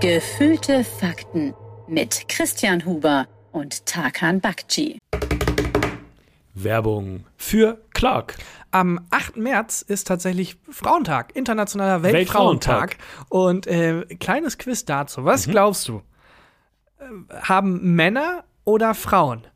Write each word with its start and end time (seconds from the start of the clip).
Gefühlte 0.00 0.84
Fakten 0.84 1.54
mit 1.88 2.28
Christian 2.28 2.84
Huber 2.84 3.26
und 3.52 3.84
Tarkan 3.86 4.40
Bakci. 4.40 4.98
Werbung 6.54 7.24
für 7.36 7.78
Clark. 7.94 8.36
Am 8.70 9.00
8. 9.10 9.36
März 9.38 9.82
ist 9.82 10.06
tatsächlich 10.06 10.56
Frauentag, 10.70 11.34
internationaler 11.34 12.02
Weltfrauentag. 12.02 12.96
Und 13.28 13.66
äh, 13.66 14.04
kleines 14.20 14.58
Quiz 14.58 14.84
dazu. 14.84 15.24
Was 15.24 15.46
Mhm. 15.46 15.50
glaubst 15.52 15.88
du? 15.88 16.02
Äh, 17.00 17.04
Haben 17.42 17.94
Männer 17.96 18.44
oder 18.64 18.94
Frauen 18.94 19.46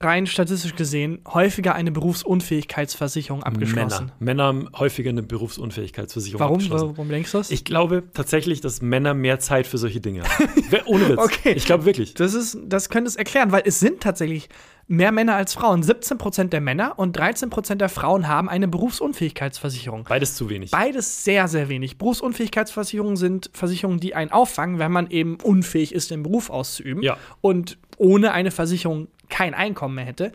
rein 0.00 0.26
statistisch 0.26 0.74
gesehen 0.76 1.20
häufiger 1.26 1.74
eine 1.74 1.90
Berufsunfähigkeitsversicherung 1.90 3.42
abgeschlossen? 3.42 4.06
Männer. 4.06 4.12
Männer 4.18 4.44
haben 4.44 4.68
häufiger 4.76 5.10
eine 5.10 5.22
Berufsunfähigkeitsversicherung 5.22 6.40
Warum? 6.40 6.54
abgeschlossen. 6.56 6.90
Warum 6.96 7.08
denkst 7.08 7.32
du 7.32 7.38
das? 7.38 7.50
Ich 7.50 7.64
glaube 7.64 8.02
tatsächlich, 8.12 8.60
dass 8.60 8.82
Männer 8.82 9.14
mehr 9.14 9.38
Zeit 9.40 9.66
für 9.66 9.78
solche 9.78 10.00
Dinge 10.00 10.22
haben. 10.24 10.48
Ohne 10.86 11.08
Witz. 11.08 11.18
Okay. 11.18 11.52
Ich 11.52 11.64
glaube 11.64 11.84
wirklich. 11.86 12.14
Das, 12.14 12.34
ist, 12.34 12.58
das 12.66 12.88
könnte 12.90 13.08
es 13.08 13.16
erklären, 13.16 13.52
weil 13.52 13.62
es 13.64 13.80
sind 13.80 14.00
tatsächlich 14.00 14.48
mehr 14.88 15.12
Männer 15.12 15.34
als 15.34 15.54
Frauen. 15.54 15.82
17% 15.82 16.44
der 16.48 16.60
Männer 16.60 16.98
und 16.98 17.18
13% 17.18 17.74
der 17.76 17.88
Frauen 17.88 18.28
haben 18.28 18.48
eine 18.48 18.68
Berufsunfähigkeitsversicherung. 18.68 20.04
Beides 20.04 20.34
zu 20.36 20.48
wenig. 20.48 20.70
Beides 20.70 21.24
sehr, 21.24 21.48
sehr 21.48 21.68
wenig. 21.68 21.98
Berufsunfähigkeitsversicherungen 21.98 23.16
sind 23.16 23.50
Versicherungen, 23.52 23.98
die 23.98 24.14
einen 24.14 24.30
auffangen, 24.30 24.78
wenn 24.78 24.92
man 24.92 25.10
eben 25.10 25.38
unfähig 25.42 25.92
ist, 25.92 26.10
den 26.10 26.22
Beruf 26.22 26.50
auszuüben 26.50 27.02
Ja. 27.02 27.16
und 27.40 27.78
ohne 27.98 28.32
eine 28.32 28.50
Versicherung 28.50 29.08
kein 29.28 29.54
Einkommen 29.54 29.94
mehr 29.94 30.04
hätte. 30.04 30.32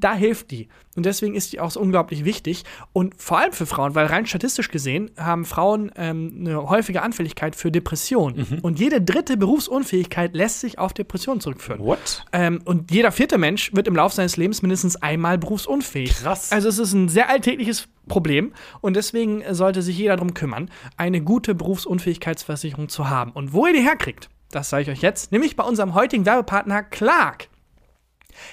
Da 0.00 0.14
hilft 0.14 0.52
die. 0.52 0.68
Und 0.94 1.06
deswegen 1.06 1.34
ist 1.34 1.52
die 1.52 1.58
auch 1.58 1.72
so 1.72 1.80
unglaublich 1.80 2.24
wichtig. 2.24 2.62
Und 2.92 3.20
vor 3.20 3.38
allem 3.38 3.52
für 3.52 3.66
Frauen, 3.66 3.96
weil 3.96 4.06
rein 4.06 4.26
statistisch 4.26 4.70
gesehen 4.70 5.10
haben 5.16 5.44
Frauen 5.44 5.90
ähm, 5.96 6.36
eine 6.38 6.68
häufige 6.68 7.02
Anfälligkeit 7.02 7.56
für 7.56 7.72
Depressionen. 7.72 8.46
Mhm. 8.48 8.58
Und 8.60 8.78
jede 8.78 9.00
dritte 9.02 9.36
Berufsunfähigkeit 9.36 10.36
lässt 10.36 10.60
sich 10.60 10.78
auf 10.78 10.92
Depressionen 10.92 11.40
zurückführen. 11.40 11.80
What? 11.80 12.24
Ähm, 12.32 12.60
und 12.64 12.92
jeder 12.92 13.10
vierte 13.10 13.38
Mensch 13.38 13.74
wird 13.74 13.88
im 13.88 13.96
Laufe 13.96 14.14
seines 14.14 14.36
Lebens 14.36 14.62
mindestens 14.62 14.94
einmal 14.96 15.36
berufsunfähig. 15.36 16.14
Krass. 16.14 16.52
Also 16.52 16.68
es 16.68 16.78
ist 16.78 16.92
ein 16.92 17.08
sehr 17.08 17.28
alltägliches 17.28 17.88
Problem 18.06 18.52
und 18.80 18.94
deswegen 18.94 19.42
sollte 19.52 19.82
sich 19.82 19.98
jeder 19.98 20.16
darum 20.16 20.32
kümmern, 20.32 20.70
eine 20.96 21.20
gute 21.20 21.56
Berufsunfähigkeitsversicherung 21.56 22.88
zu 22.88 23.10
haben. 23.10 23.32
Und 23.32 23.52
wo 23.52 23.66
ihr 23.66 23.72
die 23.72 23.82
herkriegt, 23.82 24.28
das 24.50 24.70
sage 24.70 24.84
ich 24.84 24.90
euch 24.90 25.02
jetzt, 25.02 25.32
nämlich 25.32 25.56
bei 25.56 25.64
unserem 25.64 25.94
heutigen 25.94 26.24
Werbepartner 26.24 26.82
Clark. 26.84 27.48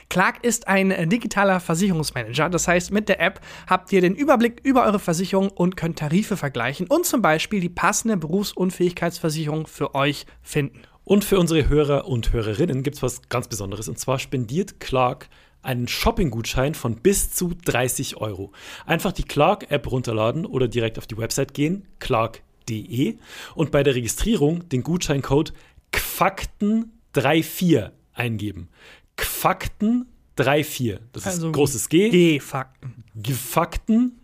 Clark 0.09 0.43
ist 0.43 0.67
ein 0.67 0.91
äh, 0.91 1.07
digitaler 1.07 1.59
Versicherungsmanager. 1.59 2.49
Das 2.49 2.67
heißt, 2.67 2.91
mit 2.91 3.09
der 3.09 3.19
App 3.19 3.41
habt 3.67 3.91
ihr 3.91 4.01
den 4.01 4.15
Überblick 4.15 4.61
über 4.63 4.85
eure 4.85 4.99
Versicherung 4.99 5.49
und 5.49 5.77
könnt 5.77 5.99
Tarife 5.99 6.37
vergleichen 6.37 6.87
und 6.87 7.05
zum 7.05 7.21
Beispiel 7.21 7.59
die 7.59 7.69
passende 7.69 8.17
Berufsunfähigkeitsversicherung 8.17 9.67
für 9.67 9.95
euch 9.95 10.25
finden. 10.41 10.81
Und 11.03 11.23
für 11.23 11.39
unsere 11.39 11.69
Hörer 11.69 12.07
und 12.07 12.33
Hörerinnen 12.33 12.81
gibt 12.81 12.97
es 12.97 13.03
was 13.03 13.29
ganz 13.29 13.47
Besonderes. 13.47 13.87
Und 13.87 13.99
zwar 13.99 14.17
spendiert 14.17 14.79
Clark 14.79 15.29
einen 15.61 15.87
Shopping-Gutschein 15.87 16.75
von 16.75 16.97
bis 16.97 17.31
zu 17.31 17.53
30 17.65 18.17
Euro. 18.17 18.51
Einfach 18.85 19.11
die 19.11 19.23
Clark-App 19.23 19.91
runterladen 19.91 20.45
oder 20.45 20.67
direkt 20.67 20.97
auf 20.97 21.07
die 21.07 21.17
Website 21.17 21.53
gehen, 21.53 21.87
clark.de, 21.99 23.17
und 23.55 23.71
bei 23.71 23.83
der 23.83 23.95
Registrierung 23.95 24.69
den 24.69 24.83
Gutscheincode 24.83 25.53
QFAKTEN34 25.91 27.91
eingeben. 28.13 28.69
QFAKTEN34. 29.17 30.99
Das 31.11 31.23
ist 31.23 31.29
Also 31.29 31.51
großes 31.51 31.89
G. 31.89 32.09
G-Fakten. 32.09 33.03
Gefakten 33.15 34.19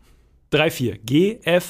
3-4. 0.51 0.97
G-F-A-K-T-E-N 1.05 1.63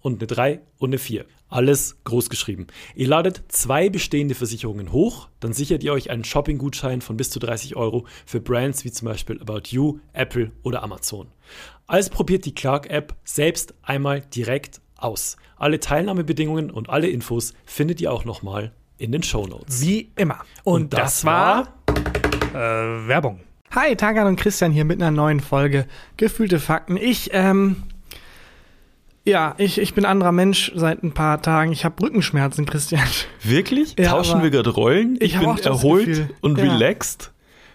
und 0.00 0.20
eine 0.20 0.26
3 0.26 0.60
und 0.78 0.90
eine 0.90 0.98
4. 0.98 1.24
Alles 1.48 1.96
groß 2.04 2.30
geschrieben. 2.30 2.66
Ihr 2.94 3.08
ladet 3.08 3.42
zwei 3.48 3.90
bestehende 3.90 4.34
Versicherungen 4.34 4.90
hoch, 4.90 5.28
dann 5.40 5.52
sichert 5.52 5.84
ihr 5.84 5.92
euch 5.92 6.08
einen 6.08 6.24
Shopping-Gutschein 6.24 7.02
von 7.02 7.18
bis 7.18 7.28
zu 7.28 7.38
30 7.40 7.76
Euro 7.76 8.06
für 8.24 8.40
Brands 8.40 8.86
wie 8.86 8.90
zum 8.90 9.06
Beispiel 9.08 9.38
About 9.38 9.64
You, 9.68 9.98
Apple 10.14 10.52
oder 10.62 10.82
Amazon. 10.82 11.28
Also 11.86 12.08
probiert 12.08 12.46
die 12.46 12.54
Clark-App 12.54 13.14
selbst 13.24 13.74
einmal 13.82 14.22
direkt 14.22 14.80
aus. 14.96 15.36
Alle 15.56 15.78
Teilnahmebedingungen 15.78 16.70
und 16.70 16.88
alle 16.88 17.08
Infos 17.08 17.52
findet 17.66 18.00
ihr 18.00 18.10
auch 18.14 18.24
nochmal 18.24 18.72
in 18.98 19.12
den 19.12 19.22
Show 19.22 19.46
Notes. 19.46 19.80
Wie 19.82 20.10
immer. 20.16 20.38
Und, 20.64 20.92
das, 20.92 21.24
war 21.24 21.68
äh, 22.52 22.54
Werbung. 23.08 23.40
Hi, 23.74 23.96
Tagan 23.96 24.26
und 24.26 24.36
Christian 24.36 24.70
hier 24.70 24.84
mit 24.84 25.00
einer 25.00 25.10
neuen 25.10 25.40
Folge 25.40 25.86
Gefühlte 26.18 26.60
Fakten. 26.60 26.96
Ich, 26.96 27.30
ähm, 27.32 27.82
ja, 29.24 29.54
ich, 29.58 29.78
ich 29.78 29.94
bin 29.94 30.04
anderer 30.04 30.32
Mensch 30.32 30.72
seit 30.74 31.02
ein 31.02 31.12
paar 31.12 31.40
Tagen. 31.40 31.72
Ich 31.72 31.84
habe 31.84 32.02
Rückenschmerzen, 32.02 32.66
Christian. 32.66 33.06
Wirklich? 33.42 33.94
Ja, 33.98 34.10
Tauschen 34.10 34.42
wir 34.42 34.50
gerade 34.50 34.70
Rollen? 34.70 35.16
ich 35.20 35.34
Ich, 35.34 35.40
bin 35.40 35.56
das 35.56 35.64
erholt 35.66 36.06
Gefühl. 36.06 36.30
und 36.42 36.58
Ja. 36.58 36.64
relaxed. 36.64 37.31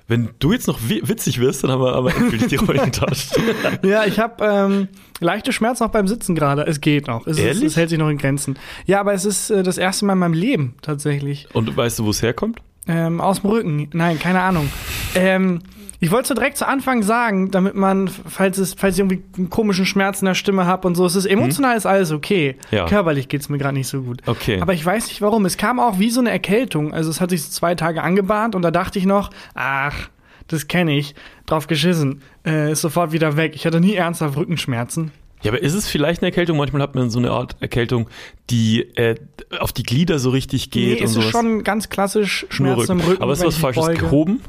Wenn 0.10 0.30
du 0.40 0.54
jetzt 0.54 0.68
noch 0.68 0.80
wi- 0.88 1.02
witzig 1.04 1.40
wirst, 1.40 1.64
dann 1.64 1.72
haben 1.72 1.82
wir 1.82 1.94
aber 1.94 2.16
endgültig 2.16 2.48
die 2.48 2.56
Rollen 2.56 2.86
getauscht. 2.86 3.38
Ja, 3.84 4.06
ich 4.06 4.20
habe 4.20 4.44
ähm, 4.46 4.88
leichte 5.20 5.52
Schmerzen 5.52 5.84
auch 5.84 5.90
beim 5.90 6.08
Sitzen 6.08 6.34
gerade. 6.34 6.64
Es 6.66 6.80
geht 6.80 7.08
noch. 7.08 7.28
Es, 7.28 7.38
ist, 7.38 7.44
Ehrlich? 7.44 7.64
es 7.66 7.76
hält 7.76 7.90
sich 7.90 8.00
noch 8.00 8.10
in 8.10 8.18
Grenzen. 8.18 8.58
Ja, 8.86 9.00
aber 9.02 9.14
es 9.14 9.26
ist 9.26 9.50
äh, 9.50 9.64
das 9.64 9.78
erste 9.78 10.06
Mal 10.06 10.14
in 10.14 10.20
meinem 10.20 10.34
Leben 10.34 10.76
tatsächlich. 10.82 11.48
Und 11.54 11.76
weißt 11.76 12.00
du, 12.00 12.06
wo 12.06 12.12
es 12.12 12.22
herkommt? 12.22 12.60
Ähm, 12.88 13.20
aus 13.20 13.42
dem 13.42 13.50
Rücken. 13.50 13.90
Nein, 13.92 14.18
keine 14.18 14.42
Ahnung. 14.42 14.70
Ähm, 15.14 15.60
ich 16.00 16.12
wollte 16.12 16.28
so 16.28 16.34
direkt 16.36 16.58
zu 16.58 16.68
Anfang 16.68 17.02
sagen, 17.02 17.50
damit 17.50 17.76
man, 17.76 18.08
falls 18.08 18.58
es, 18.58 18.76
falls 18.76 18.96
ich 18.96 19.00
irgendwie 19.00 19.24
einen 19.38 19.50
komischen 19.50 19.86
Schmerz 19.86 20.22
in 20.22 20.26
der 20.26 20.36
Stimme 20.36 20.66
habe 20.66 20.88
und 20.88 20.96
so, 20.96 21.06
es 21.06 21.16
ist 21.16 21.26
emotional 21.26 21.76
ist 21.76 21.86
alles 21.86 22.12
okay. 22.12 22.56
Ja. 22.72 22.86
Körperlich 22.86 23.30
geht's 23.30 23.50
mir 23.50 23.58
gerade 23.58 23.76
nicht 23.76 23.88
so 23.88 24.04
gut. 24.04 24.22
Okay. 24.28 24.62
Aber 24.62 24.74
ich 24.74 24.86
weiß 24.86 25.08
nicht 25.08 25.22
warum. 25.22 25.46
Es 25.46 25.58
kam 25.58 25.80
auch 25.80 25.98
wie 25.98 26.12
so 26.12 26.20
eine 26.20 26.30
Erkältung. 26.30 26.94
Also 26.94 27.10
es 27.10 27.20
hat 27.20 27.32
sich 27.32 27.44
so 27.44 27.52
zwei 27.52 27.74
Tage 27.74 28.04
angebahnt 28.04 28.54
und 28.54 28.62
da 28.62 28.70
dachte 28.70 29.00
ich 29.00 29.06
noch, 29.06 29.32
ach, 29.56 30.10
das 30.48 30.68
kenne 30.68 30.98
ich. 30.98 31.16
Drauf 31.46 31.68
geschissen. 31.68 32.22
Äh, 32.46 32.72
ist 32.72 32.82
sofort 32.82 33.12
wieder 33.12 33.36
weg. 33.36 33.54
Ich 33.56 33.66
hatte 33.66 33.80
nie 33.80 33.96
ernsthaft 33.96 34.38
Rückenschmerzen. 34.38 35.12
Ja, 35.44 35.52
aber 35.52 35.62
ist 35.62 35.74
es 35.74 35.88
vielleicht 35.88 36.22
eine 36.22 36.30
Erkältung? 36.30 36.58
Manchmal 36.58 36.82
hat 36.82 36.96
man 36.96 37.10
so 37.10 37.20
eine 37.20 37.32
Art 37.32 37.56
Erkältung, 37.60 38.10
die 38.50 38.82
äh, 38.98 39.16
auf 39.60 39.72
die 39.72 39.84
Glieder 39.84 40.20
so 40.20 40.32
richtig 40.32 40.72
geht 40.72 40.96
nee, 40.96 41.00
und 41.00 41.06
es 41.06 41.14
sowas. 41.14 41.26
ist 41.26 41.32
schon 41.32 41.64
ganz 41.64 41.90
klassisch 41.90 42.46
Schmerzen 42.50 42.94
im 42.94 43.00
Rücken. 43.02 43.22
Aber 43.22 43.34
ist 43.34 43.46
was 43.46 43.58
Falsches 43.58 43.88
gehoben? 44.00 44.42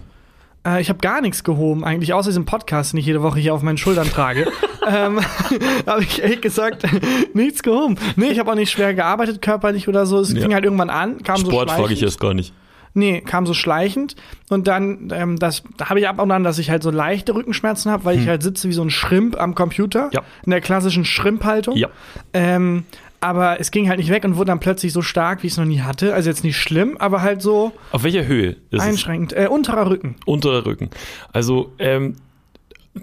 Äh, 0.69 0.81
ich 0.81 0.89
habe 0.89 0.99
gar 0.99 1.21
nichts 1.21 1.45
gehoben, 1.45 1.85
eigentlich, 1.85 2.13
außer 2.13 2.29
diesem 2.29 2.45
Podcast, 2.45 2.93
den 2.93 2.99
ich 3.01 3.07
jede 3.07 3.23
Woche 3.23 3.39
hier 3.41 3.55
auf 3.55 3.63
meinen 3.63 3.79
Schultern 3.79 4.09
trage. 4.11 4.47
ähm, 4.89 5.21
habe 5.87 6.03
ich 6.03 6.23
ehrlich 6.23 6.41
gesagt 6.41 6.85
nichts 7.35 7.63
gehoben. 7.63 7.97
Nee, 8.17 8.29
ich 8.31 8.39
habe 8.39 8.51
auch 8.51 8.55
nicht 8.57 8.71
schwer 8.71 8.95
gearbeitet, 8.95 9.43
körperlich 9.43 9.89
oder 9.89 10.07
so. 10.07 10.19
Es 10.21 10.33
Ja. 10.33 10.41
fing 10.43 10.55
halt 10.55 10.65
irgendwann 10.65 10.91
an, 10.91 11.23
kam 11.23 11.37
so 11.37 11.47
Sport 11.47 11.69
schleichend. 11.69 11.81
frage 11.85 11.95
ich 11.95 12.03
erst 12.03 12.21
gar 12.21 12.35
nicht. 12.35 12.53
Nee, 12.95 13.21
kam 13.21 13.47
so 13.47 13.55
schleichend. 13.55 14.17
Und 14.49 14.67
dann, 14.67 15.13
ähm, 15.15 15.39
das 15.39 15.63
da 15.77 15.89
habe 15.89 16.01
ich 16.01 16.09
ab 16.09 16.21
und 16.21 16.31
an, 16.33 16.43
dass 16.43 16.59
ich 16.59 16.71
halt 16.71 16.83
so 16.83 16.91
leichte 16.91 17.35
Rückenschmerzen 17.35 17.93
habe, 17.93 18.05
weil 18.05 18.19
ich 18.19 18.27
halt 18.27 18.43
sitze 18.43 18.69
wie 18.69 18.73
so 18.73 18.83
ein 18.83 18.91
Schrimp 18.91 19.39
am 19.41 19.55
Computer. 19.55 20.05
Hm. 20.05 20.11
Ja. 20.13 20.23
In 20.45 20.51
der 20.51 20.61
klassischen 20.61 21.05
Schrimphaltung. 21.05 21.77
Ja. 21.77 21.89
Ähm, 22.33 22.85
aber 23.21 23.61
es 23.61 23.71
ging 23.71 23.89
halt 23.89 23.99
nicht 23.99 24.11
weg 24.11 24.25
und 24.25 24.37
wurde 24.37 24.47
dann 24.49 24.61
plötzlich 24.61 24.93
so 24.93 25.03
stark, 25.03 25.43
wie 25.43 25.47
ich 25.49 25.53
es 25.55 25.57
noch 25.59 25.65
nie 25.65 25.81
hatte. 25.81 26.15
Also 26.15 26.29
jetzt 26.31 26.45
nicht 26.45 26.57
schlimm, 26.57 26.97
aber 26.99 27.23
halt 27.23 27.43
so 27.43 27.73
Auf 27.93 28.03
welcher 28.05 28.27
Höhe 28.27 28.51
ist 28.51 28.59
es? 28.73 28.81
einschränkend. 28.81 29.33
Äh, 29.33 29.49
unterer 29.51 29.89
Rücken. 29.91 30.17
Unterer 30.27 30.65
Rücken. 30.67 30.91
Also, 31.33 31.73
ähm, 31.79 32.17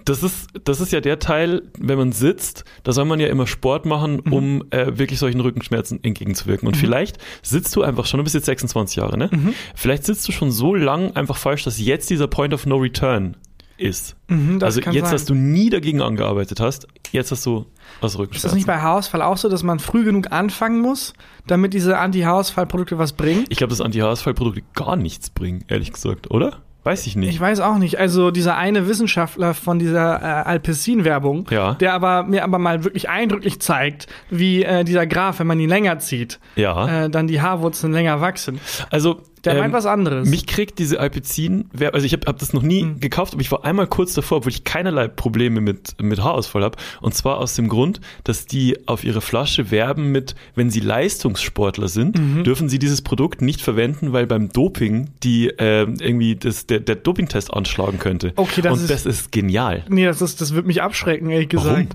das 0.04 0.24
ist, 0.24 0.50
das 0.66 0.82
ist 0.82 0.92
ja 0.92 1.00
der 1.00 1.20
Teil, 1.20 1.62
wenn 1.80 1.98
man 1.98 2.12
sitzt, 2.12 2.66
da 2.84 2.92
soll 2.92 3.06
man 3.06 3.20
ja 3.22 3.28
immer 3.28 3.48
Sport 3.48 3.86
machen, 3.86 4.22
Mhm. 4.26 4.34
um 4.34 4.64
äh, 4.72 4.98
wirklich 4.98 5.20
solchen 5.20 5.40
Rückenschmerzen 5.40 6.04
entgegenzuwirken. 6.04 6.68
Und 6.68 6.76
vielleicht 6.76 7.18
sitzt 7.42 7.74
du 7.78 7.82
einfach 7.82 8.06
schon, 8.06 8.18
du 8.18 8.24
bist 8.26 8.36
jetzt 8.36 8.46
26 8.48 8.98
Jahre, 8.98 9.18
ne? 9.18 9.30
Mhm. 9.32 9.54
Vielleicht 9.74 10.04
sitzt 10.04 10.28
du 10.28 10.34
schon 10.34 10.52
so 10.52 10.76
lang 10.76 11.16
einfach 11.16 11.38
falsch, 11.38 11.64
dass 11.64 11.80
jetzt 11.80 12.10
dieser 12.10 12.28
Point 12.28 12.54
of 12.54 12.66
No 12.66 12.76
Return 12.76 13.38
ist. 13.78 14.16
Mhm, 14.28 14.60
also 14.62 14.80
jetzt, 14.82 14.94
sein. 15.06 15.12
dass 15.12 15.26
du 15.26 15.34
nie 15.36 15.70
dagegen 15.70 16.02
angearbeitet 16.02 16.60
hast, 16.60 16.88
jetzt 17.12 17.32
hast 17.32 17.46
du 17.46 17.66
was 18.02 18.14
Ist 18.14 18.20
Rückenschmerzen. 18.20 18.48
das 18.50 18.56
nicht 18.56 18.68
bei 18.68 18.80
Haarausfall 18.82 19.22
auch 19.22 19.38
so, 19.38 19.50
dass 19.50 19.64
man 19.64 19.80
früh 19.80 20.04
genug 20.04 20.32
anfangen 20.32 20.82
muss, 20.82 21.14
damit 21.48 21.74
diese 21.74 21.98
Anti-Haarausfall-Produkte 21.98 22.98
was 22.98 23.14
bringen? 23.14 23.46
ich 23.50 23.58
glaube, 23.58 23.72
dass 23.72 23.82
Anti-Haarausfall-Produkte 23.82 24.62
gar 24.76 24.96
nichts 24.96 25.30
bringen, 25.30 25.64
ehrlich 25.68 25.92
gesagt, 25.94 26.32
oder? 26.32 26.62
Weiß 26.84 27.08
ich 27.08 27.16
nicht. 27.16 27.30
Ich 27.32 27.40
weiß 27.40 27.62
auch 27.62 27.80
nicht. 27.80 27.98
Also 27.98 28.30
dieser 28.30 28.58
eine 28.58 28.88
Wissenschaftler 28.88 29.56
von 29.56 29.80
dieser 29.80 30.22
äh, 30.22 30.26
Alpecin-Werbung, 30.80 31.48
Ja. 31.50 31.74
der 31.74 31.94
aber 31.94 32.22
mir 32.24 32.44
aber 32.44 32.60
mal 32.60 32.84
wirklich 32.84 33.10
eindrücklich 33.10 33.60
zeigt, 33.60 34.06
wie 34.30 34.64
äh, 34.64 34.84
dieser 34.84 35.08
Graph, 35.08 35.40
wenn 35.40 35.48
man 35.48 35.60
ihn 35.60 35.70
länger 35.70 35.98
zieht, 35.98 36.40
ja. 36.56 37.06
äh, 37.06 37.10
dann 37.10 37.26
die 37.26 37.42
Haarwurzeln 37.42 37.92
länger 37.92 38.22
wachsen. 38.22 38.60
also 38.92 39.22
Der 39.46 39.54
ähm, 39.54 39.60
meint 39.60 39.74
was 39.74 39.86
anderes. 39.86 40.28
Mich 40.30 40.46
kriegt 40.48 40.80
diese 40.80 41.00
Alpecin, 41.00 41.70
also 41.94 42.06
ich 42.06 42.14
habe 42.14 42.26
hab 42.28 42.38
das 42.40 42.54
noch 42.54 42.62
nie 42.64 42.82
Hm. 42.82 43.00
gekauft, 43.00 43.34
aber 43.34 43.42
ich 43.42 43.52
war 43.52 43.64
einmal 43.64 43.88
kurz 43.88 44.14
davor, 44.14 44.40
obwohl 44.40 44.52
ich 44.52 44.64
keinerlei 44.64 45.08
Probleme 45.08 45.62
mit, 45.62 46.02
mit 46.02 46.22
Haarausfall 46.24 46.64
habe. 46.64 46.78
Und 47.02 47.14
zwar 47.16 47.38
aus 47.38 47.56
dem 47.56 47.70
Grund, 47.70 48.02
dass 48.24 48.46
die 48.46 48.88
auf 48.88 49.04
ihre 49.04 49.22
Flasche 49.22 49.72
werben 49.72 50.12
mit, 50.12 50.36
wenn 50.56 50.70
sie 50.70 50.80
Leistungssportler 50.80 51.88
sind, 51.88 52.20
Mhm. 52.20 52.44
dürfen 52.44 52.70
sie 52.70 52.80
dieses 52.80 53.02
Produkt 53.02 53.42
nicht 53.42 53.62
verwenden, 53.62 54.14
weil 54.14 54.28
beim 54.28 54.50
Doping 54.52 55.10
die 55.24 55.48
äh, 55.50 55.82
irgendwie 55.84 56.36
das, 56.36 56.66
der, 56.68 56.80
der 56.80 56.96
Dopingtest 56.96 57.54
anschlagen 57.54 58.00
könnte. 58.00 58.34
Okay, 58.36 58.62
das 58.62 58.74
Und 58.74 58.82
ist- 58.82 58.90
das 58.92 59.06
ist 59.06 59.32
genial. 59.32 59.84
nee, 59.90 60.06
das, 60.06 60.22
ist, 60.22 60.42
das 60.42 60.54
wird 60.56 60.66
mich 60.66 60.82
abschrecken, 60.82 61.30
ehrlich 61.30 61.50
gesagt. 61.50 61.68
Warum? 61.76 61.88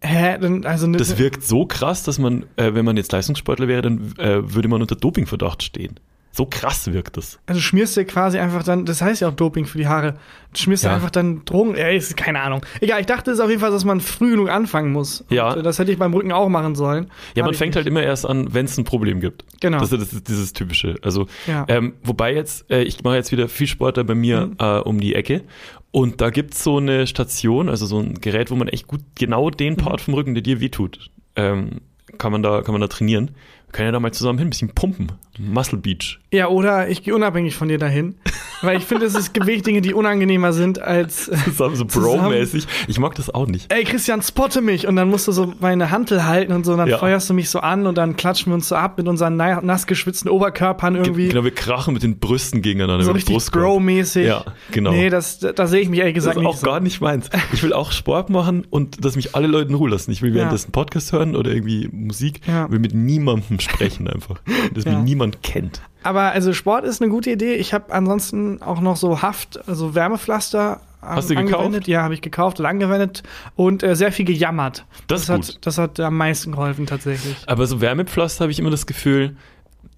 Hä? 0.00 0.38
Dann, 0.40 0.64
also 0.64 0.86
ne, 0.86 0.96
Das 0.96 1.18
wirkt 1.18 1.42
so 1.42 1.66
krass, 1.66 2.04
dass 2.04 2.18
man, 2.20 2.44
äh, 2.56 2.72
wenn 2.74 2.84
man 2.84 2.96
jetzt 2.96 3.10
Leistungssportler 3.10 3.66
wäre, 3.66 3.82
dann 3.82 4.14
äh, 4.18 4.54
würde 4.54 4.68
man 4.68 4.80
unter 4.80 4.94
Dopingverdacht 4.94 5.62
stehen. 5.64 5.98
So 6.38 6.46
krass 6.46 6.92
wirkt 6.92 7.16
das. 7.16 7.40
also 7.46 7.60
schmierst 7.60 7.96
du 7.96 8.04
quasi 8.04 8.38
einfach 8.38 8.62
dann, 8.62 8.84
das 8.84 9.02
heißt 9.02 9.22
ja 9.22 9.28
auch 9.28 9.34
Doping 9.34 9.66
für 9.66 9.76
die 9.76 9.88
Haare. 9.88 10.14
Schmierst 10.56 10.84
Ja. 10.84 10.90
du 10.90 10.94
einfach 10.94 11.10
dann 11.10 11.44
Drogen, 11.44 11.74
ey, 11.74 11.96
ist 11.96 12.16
keine 12.16 12.40
Ahnung. 12.40 12.64
Egal, 12.80 13.00
ich 13.00 13.06
dachte 13.06 13.32
es 13.32 13.40
auf 13.40 13.48
jeden 13.50 13.60
Fall, 13.60 13.72
dass 13.72 13.84
man 13.84 14.00
früh 14.00 14.30
genug 14.30 14.48
anfangen 14.48 14.92
muss. 14.92 15.24
Ja. 15.30 15.52
Und, 15.52 15.64
das 15.64 15.80
hätte 15.80 15.90
ich 15.90 15.98
beim 15.98 16.14
Rücken 16.14 16.30
auch 16.30 16.48
machen 16.48 16.76
sollen. 16.76 17.10
Ja, 17.34 17.44
man 17.44 17.54
fängt 17.54 17.70
nicht. 17.70 17.76
halt 17.76 17.86
immer 17.88 18.04
erst 18.04 18.24
an, 18.24 18.54
wenn 18.54 18.66
es 18.66 18.78
ein 18.78 18.84
Problem 18.84 19.18
gibt. 19.20 19.44
Genau. 19.60 19.80
Das 19.80 19.90
ist, 19.90 20.28
dieses 20.28 20.52
Typische. 20.52 20.94
Also, 21.02 21.26
Ja. 21.48 21.64
ähm, 21.66 21.94
wobei 22.04 22.32
jetzt, 22.34 22.70
äh, 22.70 22.82
ich 22.84 23.02
mache 23.02 23.16
jetzt 23.16 23.32
wieder 23.32 23.48
viel 23.48 23.66
Sport 23.66 23.96
da 23.96 24.04
bei 24.04 24.14
mir 24.14 24.46
Mhm. 24.46 24.54
äh, 24.60 24.78
um 24.78 25.00
die 25.00 25.16
Ecke. 25.16 25.42
Und 25.90 26.20
da 26.20 26.30
gibt's 26.30 26.62
so 26.62 26.76
eine 26.76 27.08
Station, 27.08 27.68
also 27.68 27.84
so 27.84 27.98
ein 27.98 28.14
Gerät, 28.20 28.52
wo 28.52 28.54
man 28.54 28.68
echt 28.68 28.86
gut 28.86 29.00
genau 29.16 29.50
den 29.50 29.72
Mhm. 29.72 29.78
Part 29.78 30.00
vom 30.02 30.14
Rücken, 30.14 30.34
der 30.34 30.42
dir 30.44 30.60
wehtut, 30.60 31.10
ähm, 31.34 31.80
kann 32.16 32.30
man 32.30 32.44
da, 32.44 32.62
kann 32.62 32.72
man 32.72 32.80
da 32.80 32.86
trainieren. 32.86 33.32
Können 33.72 33.86
ja 33.88 33.92
da 33.92 34.00
mal 34.00 34.12
zusammen 34.12 34.38
hin, 34.38 34.48
ein 34.48 34.50
bisschen 34.50 34.70
pumpen. 34.70 35.12
Muscle 35.38 35.78
Beach. 35.78 36.18
Ja, 36.32 36.48
oder 36.48 36.88
ich 36.88 37.04
gehe 37.04 37.14
unabhängig 37.14 37.54
von 37.54 37.68
dir 37.68 37.78
dahin. 37.78 38.16
weil 38.60 38.76
ich 38.76 38.84
finde, 38.84 39.06
es 39.06 39.14
ist 39.14 39.32
Dinge, 39.36 39.80
die 39.82 39.94
unangenehmer 39.94 40.52
sind 40.52 40.80
als. 40.80 41.26
Zusammen 41.44 41.76
so. 41.76 41.84
Bro-mäßig. 41.84 42.66
Ich 42.88 42.98
mag 42.98 43.14
das 43.14 43.30
auch 43.32 43.46
nicht. 43.46 43.72
Ey, 43.72 43.84
Christian, 43.84 44.20
spotte 44.20 44.60
mich! 44.60 44.88
Und 44.88 44.96
dann 44.96 45.08
musst 45.10 45.28
du 45.28 45.32
so 45.32 45.54
meine 45.60 45.92
Hantel 45.92 46.24
halten 46.24 46.52
und 46.52 46.64
so, 46.64 46.72
und 46.72 46.78
dann 46.78 46.88
Ja. 46.88 46.98
feuerst 46.98 47.30
du 47.30 47.34
mich 47.34 47.50
so 47.50 47.60
an 47.60 47.86
und 47.86 47.96
dann 47.96 48.16
klatschen 48.16 48.50
wir 48.50 48.54
uns 48.54 48.68
so 48.68 48.74
ab 48.74 48.98
mit 48.98 49.06
unseren 49.06 49.36
na 49.36 49.60
nass 49.60 49.86
geschwitzten 49.86 50.28
Oberkörpern 50.28 50.96
irgendwie. 50.96 51.28
Genau, 51.28 51.44
wir 51.44 51.52
krachen 51.54 51.94
mit 51.94 52.02
den 52.02 52.18
Brüsten 52.18 52.60
gegeneinander. 52.62 53.04
so 53.04 53.12
richtig. 53.12 53.36
Bro-mäßig. 53.52 54.26
Ja, 54.26 54.44
genau. 54.72 54.90
Nee, 54.90 55.08
das, 55.08 55.38
da 55.38 55.66
sehe 55.68 55.80
ich 55.82 55.88
mich 55.88 56.00
ehrlich 56.00 56.14
Das 56.16 56.24
gesagt 56.24 56.36
ist 56.38 56.42
nicht 56.42 56.50
auch 56.50 56.56
so. 56.56 56.66
gar 56.66 56.80
nicht 56.80 57.00
meins. 57.00 57.30
Ich 57.52 57.62
will 57.62 57.72
auch 57.72 57.92
Sport 57.92 58.28
machen 58.30 58.66
und 58.70 59.04
dass 59.04 59.14
mich 59.14 59.36
alle 59.36 59.46
Leute 59.46 59.68
in 59.68 59.74
Ruhe 59.76 59.90
lassen. 59.90 60.10
Ich 60.10 60.20
will 60.22 60.34
währenddessen 60.34 60.72
Podcast 60.72 61.12
hören 61.12 61.36
oder 61.36 61.52
irgendwie 61.52 61.88
Musik. 61.92 62.40
Ja. 62.48 62.68
will 62.70 62.80
mit 62.80 62.92
niemandem 62.94 63.57
sprechen 63.60 64.08
einfach. 64.08 64.36
Dass 64.74 64.84
Ja. 64.84 64.92
mich 64.92 65.02
niemand 65.04 65.42
kennt. 65.42 65.80
Aber 66.02 66.32
also 66.32 66.52
Sport 66.52 66.84
ist 66.84 67.02
eine 67.02 67.10
gute 67.10 67.30
Idee. 67.30 67.54
Ich 67.54 67.74
habe 67.74 67.92
ansonsten 67.92 68.62
auch 68.62 68.80
noch 68.80 68.96
so 68.96 69.20
Haft, 69.22 69.66
also 69.68 69.94
Wärmepflaster 69.94 70.80
ähm, 71.02 71.08
Hast 71.10 71.30
du 71.30 71.34
gekauft? 71.36 71.86
Ja, 71.86 72.02
habe 72.02 72.14
ich 72.14 72.22
gekauft 72.22 72.58
und 72.60 72.66
angewendet 72.66 73.22
und 73.56 73.82
äh, 73.82 73.94
sehr 73.94 74.10
viel 74.12 74.24
gejammert. 74.24 74.84
Das 75.06 75.22
ist 75.22 75.28
hat, 75.28 75.46
gut. 75.46 75.58
das 75.62 75.78
hat 75.78 76.00
am 76.00 76.16
meisten 76.16 76.52
geholfen 76.52 76.86
tatsächlich. 76.86 77.36
Aber 77.46 77.66
so 77.66 77.80
Wärmepflaster 77.80 78.42
habe 78.44 78.52
ich 78.52 78.58
immer 78.58 78.70
das 78.70 78.86
Gefühl, 78.86 79.36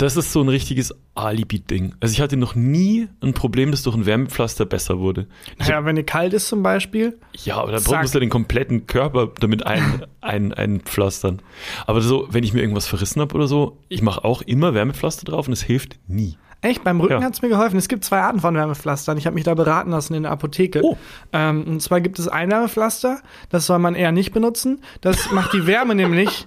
das 0.01 0.17
ist 0.17 0.33
so 0.33 0.41
ein 0.41 0.49
richtiges 0.49 0.95
Alibi-Ding. 1.15 1.95
Also 2.01 2.13
ich 2.13 2.21
hatte 2.21 2.37
noch 2.37 2.55
nie 2.55 3.09
ein 3.21 3.35
Problem, 3.35 3.71
dass 3.71 3.83
durch 3.83 3.95
ein 3.97 4.07
Wärmepflaster 4.07 4.65
besser 4.65 4.99
wurde. 4.99 5.27
Naja, 5.59 5.85
wenn 5.85 5.97
dir 5.97 6.05
kalt 6.05 6.33
ist 6.33 6.49
zum 6.49 6.63
Beispiel. 6.63 7.19
Ja, 7.45 7.57
aber 7.59 7.73
dann 7.73 7.83
Zack. 7.83 8.03
musst 8.03 8.15
du 8.15 8.21
den 8.21 8.31
kompletten 8.31 8.87
Körper 8.87 9.29
damit 9.41 9.67
ein, 9.67 10.07
ein, 10.23 10.55
einpflastern. 10.55 11.43
Aber 11.87 12.01
so, 12.01 12.27
wenn 12.31 12.45
ich 12.45 12.55
mir 12.55 12.61
irgendwas 12.61 12.87
verrissen 12.87 13.21
habe 13.21 13.35
oder 13.35 13.47
so, 13.47 13.77
ich 13.89 14.01
mache 14.01 14.25
auch 14.25 14.41
immer 14.43 14.73
Wärmepflaster 14.73 15.25
drauf 15.27 15.47
und 15.49 15.53
es 15.53 15.63
hilft 15.63 15.99
nie. 16.09 16.37
Echt, 16.63 16.85
beim 16.85 17.01
Rücken 17.01 17.21
Ja. 17.21 17.23
hat's 17.23 17.41
mir 17.43 17.49
geholfen. 17.49 17.79
Es 17.79 17.89
gibt 17.89 18.05
zwei 18.05 18.21
Arten 18.21 18.41
von 18.41 18.55
Wärmepflastern. 18.55 19.17
Ich 19.17 19.27
habe 19.27 19.35
mich 19.35 19.45
da 19.45 19.55
beraten 19.55 19.91
lassen 19.91 20.15
in 20.15 20.25
der 20.25 20.33
Apotheke. 20.33 20.81
Oh. 20.83 20.97
Ähm, 21.33 21.65
und 21.65 21.81
zwar 21.83 22.01
gibt 22.01 22.19
es 22.19 22.29
ein 22.29 22.51
Wärmepflaster, 22.51 23.21
das 23.49 23.67
soll 23.67 23.79
man 23.79 23.95
eher 23.95 24.13
nicht 24.13 24.33
benutzen. 24.33 24.81
Das 25.01 25.31
macht 25.33 25.53
die 25.55 25.67
Wärme 25.67 25.95
nämlich. 25.95 26.47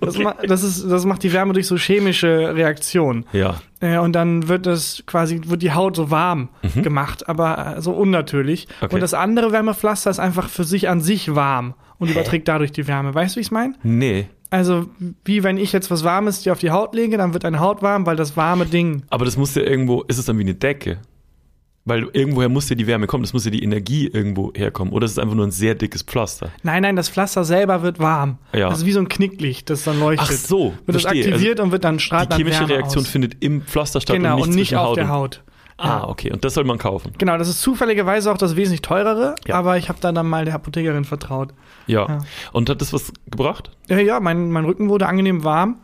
Das, 0.00 0.18
ma 0.18 0.34
das, 0.46 0.62
ist, 0.62 0.88
das 0.90 1.04
macht 1.04 1.22
die 1.22 1.32
Wärme 1.32 1.52
durch 1.52 1.66
so 1.66 1.76
chemische 1.76 2.54
Reaktionen. 2.54 3.26
Ja. 3.32 3.60
Äh, 3.80 3.98
und 3.98 4.12
dann 4.12 4.48
wird 4.48 4.66
das 4.66 5.02
quasi, 5.06 5.40
wird 5.46 5.62
die 5.62 5.72
Haut 5.72 5.96
so 5.96 6.10
warm 6.10 6.48
gemacht, 6.82 7.28
aber 7.28 7.76
äh, 7.76 7.80
so 7.82 7.92
unnatürlich. 7.92 8.68
Mhm. 8.68 8.84
Okay. 8.86 8.94
Und 8.94 9.00
das 9.00 9.14
andere 9.14 9.52
Wärmepflaster 9.52 10.10
ist 10.10 10.18
einfach 10.18 10.48
für 10.48 10.64
sich 10.64 10.88
an 10.88 11.00
sich 11.00 11.34
warm 11.34 11.74
und 11.98 12.10
überträgt 12.10 12.48
dadurch 12.48 12.72
die 12.72 12.86
Wärme. 12.86 13.14
Weißt 13.14 13.34
du, 13.34 13.38
wie 13.38 13.42
ich 13.42 13.48
es 13.48 13.50
meine? 13.50 13.74
Nee. 13.82 14.28
Also, 14.50 14.86
wie 15.24 15.42
wenn 15.42 15.56
ich 15.56 15.72
jetzt 15.72 15.90
was 15.90 16.04
Warmes 16.04 16.42
dir 16.42 16.52
auf 16.52 16.60
die 16.60 16.70
Haut 16.70 16.94
lege, 16.94 17.16
dann 17.16 17.32
wird 17.32 17.42
deine 17.42 17.58
Haut 17.58 17.82
warm, 17.82 18.06
weil 18.06 18.14
das 18.14 18.36
warme 18.36 18.66
Ding. 18.66 19.02
Aber 19.10 19.24
das 19.24 19.36
muss 19.36 19.54
ja 19.54 19.62
irgendwo, 19.62 20.02
ist 20.02 20.18
es 20.18 20.26
dann 20.26 20.38
wie 20.38 20.42
eine 20.42 20.54
Decke? 20.54 20.98
Weil 21.86 22.08
irgendwoher 22.14 22.48
muss 22.48 22.68
ja 22.70 22.76
die 22.76 22.86
Wärme 22.86 23.06
kommen, 23.06 23.24
das 23.24 23.34
muss 23.34 23.44
ja 23.44 23.50
die 23.50 23.62
Energie 23.62 24.06
irgendwo 24.08 24.52
herkommen. 24.54 24.92
Oder 24.94 25.04
ist 25.04 25.12
es 25.12 25.18
einfach 25.18 25.34
nur 25.34 25.46
ein 25.46 25.50
sehr 25.50 25.74
dickes 25.74 26.02
Pflaster? 26.02 26.48
Nein, 26.62 26.80
nein, 26.82 26.96
das 26.96 27.10
Pflaster 27.10 27.44
selber 27.44 27.82
wird 27.82 27.98
warm. 27.98 28.38
Ja. 28.54 28.70
Das 28.70 28.78
ist 28.78 28.86
wie 28.86 28.92
so 28.92 29.00
ein 29.00 29.08
Knicklicht, 29.08 29.68
das 29.68 29.84
dann 29.84 30.00
leuchtet. 30.00 30.28
Ach 30.30 30.32
so, 30.32 30.72
Wird 30.86 30.96
das 30.96 31.02
verstehe. 31.02 31.26
aktiviert 31.26 31.60
und 31.60 31.72
wird 31.72 31.84
dann 31.84 31.98
Die 31.98 32.02
strahlt 32.02 32.30
dann 32.32 32.38
chemische 32.38 32.60
Wärme 32.60 32.74
Reaktion 32.74 33.04
aus. 33.04 33.10
findet 33.10 33.36
im 33.44 33.60
Pflaster 33.62 34.00
statt 34.00 34.16
Genau, 34.16 34.36
und 34.36 34.38
nicht, 34.40 34.48
und 34.48 34.54
nicht 34.56 34.76
auf 34.76 34.86
Haut 34.88 34.96
der 34.96 35.08
Haut. 35.10 35.42
Ah, 35.76 36.04
okay. 36.08 36.32
Und 36.32 36.42
das 36.44 36.54
soll 36.54 36.64
man 36.64 36.78
kaufen. 36.78 37.12
Genau, 37.18 37.36
das 37.36 37.48
ist 37.48 37.60
zufälligerweise 37.60 38.32
auch 38.32 38.38
das 38.38 38.54
wesentlich 38.56 38.80
teurere, 38.80 39.34
Ja. 39.46 39.56
aber 39.56 39.76
ich 39.76 39.88
habe 39.90 39.98
da 40.00 40.10
dann 40.12 40.26
mal 40.28 40.44
der 40.46 40.54
Apothekerin 40.54 41.04
vertraut. 41.04 41.52
Ja. 41.86 42.06
Ja. 42.08 42.18
Und 42.52 42.70
hat 42.70 42.80
das 42.80 42.92
was 42.94 43.12
gebracht? 43.30 43.72
Ja, 43.88 43.98
ja, 43.98 44.20
mein, 44.20 44.50
mein 44.50 44.64
Rücken 44.64 44.88
wurde 44.88 45.06
angenehm 45.06 45.44
warm. 45.44 45.80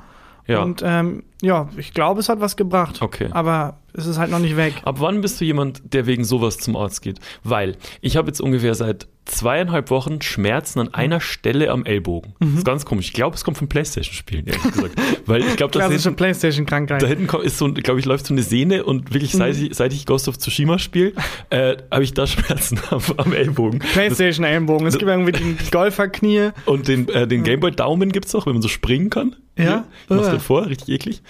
Ja. 0.47 0.63
Und 0.63 0.83
ähm, 0.85 1.25
ja, 1.43 1.69
ich 1.77 1.93
glaube, 1.93 2.21
es 2.21 2.29
hat 2.29 2.41
was 2.41 2.57
gebracht. 2.57 3.03
Okay. 3.03 3.29
Aber 3.33 3.80
es 3.95 4.07
ist 4.07 4.19
halt 4.19 4.31
noch 4.31 4.39
nicht 4.39 4.57
weg. 4.57 4.75
Ab 4.85 4.97
wann 4.99 5.21
bist 5.21 5.41
du 5.41 5.45
jemand, 5.45 5.93
der 5.93 6.07
wegen 6.07 6.25
sowas 6.25 6.59
zum 6.59 6.77
Arzt 6.77 7.03
geht? 7.03 7.19
Weil 7.45 7.77
ich 8.01 8.17
habe 8.17 8.29
jetzt 8.29 8.41
ungefähr 8.41 8.75
seit 8.75 9.09
zweieinhalb 9.31 9.91
Wochen 9.91 10.21
Schmerzen 10.23 10.81
an 10.81 10.93
einer 10.93 11.21
Stelle 11.21 11.71
am 11.71 11.85
Ellbogen. 11.85 12.35
Das 12.41 12.49
ist 12.51 12.65
ganz 12.65 12.85
komisch. 12.85 13.07
Ich 13.07 13.13
glaube, 13.13 13.37
es 13.37 13.45
kommt 13.45 13.59
vom 13.59 13.69
Playstation-Spielen, 13.69 14.47
ehrlich 14.47 14.63
gesagt. 14.63 14.95
Weil 15.27 15.43
ich 15.43 15.57
glaube, 15.57 15.73
das 15.73 15.83
Klassische 15.83 16.05
hinten, 16.05 16.17
Playstation-Krankheit. 16.17 17.03
da 17.03 17.07
hinten 17.07 17.29
ist 17.43 17.59
so, 17.59 17.73
glaube 17.73 18.01
ich, 18.01 18.07
läuft 18.07 18.27
so 18.27 18.35
eine 18.35 18.43
Sehne 18.43 18.85
und 18.85 19.15
wirklich, 19.15 19.33
seit 19.33 19.57
ich, 19.57 19.75
seit 19.75 19.93
ich 19.93 20.07
Ghost 20.07 20.29
of 20.29 20.39
Tsushima 20.39 20.79
spiele, 20.79 21.13
äh, 21.51 21.77
habe 21.91 22.03
ich 22.03 22.13
da 22.13 22.27
Schmerzen 22.27 22.81
am, 22.91 23.03
am 23.17 23.33
Ellbogen. 23.33 23.79
Playstation-Ellenbogen. 23.79 24.87
Es 24.87 24.99
gibt 24.99 25.09
irgendwie 25.09 25.33
die 25.33 25.57
Golferknie. 25.71 26.51
Und 26.67 26.89
den, 26.89 27.09
äh, 27.09 27.29
den 27.29 27.45
Gameboy-Daumen 27.45 28.11
gibt's 28.11 28.35
auch, 28.35 28.47
wenn 28.47 28.55
man 28.55 28.63
so 28.63 28.69
springen 28.69 29.11
kann. 29.11 29.37
Ja? 29.57 29.85
Ich 30.05 30.17
mach's 30.17 30.31
dir 30.31 30.41
vor, 30.41 30.67
richtig 30.67 30.89
eklig. 30.89 31.23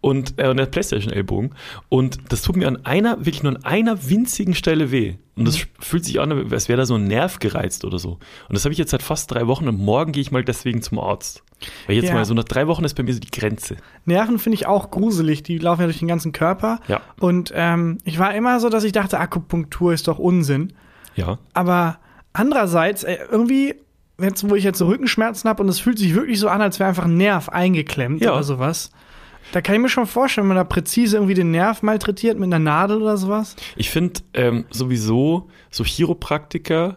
Und, 0.00 0.34
äh, 0.36 0.48
und 0.48 0.58
der 0.58 0.66
Playstation-Ellbogen. 0.66 1.54
Und 1.88 2.07
das 2.28 2.42
tut 2.42 2.56
mir 2.56 2.66
an 2.68 2.84
einer, 2.84 3.18
wirklich 3.18 3.42
nur 3.42 3.52
an 3.56 3.64
einer 3.64 4.08
winzigen 4.08 4.54
Stelle 4.54 4.90
weh. 4.90 5.16
Und 5.36 5.46
das 5.46 5.58
fühlt 5.78 6.04
sich 6.04 6.20
an, 6.20 6.50
als 6.52 6.68
wäre 6.68 6.78
da 6.78 6.86
so 6.86 6.94
ein 6.96 7.04
Nerv 7.04 7.38
gereizt 7.38 7.84
oder 7.84 7.98
so. 7.98 8.12
Und 8.48 8.54
das 8.54 8.64
habe 8.64 8.72
ich 8.72 8.78
jetzt 8.78 8.90
seit 8.90 9.02
fast 9.02 9.30
drei 9.32 9.46
Wochen 9.46 9.68
und 9.68 9.78
morgen 9.78 10.12
gehe 10.12 10.20
ich 10.20 10.30
mal 10.32 10.42
deswegen 10.44 10.82
zum 10.82 10.98
Arzt. 10.98 11.42
Weil 11.86 11.96
jetzt 11.96 12.08
Ja. 12.08 12.14
mal 12.14 12.24
so 12.24 12.34
nach 12.34 12.44
drei 12.44 12.66
Wochen 12.68 12.84
ist 12.84 12.94
bei 12.94 13.02
mir 13.02 13.12
so 13.14 13.20
die 13.20 13.30
Grenze. 13.30 13.76
Nerven 14.04 14.38
finde 14.38 14.54
ich 14.54 14.66
auch 14.66 14.90
gruselig. 14.90 15.42
Die 15.42 15.58
laufen 15.58 15.80
ja 15.82 15.86
durch 15.86 15.98
den 15.98 16.08
ganzen 16.08 16.32
Körper. 16.32 16.80
Ja. 16.88 17.00
Und 17.20 17.52
ähm, 17.54 17.98
ich 18.04 18.18
war 18.18 18.34
immer 18.34 18.58
so, 18.60 18.68
dass 18.68 18.84
ich 18.84 18.92
dachte, 18.92 19.18
Akupunktur 19.18 19.92
ist 19.92 20.06
doch 20.08 20.18
Unsinn. 20.18 20.72
Ja. 21.16 21.38
Aber 21.54 21.98
andererseits, 22.32 23.02
äh, 23.04 23.18
irgendwie, 23.30 23.74
jetzt, 24.20 24.48
wo 24.48 24.54
ich 24.54 24.64
jetzt 24.64 24.78
so 24.78 24.86
Rückenschmerzen 24.86 25.48
habe 25.48 25.62
und 25.62 25.68
es 25.68 25.80
fühlt 25.80 25.98
sich 25.98 26.14
wirklich 26.14 26.38
so 26.40 26.48
an, 26.48 26.60
als 26.60 26.78
wäre 26.78 26.88
einfach 26.88 27.04
ein 27.04 27.16
Nerv 27.16 27.48
eingeklemmt 27.48 28.22
Ja. 28.22 28.32
oder 28.32 28.42
sowas. 28.44 28.90
Da 29.52 29.60
kann 29.60 29.74
ich 29.74 29.80
mir 29.80 29.88
schon 29.88 30.06
vorstellen, 30.06 30.44
wenn 30.48 30.56
man 30.56 30.56
da 30.58 30.64
präzise 30.64 31.16
irgendwie 31.16 31.34
den 31.34 31.50
Nerv 31.50 31.82
malträtiert 31.82 32.38
mit 32.38 32.46
einer 32.46 32.58
Nadel 32.58 33.00
oder 33.02 33.16
sowas. 33.16 33.56
Ich 33.76 33.90
finde 33.90 34.20
ähm, 34.34 34.64
sowieso 34.70 35.48
so 35.70 35.84
Chiropraktiker 35.84 36.96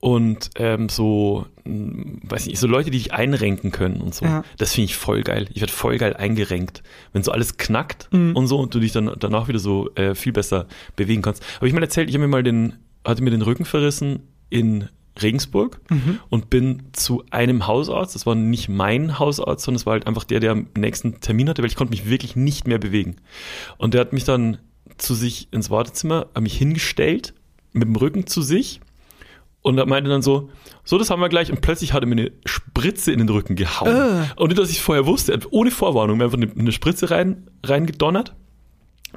und 0.00 0.50
ähm, 0.56 0.88
so, 0.90 1.46
mh, 1.64 2.18
weiß 2.24 2.46
nicht, 2.46 2.58
so 2.58 2.66
Leute, 2.66 2.90
die 2.90 2.98
dich 2.98 3.14
einrenken 3.14 3.70
können 3.70 4.00
und 4.02 4.14
so. 4.14 4.24
Ja. 4.26 4.42
Das 4.58 4.74
finde 4.74 4.86
ich 4.86 4.96
voll 4.96 5.22
geil. 5.22 5.48
Ich 5.54 5.60
werde 5.60 5.72
voll 5.72 5.96
geil 5.96 6.14
eingerenkt. 6.14 6.82
Wenn 7.12 7.22
so 7.22 7.32
alles 7.32 7.56
knackt 7.56 8.08
Mhm. 8.12 8.36
und 8.36 8.46
so 8.46 8.58
und 8.58 8.74
du 8.74 8.80
dich 8.80 8.92
dann 8.92 9.10
danach 9.18 9.48
wieder 9.48 9.58
so 9.58 9.90
äh, 9.94 10.14
viel 10.14 10.32
besser 10.32 10.66
bewegen 10.96 11.22
kannst. 11.22 11.42
Aber 11.56 11.66
ich 11.66 11.72
mal 11.72 11.82
erzählt, 11.82 12.08
ich 12.10 12.14
habe 12.16 12.24
mir 12.26 12.30
mal 12.30 12.42
den, 12.42 12.74
hatte 13.06 13.22
mir 13.22 13.30
den 13.30 13.42
Rücken 13.42 13.64
verrissen 13.64 14.28
in 14.50 14.88
Regensburg 15.22 15.80
Mhm. 15.90 16.18
und 16.28 16.50
bin 16.50 16.84
zu 16.92 17.24
einem 17.30 17.66
Hausarzt. 17.66 18.14
Das 18.14 18.26
war 18.26 18.34
nicht 18.34 18.68
mein 18.68 19.18
Hausarzt, 19.18 19.64
sondern 19.64 19.76
es 19.80 19.86
war 19.86 19.92
halt 19.92 20.06
einfach 20.06 20.24
der, 20.24 20.40
der 20.40 20.52
am 20.52 20.66
nächsten 20.76 21.20
Termin 21.20 21.48
hatte, 21.48 21.62
weil 21.62 21.70
ich 21.70 21.76
konnte 21.76 21.92
mich 21.92 22.08
wirklich 22.08 22.36
nicht 22.36 22.66
mehr 22.66 22.78
bewegen. 22.78 23.16
Und 23.78 23.94
der 23.94 24.00
hat 24.00 24.12
mich 24.12 24.24
dann 24.24 24.58
zu 24.98 25.14
sich 25.14 25.48
ins 25.52 25.70
Wartezimmer, 25.70 26.26
hat 26.34 26.42
mich 26.42 26.56
hingestellt, 26.56 27.34
mit 27.72 27.84
dem 27.88 27.96
Rücken 27.96 28.26
zu 28.26 28.42
sich 28.42 28.80
und 29.62 29.76
meinte 29.88 30.10
dann 30.10 30.22
so, 30.22 30.50
so, 30.84 30.98
das 30.98 31.10
haben 31.10 31.20
wir 31.20 31.28
gleich. 31.28 31.50
Und 31.50 31.60
plötzlich 31.62 31.92
hat 31.92 32.02
er 32.02 32.06
mir 32.06 32.12
eine 32.16 32.32
Spritze 32.44 33.10
in 33.12 33.18
den 33.18 33.28
Rücken 33.28 33.56
gehauen. 33.56 33.88
Äh. 33.88 34.26
Und 34.36 34.48
nicht, 34.48 34.58
dass 34.58 34.70
ich 34.70 34.80
vorher 34.82 35.06
wusste, 35.06 35.38
ohne 35.50 35.70
Vorwarnung 35.70 36.18
mir 36.18 36.24
einfach 36.24 36.36
eine, 36.38 36.50
eine 36.56 36.72
Spritze 36.72 37.10
rein, 37.10 37.48
reingedonnert. 37.64 38.34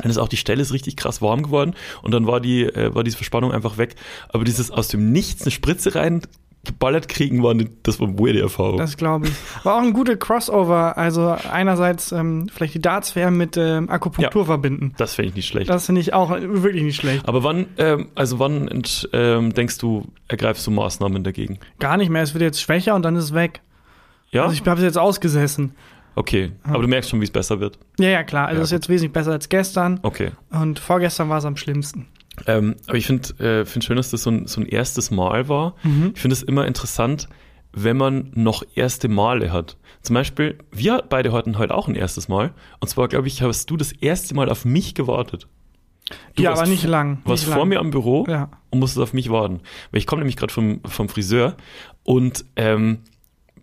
Dann 0.01 0.09
ist 0.11 0.17
auch 0.17 0.27
die 0.29 0.37
Stelle 0.37 0.61
ist 0.61 0.73
richtig 0.73 0.95
krass 0.97 1.21
warm 1.21 1.43
geworden 1.43 1.73
und 2.01 2.13
dann 2.13 2.27
war 2.27 2.39
die, 2.39 2.63
äh, 2.63 2.93
war 2.93 3.03
diese 3.03 3.17
Verspannung 3.17 3.51
einfach 3.51 3.77
weg. 3.77 3.95
Aber 4.29 4.43
dieses 4.43 4.71
aus 4.71 4.87
dem 4.87 5.11
Nichts 5.11 5.43
eine 5.43 5.51
Spritze 5.51 5.95
rein 5.95 6.21
geballert 6.65 7.07
kriegen, 7.07 7.43
war 7.43 7.51
eine, 7.51 7.69
das 7.83 7.99
war 8.01 8.09
eine 8.09 8.19
weirde 8.19 8.41
Erfahrung. 8.41 8.77
Das 8.77 8.97
glaube 8.97 9.27
ich. 9.27 9.33
War 9.63 9.77
auch 9.77 9.81
ein 9.83 9.93
guter 9.93 10.17
Crossover. 10.17 10.97
Also 10.97 11.29
einerseits 11.49 12.11
ähm, 12.11 12.49
vielleicht 12.53 12.73
die 12.73 12.81
Darts-WM 12.81 13.37
mit 13.37 13.55
ähm, 13.55 13.89
Akupunktur 13.89 14.41
Ja. 14.41 14.45
verbinden. 14.45 14.93
das 14.97 15.15
finde 15.15 15.29
ich 15.29 15.35
nicht 15.35 15.47
schlecht. 15.47 15.69
Das 15.69 15.85
finde 15.85 16.01
ich 16.01 16.13
auch 16.13 16.29
wirklich 16.29 16.83
nicht 16.83 16.97
schlecht. 16.97 17.25
Aber 17.25 17.43
wann, 17.45 17.67
ähm, 17.77 18.09
also 18.15 18.39
wann 18.39 18.67
ent, 18.67 19.07
ähm, 19.13 19.53
denkst 19.53 19.77
du, 19.77 20.07
ergreifst 20.27 20.67
du 20.67 20.71
Maßnahmen 20.71 21.23
dagegen? 21.23 21.59
Gar 21.79 21.95
nicht 21.95 22.09
mehr. 22.09 22.21
Es 22.23 22.33
wird 22.33 22.41
jetzt 22.41 22.59
schwächer 22.61 22.95
und 22.95 23.03
dann 23.03 23.15
ist 23.15 23.23
es 23.25 23.33
weg. 23.33 23.61
Ja? 24.31 24.43
Also 24.43 24.53
ich 24.53 24.67
habe 24.67 24.77
es 24.77 24.83
jetzt 24.83 24.97
ausgesessen. 24.97 25.73
Okay. 26.17 26.51
Aber 26.63 26.81
du 26.81 26.87
merkst 26.87 27.09
schon, 27.09 27.19
wie 27.21 27.25
es 27.25 27.31
besser 27.31 27.59
wird. 27.59 27.79
Ja, 27.99 28.09
ja, 28.09 28.23
klar. 28.23 28.47
Also 28.47 28.57
Ja, 28.59 28.63
es 28.63 28.67
ist 28.69 28.71
jetzt 28.73 28.89
wesentlich 28.89 29.13
besser 29.13 29.31
als 29.31 29.47
gestern. 29.49 29.99
Okay. 30.03 30.31
Und 30.49 30.79
vorgestern 30.79 31.29
war 31.29 31.37
es 31.37 31.45
am 31.45 31.55
schlimmsten. 31.57 32.07
Ähm, 32.45 32.75
aber 32.87 32.97
ich 32.97 33.07
finde 33.07 33.61
äh, 33.61 33.65
find 33.65 33.83
schön, 33.85 33.95
dass 33.97 34.11
das 34.11 34.23
so 34.23 34.29
ein, 34.31 34.45
so 34.47 34.61
ein 34.61 34.67
erstes 34.67 35.09
Mal 35.11 35.47
war. 35.49 35.75
Mhm. 35.83 36.11
Ich 36.15 36.21
finde 36.21 36.33
es 36.33 36.43
immer 36.43 36.67
interessant, 36.67 37.27
wenn 37.73 37.97
man 37.97 38.31
noch 38.35 38.63
erste 38.75 39.07
Male 39.07 39.51
hat. 39.51 39.77
Zum 40.01 40.13
Beispiel, 40.13 40.57
wir 40.71 41.03
beide 41.09 41.31
hatten 41.31 41.57
heute 41.57 41.73
auch 41.73 41.87
ein 41.87 41.95
erstes 41.95 42.27
Mal. 42.27 42.53
Und 42.79 42.87
zwar, 42.89 43.07
glaube 43.07 43.27
ich, 43.27 43.41
hast 43.41 43.69
du 43.69 43.77
das 43.77 43.91
erste 43.91 44.35
Mal 44.35 44.49
auf 44.49 44.65
mich 44.65 44.93
gewartet. 44.95 45.47
Du 46.35 46.43
ja, 46.43 46.51
warst 46.51 46.61
aber 46.61 46.71
nicht 46.71 46.83
lang. 46.85 47.19
warst 47.25 47.43
nicht 47.43 47.51
vor 47.53 47.63
lang. 47.63 47.69
mir 47.69 47.79
am 47.79 47.91
Büro 47.91 48.25
Ja. 48.29 48.49
und 48.69 48.79
musstest 48.79 49.01
auf 49.03 49.13
mich 49.13 49.29
warten. 49.29 49.59
Weil 49.91 49.99
ich 49.99 50.07
komme 50.07 50.21
nämlich 50.21 50.37
gerade 50.37 50.53
vom, 50.53 50.79
vom 50.85 51.09
Friseur. 51.09 51.57
Und 52.03 52.45
ähm, 52.55 52.99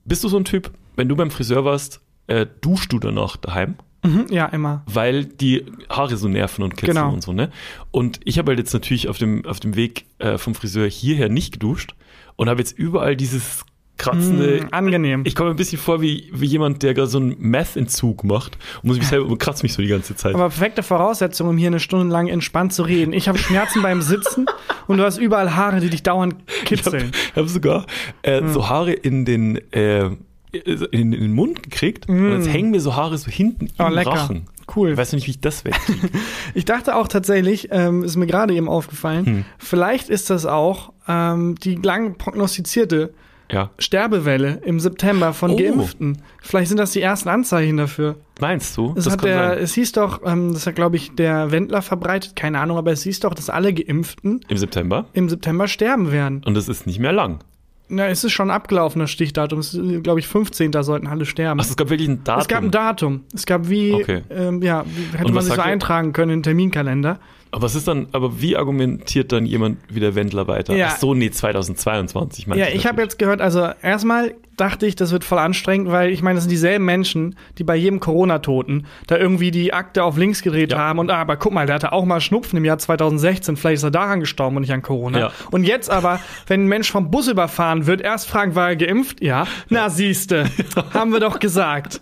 bist 0.05 0.23
du 0.25 0.29
so 0.29 0.37
ein 0.37 0.45
Typ, 0.45 0.71
wenn 0.97 1.09
du 1.09 1.17
beim 1.17 1.31
Friseur 1.31 1.65
warst, 1.65 2.01
äh, 2.27 2.47
duschst 2.61 2.93
du 2.93 2.99
danach 2.99 3.37
daheim? 3.37 3.77
Mhm, 4.03 4.27
ja, 4.29 4.45
immer. 4.47 4.83
weil 4.87 5.25
die 5.25 5.65
Haare 5.89 6.17
so 6.19 6.29
nerven 6.29 6.63
und 6.63 6.77
kitzeln 6.77 6.97
Genau. 6.97 7.13
und 7.15 7.23
so, 7.23 7.33
ne? 7.33 7.51
Und 7.91 8.21
ich 8.25 8.39
habe 8.39 8.51
halt 8.51 8.59
jetzt 8.59 8.75
natürlich 8.75 9.09
auf 9.09 9.17
dem, 9.17 9.47
auf 9.47 9.61
dem 9.61 9.77
Weg 9.77 10.05
äh, 10.19 10.37
vom 10.37 10.55
Friseur 10.55 10.87
hierher 10.89 11.31
nicht 11.31 11.53
geduscht 11.55 11.95
und 12.37 12.51
habe 12.51 12.61
jetzt 12.61 12.79
überall 12.79 13.17
dieses 13.17 13.65
kratzende. 13.97 14.61
Mm, 14.65 14.69
angenehm. 14.75 15.23
Ich 15.25 15.35
komme 15.35 15.49
mir 15.51 15.55
ein 15.55 15.57
bisschen 15.57 15.79
vor 15.79 16.03
wie, 16.03 16.29
wie 16.35 16.45
jemand, 16.47 16.83
der 16.83 16.93
gerade 16.95 17.07
so 17.09 17.17
einen 17.19 17.37
Meth-Entzug 17.39 18.25
macht 18.25 18.59
und 18.83 18.89
muss 18.89 18.99
mich 18.99 19.07
selber 19.07 19.27
und 19.27 19.39
kratzt 19.39 19.63
mich 19.63 19.73
so 19.73 19.81
die 19.81 19.89
ganze 19.89 20.15
Zeit. 20.17 20.35
Aber 20.35 20.49
perfekte 20.51 20.83
Voraussetzung, 20.83 21.49
um 21.49 21.57
hier 21.57 21.69
eine 21.69 21.81
Stunde 21.81 22.13
lang 22.13 22.27
entspannt 22.27 22.75
zu 22.75 22.83
reden. 22.83 23.13
Ich 23.15 23.29
habe 23.29 23.39
Schmerzen 23.39 23.81
beim 23.83 24.03
Sitzen 24.03 24.45
und 24.87 24.99
du 24.99 25.05
hast 25.05 25.17
überall 25.17 25.55
Haare, 25.57 25.81
die 25.81 25.89
dich 25.91 26.03
dauernd 26.03 26.35
ich 26.47 26.57
habe 26.57 26.67
kitzeln. 26.67 27.13
hab 27.37 27.49
sogar 27.49 27.87
äh, 28.23 28.41
Hm. 28.41 28.53
so 28.53 28.69
Haare 28.69 28.93
in 28.93 29.25
den, 29.25 29.57
äh, 29.73 30.11
in, 30.55 30.83
in 30.93 31.11
den 31.13 31.33
Mund 31.33 31.63
gekriegt 31.63 32.09
und 32.09 32.33
jetzt 32.33 32.53
hängen 32.53 32.71
mir 32.71 32.81
so 32.81 32.95
Haare 32.97 33.19
so 33.19 33.31
hinten. 33.31 33.69
Oh, 33.79 33.85
im 33.87 33.93
lecker. 33.93 34.11
Rachen. 34.11 34.47
Cool. 34.75 34.93
Ich 34.93 34.97
weiß 34.97 35.13
nicht, 35.13 35.27
wie 35.27 35.33
ich 35.33 35.41
das 35.41 35.65
wegkriege. 35.65 36.09
Ich 36.55 36.65
dachte 36.65 36.97
auch 36.97 37.09
tatsächlich, 37.09 37.69
ähm, 37.71 38.03
ist 38.05 38.17
mir 38.17 38.27
gerade 38.27 38.55
eben 38.55 38.69
aufgefallen, 38.69 39.27
Hm. 39.27 39.45
vielleicht 39.59 40.09
ist 40.09 40.31
das 40.31 40.47
auch 40.47 40.93
ähm, 41.09 41.57
die 41.63 41.75
lang 41.77 42.17
prognostizierte 42.17 43.13
ja. 43.53 43.71
Sterbewelle 43.79 44.63
im 44.65 44.81
September 44.81 45.35
von 45.35 45.51
Oh. 45.51 45.57
Geimpften. 45.57 46.23
Vielleicht 46.41 46.69
sind 46.69 46.79
das 46.79 46.93
die 46.93 47.03
ersten 47.03 47.29
Anzeichen 47.29 47.77
dafür. 47.77 48.17
Meinst 48.41 48.75
du? 48.79 48.95
Es, 48.97 49.05
hat 49.11 49.19
kann 49.21 49.29
der, 49.29 49.49
sein. 49.51 49.59
es 49.59 49.75
hieß 49.75 49.93
doch, 49.93 50.23
ähm, 50.25 50.55
das 50.55 50.67
hat, 50.67 50.77
glaube 50.77 50.97
ich, 50.97 51.15
der 51.15 51.51
Wendler 51.51 51.83
verbreitet, 51.83 52.35
keine 52.37 52.59
Ahnung, 52.59 52.79
aber 52.79 52.91
es 52.93 53.03
hieß 53.03 53.21
doch, 53.21 53.35
dass 53.35 53.51
alle 53.51 53.75
Geimpften 53.75 54.41
Im 54.49 54.57
September. 54.57 55.05
im 55.13 55.29
September 55.29 55.69
sterben 55.69 56.11
werden. 56.11 56.43
Und 56.47 56.55
das 56.55 56.69
ist 56.71 56.87
nicht 56.87 56.99
mehr 57.01 57.13
lang. 57.13 57.41
Na, 57.89 58.07
es 58.09 58.25
ist 58.25 58.33
schon 58.33 58.51
abgelaufen, 58.51 59.01
das 59.01 59.11
Stichdatum. 59.11 59.59
Es 59.59 59.75
ist, 59.75 60.03
glaube 60.03 60.19
ich, 60.19 60.27
15. 60.27 60.73
sollten 60.83 61.07
alle 61.07 61.27
sterben. 61.27 61.61
Ach, 61.61 61.65
es 61.67 61.77
gab 61.77 61.91
wirklich 61.91 62.09
ein 62.09 62.25
Datum. 62.25 62.41
es 62.41 62.49
gab 62.49 62.63
ein 62.63 62.71
Datum. 62.71 63.25
Es 63.35 63.45
gab 63.47 63.69
wie, 63.69 63.93
Okay. 63.93 64.23
ähm, 64.31 64.63
ja, 64.63 64.85
wie 64.87 65.19
hätte 65.19 65.33
man 65.33 65.45
sich 65.45 65.55
so 65.55 65.61
eintragen 65.61 66.13
können 66.15 66.31
in 66.33 66.39
den 66.39 66.43
Terminkalender. 66.45 67.19
Aber 67.55 67.63
was 67.63 67.77
ist 67.77 67.87
dann, 67.87 68.09
aber 68.11 68.41
wie 68.41 68.57
argumentiert 68.57 69.31
dann 69.31 69.47
jemand 69.47 69.79
wie 69.89 70.01
der 70.01 70.17
Wendler 70.17 70.49
weiter? 70.49 70.75
Ja. 70.75 70.89
Ach 70.91 70.97
so, 70.99 71.15
nee, 71.15 71.31
2022 71.31 72.49
meinte 72.49 72.65
Ja, 72.65 72.71
ich 72.75 72.85
habe 72.85 73.01
jetzt 73.01 73.17
gehört, 73.19 73.41
also 73.41 73.69
erstmal 73.81 74.35
dachte 74.57 74.87
ich, 74.87 74.97
das 74.97 75.13
wird 75.13 75.23
voll 75.23 75.39
anstrengend, 75.39 75.91
weil 75.93 76.11
ich 76.11 76.21
meine, 76.21 76.35
das 76.37 76.45
sind 76.45 76.51
dieselben 76.51 76.85
Menschen, 76.85 77.37
die 77.59 77.63
bei 77.65 77.77
jedem 77.77 78.01
Corona-Toten 78.01 78.87
da 79.07 79.17
irgendwie 79.17 79.53
die 79.53 79.73
Akte 79.73 80.03
auf 80.03 80.17
links 80.17 80.43
gedreht 80.43 80.73
Ja. 80.73 80.79
haben 80.79 80.99
und 80.99 81.11
ah, 81.11 81.21
aber 81.21 81.37
guck 81.37 81.53
mal, 81.53 81.67
der 81.67 81.77
hatte 81.77 81.93
auch 81.93 82.05
mal 82.05 82.21
Schnupfen 82.21 82.57
im 82.57 82.65
Jahr 82.65 82.79
2016, 82.79 83.57
vielleicht 83.57 83.77
ist 83.77 83.83
er 83.85 83.91
daran 83.93 84.19
gestorben 84.19 84.57
und 84.57 84.63
nicht 84.63 84.73
an 84.73 84.83
Corona. 84.83 85.19
Ja. 85.19 85.33
Und 85.53 85.63
jetzt 85.65 85.91
aber, 85.91 86.19
wenn 86.49 86.65
ein 86.65 86.69
Mensch 86.69 86.91
vom 86.91 87.11
Bus 87.13 87.29
überfahren 87.29 87.87
wird, 87.87 88.01
erst 88.01 88.29
fragen, 88.29 88.57
war 88.57 88.71
er 88.71 88.77
geimpft? 88.77 89.23
Ja. 89.23 89.47
Na, 89.69 89.91
siehste, 89.91 90.47
haben 90.93 91.13
wir 91.13 91.21
doch 91.21 91.39
gesagt. 91.39 92.01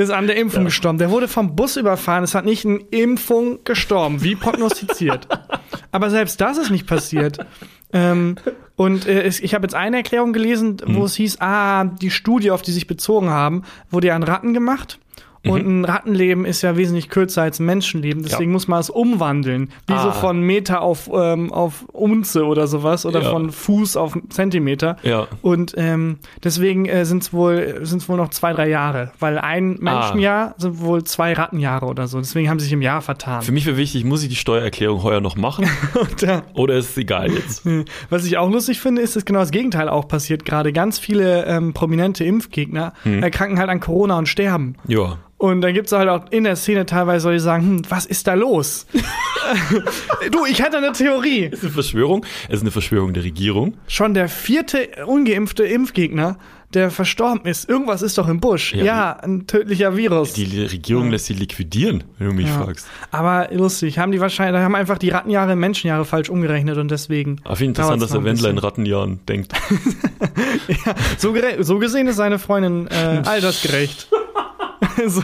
Ist 0.00 0.10
an 0.10 0.26
der 0.26 0.36
Impfung 0.36 0.64
gestorben. 0.64 0.96
Der 0.96 1.10
wurde 1.10 1.28
vom 1.28 1.54
Bus 1.54 1.76
überfahren. 1.76 2.24
Es 2.24 2.34
hat 2.34 2.46
nicht 2.46 2.64
eine 2.64 2.78
Impfung 2.90 3.64
gestorben, 3.64 4.22
wie 4.22 4.34
prognostiziert. 4.34 5.28
Aber 5.92 6.08
selbst 6.08 6.40
das 6.40 6.56
ist 6.56 6.70
nicht 6.70 6.86
passiert. 6.86 7.44
Ähm, 7.92 8.36
und 8.76 9.06
äh, 9.06 9.28
ich 9.28 9.54
habe 9.54 9.64
jetzt 9.64 9.74
eine 9.74 9.98
Erklärung 9.98 10.32
gelesen, 10.32 10.78
wo 10.86 11.04
es 11.04 11.16
hieß, 11.16 11.42
ah, 11.42 11.84
die 11.84 12.10
Studie, 12.10 12.50
auf 12.50 12.62
die 12.62 12.70
sich 12.70 12.86
bezogen 12.86 13.28
haben, 13.28 13.64
wurde 13.90 14.06
ja 14.06 14.16
an 14.16 14.22
Ratten 14.22 14.54
gemacht. 14.54 14.98
Und 15.46 15.66
ein 15.66 15.84
Rattenleben 15.86 16.44
ist 16.44 16.60
ja 16.60 16.76
wesentlich 16.76 17.08
kürzer 17.08 17.40
als 17.42 17.60
ein 17.60 17.64
Menschenleben, 17.66 18.22
deswegen 18.22 18.50
Ja. 18.50 18.52
muss 18.52 18.68
man 18.68 18.78
es 18.80 18.90
umwandeln. 18.90 19.70
Wie 19.86 19.94
so 19.94 20.10
Ah. 20.10 20.12
von 20.12 20.42
Meter 20.42 20.82
auf, 20.82 21.08
ähm, 21.12 21.50
auf 21.50 21.84
Unze 21.92 22.44
oder 22.44 22.66
sowas 22.66 23.06
oder 23.06 23.22
Ja. 23.22 23.30
von 23.30 23.50
Fuß 23.50 23.96
auf 23.96 24.18
Zentimeter. 24.28 24.96
Ja. 25.02 25.28
Und 25.40 25.74
ähm, 25.78 26.18
deswegen 26.44 26.84
äh, 26.84 27.06
sind 27.06 27.22
es 27.22 27.32
wohl, 27.32 27.80
sind's 27.82 28.06
wohl 28.08 28.18
noch 28.18 28.28
zwei, 28.28 28.52
drei 28.52 28.68
Jahre. 28.68 29.12
Weil 29.18 29.38
ein 29.38 29.78
Menschenjahr 29.80 30.54
sind 30.58 30.80
wohl 30.80 31.04
zwei 31.04 31.32
Rattenjahre 31.32 31.86
oder 31.86 32.06
so. 32.06 32.18
Deswegen 32.18 32.50
haben 32.50 32.58
sie 32.58 32.64
sich 32.64 32.72
im 32.74 32.82
Jahr 32.82 33.00
vertan. 33.00 33.40
Für 33.40 33.52
mich 33.52 33.64
wäre 33.64 33.78
wichtig, 33.78 34.04
muss 34.04 34.22
ich 34.22 34.28
die 34.28 34.36
Steuererklärung 34.36 35.02
heuer 35.02 35.20
noch 35.22 35.36
machen 35.36 35.64
äh, 36.22 36.42
oder 36.52 36.74
ist 36.76 36.90
es 36.90 36.96
egal 36.98 37.30
jetzt? 37.32 37.64
Was 38.10 38.26
ich 38.26 38.36
auch 38.36 38.50
lustig 38.50 38.80
finde, 38.80 39.00
ist, 39.00 39.16
dass 39.16 39.24
genau 39.24 39.38
das 39.40 39.50
Gegenteil 39.52 39.88
auch 39.88 40.06
passiert. 40.06 40.44
Gerade 40.44 40.72
ganz 40.74 40.98
viele 40.98 41.46
ähm, 41.46 41.72
prominente 41.72 42.24
Impfgegner 42.24 42.92
erkranken 43.04 43.58
halt 43.58 43.70
an 43.70 43.80
Corona 43.80 44.18
und 44.18 44.28
sterben. 44.28 44.74
Ja. 44.86 45.16
Und 45.40 45.62
dann 45.62 45.72
gibt's 45.72 45.90
halt 45.92 46.06
auch 46.10 46.26
in 46.30 46.44
der 46.44 46.54
Szene 46.54 46.84
teilweise 46.84 47.28
Leute, 47.28 47.38
die 47.38 47.42
sagen, 47.44 47.62
hm, 47.64 47.82
was 47.88 48.04
ist 48.04 48.26
da 48.26 48.34
los? 48.34 48.84
du, 50.32 50.44
ich 50.44 50.60
hatte 50.60 50.76
eine 50.76 50.92
Theorie. 50.92 51.46
Ist 51.46 51.62
eine 51.62 51.72
Verschwörung? 51.72 52.26
Es 52.48 52.56
ist 52.56 52.60
eine 52.60 52.70
Verschwörung 52.70 53.14
der 53.14 53.24
Regierung. 53.24 53.72
Schon 53.88 54.12
der 54.12 54.28
vierte 54.28 54.90
ungeimpfte 55.06 55.64
Impfgegner, 55.64 56.36
der 56.74 56.90
verstorben 56.90 57.46
ist. 57.46 57.70
Irgendwas 57.70 58.02
ist 58.02 58.18
doch 58.18 58.28
im 58.28 58.38
Busch. 58.38 58.74
Ja, 58.74 58.84
Ja, 58.84 59.12
ein 59.22 59.46
tödlicher 59.46 59.96
Virus. 59.96 60.34
Die 60.34 60.44
Regierung 60.60 61.10
lässt 61.10 61.24
sie 61.24 61.32
liquidieren, 61.32 62.04
wenn 62.18 62.28
du 62.28 62.34
mich 62.34 62.46
Ja. 62.46 62.62
fragst. 62.62 62.86
Aber 63.10 63.48
lustig, 63.50 63.98
haben 63.98 64.12
die 64.12 64.20
wahrscheinlich, 64.20 64.60
haben 64.60 64.74
einfach 64.74 64.98
die 64.98 65.08
Rattenjahre 65.08 65.52
in 65.54 65.58
Menschenjahre 65.58 66.04
falsch 66.04 66.28
umgerechnet 66.28 66.76
und 66.76 66.90
deswegen. 66.90 67.36
Auf 67.44 67.60
jeden 67.62 67.74
Fall 67.74 67.94
interessant, 67.94 68.02
dass 68.02 68.10
der 68.10 68.24
Wendler 68.24 68.50
in. 68.50 68.58
Rattenjahren 68.58 69.20
denkt. 69.26 69.52
So, 71.18 71.34
so 71.60 71.78
gesehen 71.78 72.06
ist 72.06 72.16
seine 72.16 72.38
Freundin 72.38 72.86
äh, 72.88 73.22
altersgerecht. 73.24 74.08
so, 75.06 75.22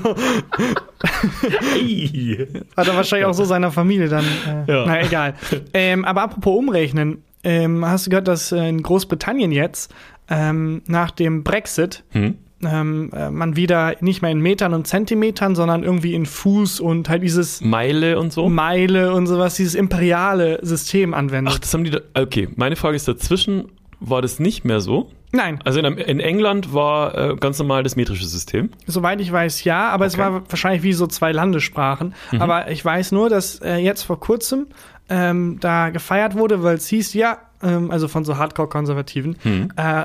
hat 2.76 2.88
er 2.88 2.96
wahrscheinlich 2.96 3.26
auch 3.26 3.34
so 3.34 3.44
seiner 3.44 3.70
Familie 3.70 4.08
dann. 4.08 4.24
Äh, 4.24 4.70
Ja. 4.72 4.84
Na 4.86 5.02
egal. 5.02 5.34
Ähm, 5.72 6.04
aber 6.04 6.22
apropos 6.22 6.58
umrechnen, 6.58 7.22
ähm, 7.44 7.84
hast 7.84 8.06
du 8.06 8.10
gehört, 8.10 8.28
dass 8.28 8.52
äh, 8.52 8.68
in 8.68 8.82
Großbritannien 8.82 9.52
jetzt 9.52 9.94
ähm, 10.28 10.82
nach 10.86 11.10
dem 11.10 11.44
Brexit 11.44 12.02
Hm? 12.10 12.34
ähm, 12.64 13.10
äh, 13.14 13.30
man 13.30 13.54
wieder 13.56 13.94
nicht 14.00 14.22
mehr 14.22 14.30
in 14.30 14.40
Metern 14.40 14.74
und 14.74 14.86
Zentimetern, 14.86 15.54
sondern 15.54 15.84
irgendwie 15.84 16.14
in 16.14 16.26
Fuß 16.26 16.80
und 16.80 17.08
halt 17.08 17.22
dieses 17.22 17.60
Meile 17.60 18.18
und 18.18 18.32
so? 18.32 18.48
Meile 18.48 19.12
und 19.14 19.26
sowas, 19.26 19.54
dieses 19.54 19.74
imperiale 19.74 20.58
System 20.62 21.14
anwendet. 21.14 21.54
Ach, 21.54 21.58
das 21.60 21.72
haben 21.72 21.84
die 21.84 21.90
da. 21.90 22.00
Okay, 22.14 22.48
meine 22.56 22.76
Frage 22.76 22.96
ist 22.96 23.06
dazwischen, 23.06 23.66
war 24.00 24.22
das 24.22 24.40
nicht 24.40 24.64
mehr 24.64 24.80
so? 24.80 25.10
Nein, 25.36 25.58
Also 25.64 25.78
in, 25.80 25.84
in 25.98 26.20
England 26.20 26.72
war 26.74 27.14
äh, 27.16 27.36
ganz 27.36 27.58
normal 27.58 27.82
das 27.82 27.94
metrische 27.96 28.26
System. 28.26 28.70
soweit 28.86 29.20
ich 29.20 29.30
weiß, 29.30 29.64
ja, 29.64 29.90
aber 29.90 30.06
es 30.06 30.14
Okay. 30.14 30.22
war 30.22 30.42
wahrscheinlich 30.48 30.82
wie 30.82 30.92
so 30.94 31.06
zwei 31.06 31.32
Landessprachen. 31.32 32.14
Aber 32.38 32.70
ich 32.70 32.84
weiß 32.84 33.12
nur, 33.12 33.28
dass 33.28 33.60
äh, 33.60 33.76
jetzt 33.76 34.02
vor 34.02 34.18
kurzem 34.18 34.66
ähm, 35.08 35.58
da 35.60 35.90
gefeiert 35.90 36.34
wurde, 36.36 36.62
weil 36.62 36.76
es 36.76 36.88
hieß, 36.88 37.14
ja, 37.14 37.38
ähm, 37.62 37.90
also 37.90 38.08
von 38.08 38.24
so 38.24 38.36
Hardcore-Konservativen, 38.38 39.36
äh, 39.76 40.04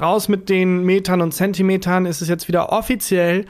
raus 0.00 0.28
mit 0.28 0.48
den 0.48 0.84
Metern 0.84 1.20
und 1.20 1.32
Zentimetern 1.32 2.06
ist 2.06 2.22
es 2.22 2.28
jetzt 2.28 2.48
wieder 2.48 2.72
offiziell, 2.72 3.44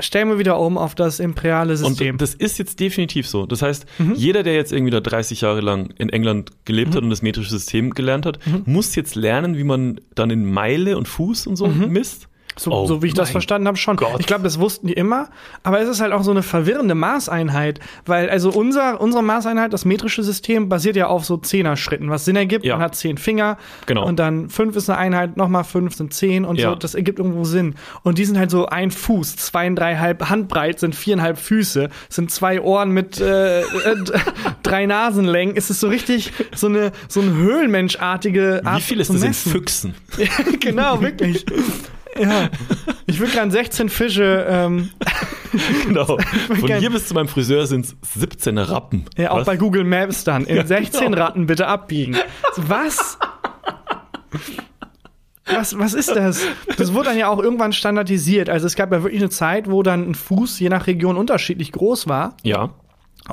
stellen 0.00 0.28
wir 0.28 0.38
wieder 0.38 0.58
um 0.58 0.78
auf 0.78 0.94
das 0.94 1.20
imperiale 1.20 1.76
System. 1.76 2.14
Und 2.14 2.22
das 2.22 2.34
ist 2.34 2.58
jetzt 2.58 2.80
definitiv 2.80 3.28
so. 3.28 3.44
Das 3.46 3.60
heißt, 3.62 3.84
Mhm. 3.98 4.14
jeder, 4.14 4.42
der 4.42 4.54
jetzt 4.54 4.72
irgendwie 4.72 4.90
da 4.90 5.00
30 5.00 5.42
Jahre 5.42 5.60
lang 5.60 5.90
in 5.98 6.08
England 6.08 6.50
gelebt 6.64 6.94
hat 6.96 7.02
und 7.02 7.10
das 7.10 7.22
metrische 7.22 7.50
System 7.50 7.90
gelernt 7.90 8.24
hat, 8.26 8.38
Mhm. 8.46 8.62
muss 8.66 8.94
jetzt 8.94 9.14
lernen, 9.14 9.56
wie 9.56 9.64
man 9.64 10.00
dann 10.14 10.30
in 10.30 10.50
Meile 10.50 10.96
und 10.96 11.08
Fuß 11.08 11.46
und 11.46 11.56
so 11.56 11.66
misst. 11.68 12.28
So, 12.56 12.70
Oh 12.72 12.86
so 12.86 13.02
wie 13.02 13.06
ich 13.08 13.14
das 13.14 13.30
verstanden 13.30 13.66
habe, 13.68 13.76
schon. 13.78 13.96
Gott. 13.96 14.16
Ich 14.18 14.26
glaube, 14.26 14.44
das 14.44 14.58
wussten 14.58 14.86
die 14.86 14.92
immer, 14.92 15.28
aber 15.62 15.80
es 15.80 15.88
ist 15.88 16.00
halt 16.00 16.12
auch 16.12 16.22
so 16.22 16.30
eine 16.30 16.42
verwirrende 16.42 16.94
Maßeinheit, 16.94 17.80
weil 18.06 18.28
also 18.30 18.50
unser, 18.50 19.00
unsere 19.00 19.22
Maßeinheit, 19.22 19.72
das 19.72 19.84
metrische 19.84 20.22
System, 20.22 20.68
basiert 20.68 20.96
ja 20.96 21.06
auf 21.06 21.24
so 21.24 21.36
Zehner-Schritten, 21.36 22.10
was 22.10 22.24
Sinn 22.24 22.36
ergibt. 22.36 22.64
Ja. 22.64 22.74
Man 22.76 22.84
hat 22.84 22.94
zehn 22.94 23.16
Finger 23.18 23.56
Genau. 23.86 24.06
und 24.06 24.18
dann 24.18 24.50
fünf 24.50 24.76
ist 24.76 24.90
eine 24.90 24.98
Einheit, 24.98 25.36
nochmal 25.36 25.64
fünf 25.64 25.94
sind 25.94 26.12
zehn 26.12 26.44
und 26.44 26.58
Ja. 26.58 26.70
so, 26.70 26.76
das 26.76 26.94
ergibt 26.94 27.18
irgendwo 27.18 27.44
Sinn. 27.44 27.74
Und 28.02 28.18
die 28.18 28.24
sind 28.24 28.38
halt 28.38 28.50
so 28.50 28.66
ein 28.66 28.90
Fuß, 28.90 29.36
zweieinhalb 29.36 30.28
Handbreit 30.28 30.78
sind 30.80 30.94
viereinhalb 30.94 31.38
Füße, 31.38 31.88
sind 32.08 32.30
zwei 32.30 32.60
Ohren 32.60 32.90
mit 32.90 33.20
äh, 33.20 33.60
äh, 33.62 33.64
drei 34.62 34.86
Nasenlängen. 34.86 35.56
Es 35.56 35.70
ist 35.70 35.80
so 35.80 35.88
richtig 35.88 36.32
so 36.54 36.66
eine 36.66 36.92
so 37.08 37.20
ein 37.20 37.34
Höhlenmenschartige 37.34 38.62
Art 38.64 38.78
Wie 38.78 38.82
viel 38.82 39.00
ist 39.00 39.08
das 39.10 39.22
in 39.22 39.28
messen. 39.28 39.52
Füchsen? 39.52 39.94
Ja, 40.18 40.26
genau, 40.60 41.00
wirklich. 41.00 41.44
Ja. 42.20 42.48
Ich 43.06 43.18
würde 43.20 43.32
gern 43.32 43.50
16 43.50 43.88
Fische, 43.88 44.46
ähm, 44.48 44.90
Genau. 45.86 46.04
Von 46.48 46.66
gern- 46.66 46.80
hier 46.80 46.90
bis 46.90 47.08
zu 47.08 47.14
meinem 47.14 47.28
Friseur 47.28 47.66
sind 47.66 47.84
es 47.86 47.96
17 48.20 48.56
Rappen. 48.58 49.04
ja, 49.18 49.30
auch 49.32 49.38
Was? 49.38 49.46
bei 49.46 49.56
Google 49.56 49.84
Maps 49.84 50.24
dann, 50.24 50.44
in 50.44 50.66
16 50.66 51.12
genau. 51.12 51.22
Ratten 51.22 51.46
bitte 51.46 51.66
abbiegen. 51.66 52.16
So, 52.54 52.68
Was? 52.68 53.18
Was, 55.46 55.76
was 55.78 55.92
ist 55.92 56.14
das? 56.14 56.46
Das 56.78 56.94
wurde 56.94 57.10
dann 57.10 57.18
ja 57.18 57.28
auch 57.28 57.38
irgendwann 57.38 57.72
standardisiert. 57.72 58.48
Also 58.48 58.66
es 58.66 58.76
gab 58.76 58.90
ja 58.92 59.02
wirklich 59.02 59.20
eine 59.20 59.28
Zeit, 59.30 59.70
wo 59.70 59.82
dann 59.82 60.08
ein 60.10 60.14
Fuß 60.14 60.58
je 60.60 60.68
nach 60.68 60.86
Region 60.86 61.16
unterschiedlich 61.16 61.72
groß 61.72 62.08
war. 62.08 62.36
Ja. 62.42 62.70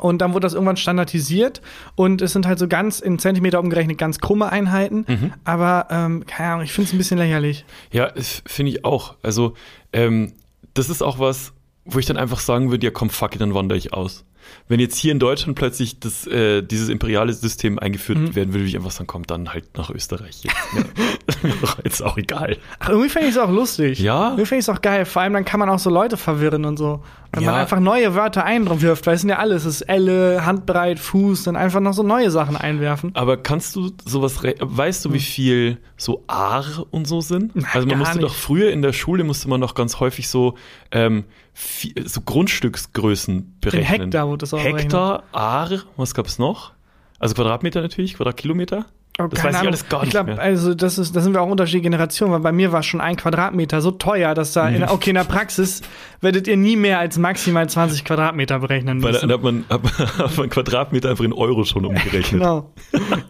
Und 0.01 0.19
dann 0.19 0.33
wurde 0.33 0.45
das 0.45 0.53
irgendwann 0.53 0.77
standardisiert 0.77 1.61
und 1.95 2.21
es 2.21 2.33
sind 2.33 2.47
halt 2.47 2.59
so 2.59 2.67
ganz 2.67 2.99
in 2.99 3.19
Zentimeter 3.19 3.59
umgerechnet 3.59 3.97
ganz 3.97 4.19
krumme 4.19 4.51
Einheiten. 4.51 5.05
Mhm. 5.07 5.33
Aber 5.43 5.87
ähm, 5.89 6.25
keine 6.25 6.53
Ahnung, 6.53 6.65
ich 6.65 6.71
finde 6.71 6.87
es 6.87 6.93
ein 6.93 6.97
bisschen 6.97 7.17
lächerlich. 7.17 7.65
Ja, 7.91 8.11
finde 8.45 8.71
ich 8.71 8.85
auch. 8.85 9.15
Also, 9.21 9.53
ähm, 9.93 10.33
das 10.73 10.89
ist 10.89 11.01
auch 11.01 11.19
was, 11.19 11.53
wo 11.85 11.99
ich 11.99 12.05
dann 12.05 12.17
einfach 12.17 12.39
sagen 12.39 12.71
würde, 12.71 12.85
ja 12.85 12.91
komm, 12.91 13.09
fuck 13.09 13.35
it, 13.35 13.41
dann 13.41 13.53
wandere 13.53 13.77
ich 13.77 13.93
aus. 13.93 14.25
Wenn 14.67 14.79
jetzt 14.79 14.97
hier 14.97 15.11
in 15.11 15.19
Deutschland 15.19 15.57
plötzlich 15.57 15.99
das, 15.99 16.27
äh, 16.27 16.61
dieses 16.61 16.89
imperiale 16.89 17.33
System 17.33 17.79
eingeführt 17.79 18.17
Mhm. 18.19 18.35
werden 18.35 18.49
würde, 18.49 18.53
würde 18.53 18.65
ich 18.65 18.75
einfach 18.75 18.91
sagen, 18.91 19.07
komm, 19.07 19.25
dann 19.25 19.53
halt 19.53 19.77
nach 19.77 19.89
Österreich. 19.89 20.41
Jetzt? 20.43 20.55
Mir 21.43 21.53
doch 21.61 21.77
jetzt 21.83 22.01
auch 22.03 22.17
egal. 22.17 22.57
Ach, 22.79 22.89
irgendwie 22.89 23.09
fände 23.09 23.27
ich 23.29 23.35
es 23.35 23.39
auch 23.41 23.49
lustig. 23.51 23.99
Ja? 23.99 24.29
Irgendwie 24.29 24.45
fände 24.45 24.59
ich 24.59 24.65
es 24.65 24.69
auch 24.69 24.81
geil. 24.81 25.05
Vor 25.05 25.21
allem 25.21 25.33
dann 25.33 25.45
kann 25.45 25.59
man 25.59 25.69
auch 25.69 25.79
so 25.79 25.89
Leute 25.89 26.17
verwirren 26.17 26.65
und 26.65 26.77
so. 26.77 27.03
Wenn 27.31 27.45
man 27.45 27.53
Ja. 27.53 27.61
einfach 27.61 27.79
neue 27.79 28.15
Wörter 28.15 28.43
einwirft, 28.43 29.05
weil 29.05 29.13
es 29.13 29.21
sind 29.21 29.29
ja 29.29 29.37
alles. 29.37 29.63
Es 29.65 29.75
ist 29.75 29.81
Elle, 29.83 30.45
Handbreit, 30.45 30.97
Fuß, 30.99 31.43
dann 31.43 31.55
einfach 31.55 31.79
noch 31.79 31.93
so 31.93 32.01
neue 32.01 32.31
Sachen 32.31 32.57
einwerfen. 32.57 33.11
Aber 33.13 33.37
kannst 33.37 33.75
du 33.75 33.91
sowas, 34.03 34.41
weißt 34.59 35.05
du, 35.05 35.13
wie 35.13 35.19
viel 35.19 35.77
so 35.95 36.23
Aar 36.27 36.65
und 36.89 37.07
so 37.07 37.21
sind? 37.21 37.53
Hm. 37.53 37.61
Nein, 37.61 37.69
also 37.73 37.87
man 37.87 37.99
musste 37.99 38.17
nicht. 38.17 38.25
doch 38.25 38.33
früher 38.33 38.71
in 38.71 38.81
der 38.81 38.93
Schule 38.93 39.23
musste 39.23 39.47
man 39.47 39.61
doch 39.61 39.75
ganz 39.75 39.99
häufig 39.99 40.27
so, 40.27 40.55
ähm, 40.91 41.25
vi- 41.55 42.07
so 42.07 42.21
Grundstücksgrößen 42.21 43.57
berechnen. 43.61 43.85
Hektar 43.85 44.27
wurde 44.27 44.38
das 44.41 44.53
auch 44.53 44.63
Hektar, 44.63 45.23
Aar, 45.31 45.69
was 45.97 46.13
gab's 46.13 46.39
noch? 46.39 46.71
Also 47.19 47.35
Quadratmeter 47.35 47.81
natürlich, 47.81 48.15
Quadratkilometer. 48.15 48.85
Oh, 49.21 49.27
Das 49.27 49.43
weiß 49.43 49.55
ich 49.61 49.67
alles 49.67 49.89
gar 49.89 49.99
ich 49.99 50.05
nicht 50.05 50.11
glaub, 50.13 50.27
mehr. 50.27 50.39
Also 50.39 50.73
das 50.73 50.97
ist, 50.97 51.13
da 51.13 51.19
sind 51.19 51.33
wir 51.33 51.41
auch 51.41 51.49
unterschiedliche 51.49 51.83
Generationen, 51.89 52.31
weil 52.31 52.39
bei 52.39 52.53
mir 52.53 52.71
war 52.71 52.83
schon 52.83 53.01
ein 53.01 53.17
Quadratmeter 53.17 53.81
so 53.81 53.91
teuer, 53.91 54.33
dass 54.33 54.53
da 54.53 54.69
Mhm. 54.69 54.75
in, 54.75 54.79
der- 54.79 54.93
okay 54.93 55.09
in 55.09 55.15
der 55.17 55.25
Praxis 55.25 55.81
werdet 56.21 56.47
ihr 56.47 56.55
nie 56.55 56.77
mehr 56.77 56.99
als 56.99 57.17
maximal 57.17 57.67
20 57.67 58.05
Quadratmeter 58.05 58.59
berechnen 58.59 59.03
Weil 59.03 59.11
müssen. 59.11 59.27
da 59.27 59.35
hat 59.35 59.43
man, 59.43 59.65
hat 59.69 60.37
man 60.37 60.49
Quadratmeter 60.49 61.09
einfach 61.09 61.25
in 61.25 61.33
Euro 61.33 61.65
schon 61.65 61.83
umgerechnet. 61.85 62.39
Genau. 62.39 62.71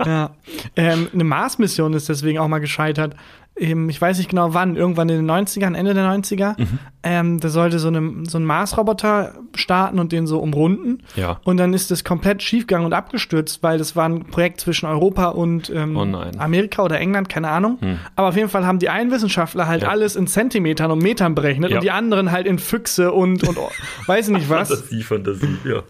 ja. 0.06 0.30
Ähm, 0.76 1.08
eine 1.12 1.24
Mars-Mission 1.24 1.94
ist 1.94 2.08
deswegen 2.08 2.38
auch 2.38 2.48
mal 2.48 2.60
gescheitert. 2.60 3.16
Ähm, 3.60 3.90
ich 3.90 4.02
weiß 4.02 4.18
nicht 4.18 4.30
genau 4.30 4.54
wann, 4.54 4.76
irgendwann 4.76 5.10
in 5.10 5.18
den 5.26 5.30
90ern, 5.30 5.76
Ende 5.76 5.94
der 5.94 6.06
90er. 6.10 6.60
Mhm. 6.60 6.80
Ähm, 7.04 7.40
da 7.40 7.50
sollte 7.50 7.80
so, 7.80 7.88
eine, 7.90 8.24
so 8.28 8.38
ein 8.38 8.44
Mars-Roboter 8.46 9.34
starten 9.56 10.00
und 10.00 10.12
den 10.12 10.28
so 10.28 10.40
umrunden. 10.40 11.00
Ja. 11.16 11.40
Und 11.44 11.58
dann 11.58 11.74
ist 11.74 11.92
das 11.92 12.04
komplett 12.04 12.44
schiefgegangen 12.44 12.86
und 12.86 12.94
abgestürzt, 12.94 13.64
weil 13.64 13.78
das 13.78 13.96
war 13.96 14.08
ein 14.08 14.26
Projekt 14.26 14.60
zwischen 14.62 14.86
Europa 14.88 15.28
und 15.30 15.70
ähm, 15.70 15.96
Oh. 15.98 16.22
Amerika 16.38 16.84
oder 16.84 17.00
England, 17.00 17.30
keine 17.30 17.50
Ahnung. 17.50 17.78
Hm. 17.82 18.00
Aber 18.16 18.30
auf 18.30 18.36
jeden 18.36 18.50
Fall 18.50 18.66
haben 18.66 18.80
die 18.80 18.90
einen 18.90 19.12
Wissenschaftler 19.12 19.68
halt 19.68 19.84
Ja. 19.84 19.90
alles 19.90 20.16
in 20.16 20.28
Zentimetern 20.28 20.92
und 20.92 21.00
Metern 21.00 21.36
berechnet 21.36 21.72
Ja. 21.72 21.78
und 21.78 21.84
die 21.84 21.92
anderen 21.92 22.32
halt 22.32 22.48
in 22.48 22.60
Füchse 22.60 23.12
und, 23.12 23.48
und 23.48 23.58
weiß 24.08 24.30
nicht 24.30 24.50
was. 24.50 24.70
Fantasie, 24.70 25.04
Fantasie, 25.04 25.58
ja. 25.66 25.84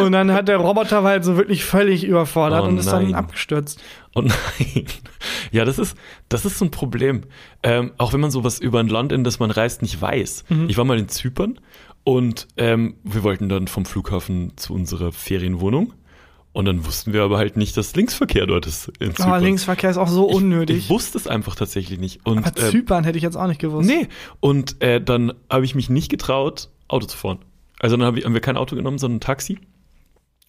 Und 0.00 0.12
dann 0.12 0.32
hat 0.32 0.48
der 0.48 0.56
Roboter 0.56 1.04
war 1.04 1.10
halt 1.10 1.24
so 1.24 1.36
wirklich 1.36 1.64
völlig 1.64 2.04
überfordert 2.04 2.62
Oh 2.64 2.68
und 2.68 2.78
ist 2.78 2.86
dann 2.90 3.04
nein. 3.04 3.14
abgestürzt. 3.14 3.80
Oh 4.14 4.22
nein. 4.22 4.86
Ja, 5.52 5.64
das 5.64 5.78
ist, 5.78 5.96
das 6.28 6.44
ist 6.44 6.58
so 6.58 6.64
ein 6.64 6.70
Problem. 6.70 7.22
Ähm, 7.62 7.92
auch 7.98 8.12
wenn 8.12 8.20
man 8.20 8.30
sowas 8.30 8.58
über 8.58 8.80
ein 8.80 8.88
Land, 8.88 9.12
in 9.12 9.24
das 9.24 9.38
man 9.38 9.50
reist, 9.50 9.82
nicht 9.82 10.00
weiß. 10.00 10.44
Mhm. 10.48 10.68
Ich 10.68 10.76
war 10.78 10.84
mal 10.84 10.98
in 10.98 11.08
Zypern 11.08 11.60
und 12.02 12.48
ähm, 12.56 12.96
wir 13.04 13.22
wollten 13.22 13.48
dann 13.48 13.68
vom 13.68 13.84
Flughafen 13.84 14.52
zu 14.56 14.74
unserer 14.74 15.12
Ferienwohnung. 15.12 15.92
Und 16.52 16.66
dann 16.66 16.86
wussten 16.86 17.12
wir 17.12 17.22
aber 17.22 17.36
halt 17.38 17.56
nicht, 17.56 17.76
dass 17.76 17.96
Linksverkehr 17.96 18.46
dort 18.46 18.66
ist 18.66 18.88
in 19.00 19.10
Oh, 19.10 19.14
Zypern. 19.14 19.42
Linksverkehr 19.42 19.90
ist 19.90 19.96
auch 19.98 20.08
so 20.08 20.28
Ich, 20.30 20.36
unnötig. 20.36 20.76
ich 20.78 20.88
wusste 20.90 21.18
es 21.18 21.26
einfach 21.26 21.56
tatsächlich 21.56 21.98
nicht. 21.98 22.24
Und, 22.24 22.38
Aber 22.46 22.48
äh, 22.58 22.70
Zypern 22.70 23.02
hätte 23.04 23.18
ich 23.18 23.24
jetzt 23.24 23.36
auch 23.36 23.48
nicht 23.48 23.60
gewusst. 23.60 23.88
Nee. 23.88 24.06
Und 24.40 24.80
äh, 24.80 25.00
dann 25.00 25.32
habe 25.50 25.64
ich 25.64 25.74
mich 25.74 25.90
nicht 25.90 26.10
getraut, 26.10 26.68
Auto 26.88 27.06
zu 27.06 27.16
fahren. 27.16 27.38
Also 27.80 27.96
dann 27.96 28.06
hab 28.06 28.16
ich, 28.16 28.24
haben 28.24 28.34
wir 28.34 28.40
kein 28.40 28.56
Auto 28.56 28.76
genommen, 28.76 28.98
sondern 28.98 29.16
ein 29.16 29.20
Taxi. 29.20 29.58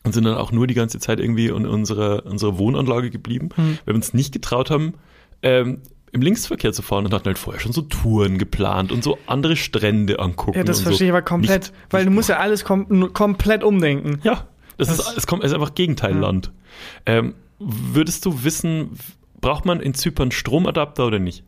Und 0.06 0.14
sind 0.14 0.24
dann 0.24 0.36
auch 0.38 0.52
nur 0.52 0.68
die 0.68 0.74
ganze 0.76 1.00
Zeit 1.00 1.20
irgendwie 1.20 1.48
in 1.48 1.66
unserer, 1.66 2.26
unserer 2.26 2.58
Wohnanlage 2.58 3.10
geblieben, 3.10 3.50
Hm. 3.56 3.80
weil 3.86 3.94
wir 3.94 3.96
uns 3.96 4.14
nicht 4.14 4.32
getraut 4.32 4.70
haben, 4.70 4.94
ähm, 5.42 5.82
im 6.12 6.22
Linksverkehr 6.22 6.72
zu 6.72 6.82
fahren 6.82 7.06
und 7.06 7.14
hatten 7.14 7.26
halt 7.26 7.38
vorher 7.38 7.60
schon 7.60 7.74
so 7.74 7.82
Touren 7.82 8.38
geplant 8.38 8.92
und 8.94 9.04
so 9.04 9.18
andere 9.28 9.56
Strände 9.58 10.20
angucken. 10.20 10.58
Ja, 10.58 10.64
das 10.64 10.80
verstehe 10.82 11.00
so. 11.00 11.04
ich 11.06 11.10
aber 11.12 11.22
komplett. 11.24 11.64
Nicht- 11.64 11.74
weil 11.90 12.02
nicht 12.04 12.10
du 12.12 12.14
musst 12.16 12.30
ja 12.30 12.38
alles 12.38 12.64
kom 12.64 13.12
komplett 13.14 13.64
umdenken. 13.64 14.20
ja, 14.24 14.48
das, 14.78 14.88
Das- 14.88 15.00
ist, 15.10 15.18
es 15.18 15.28
kommt, 15.28 15.44
es 15.44 15.52
ist 15.52 15.56
einfach 15.56 15.76
Gegenteilland. 15.76 16.52
Ähm, 17.06 17.34
würdest 17.60 18.26
du 18.26 18.44
wissen, 18.46 18.92
braucht 19.42 19.66
man 19.66 19.80
in 19.82 19.94
Zypern 19.94 20.32
Stromadapter 20.32 21.06
oder 21.08 21.20
nicht? 21.20 21.44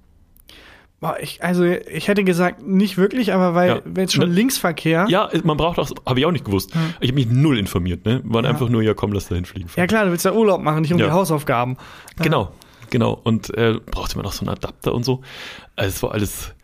Boah, 1.00 1.18
ich, 1.22 1.44
also 1.44 1.64
ich 1.64 2.08
hätte 2.08 2.24
gesagt, 2.24 2.66
nicht 2.66 2.98
wirklich, 2.98 3.32
aber 3.32 3.54
weil 3.54 3.70
Ja. 3.70 3.82
wenn 3.86 4.02
jetzt 4.04 4.14
schon 4.16 4.30
Ne- 4.30 4.34
Linksverkehr. 4.36 5.06
Ja, 5.10 5.30
man 5.44 5.56
braucht 5.56 5.78
auch, 5.78 5.92
habe 6.08 6.20
ich 6.20 6.26
auch 6.26 6.32
nicht 6.32 6.46
gewusst. 6.46 6.72
Ich 7.00 7.10
habe 7.10 7.20
mich 7.20 7.28
null 7.30 7.60
informiert, 7.60 8.04
ne? 8.06 8.22
Waren 8.24 8.46
Ja. 8.46 8.50
einfach 8.50 8.68
nur, 8.70 8.82
ja 8.82 8.96
komm, 8.96 9.12
lass 9.14 9.28
da 9.28 9.36
hinfliegen. 9.36 9.70
Ja 9.76 9.86
klar, 9.86 10.06
du 10.06 10.12
willst 10.12 10.26
ja 10.26 10.34
Urlaub 10.34 10.62
machen, 10.62 10.82
nicht 10.82 10.92
um 10.94 10.98
Ja. 11.00 11.06
die 11.06 11.12
Hausaufgaben. 11.12 11.78
Genau, 12.22 12.52
genau. 12.90 13.14
Und 13.24 13.56
äh, 13.56 13.76
brauchte 13.92 14.18
man 14.18 14.26
auch 14.26 14.32
so 14.32 14.42
einen 14.42 14.50
Adapter 14.50 14.96
und 14.96 15.04
so. 15.06 15.22
Also 15.76 15.90
es 15.90 16.02
war 16.02 16.14
alles 16.14 16.56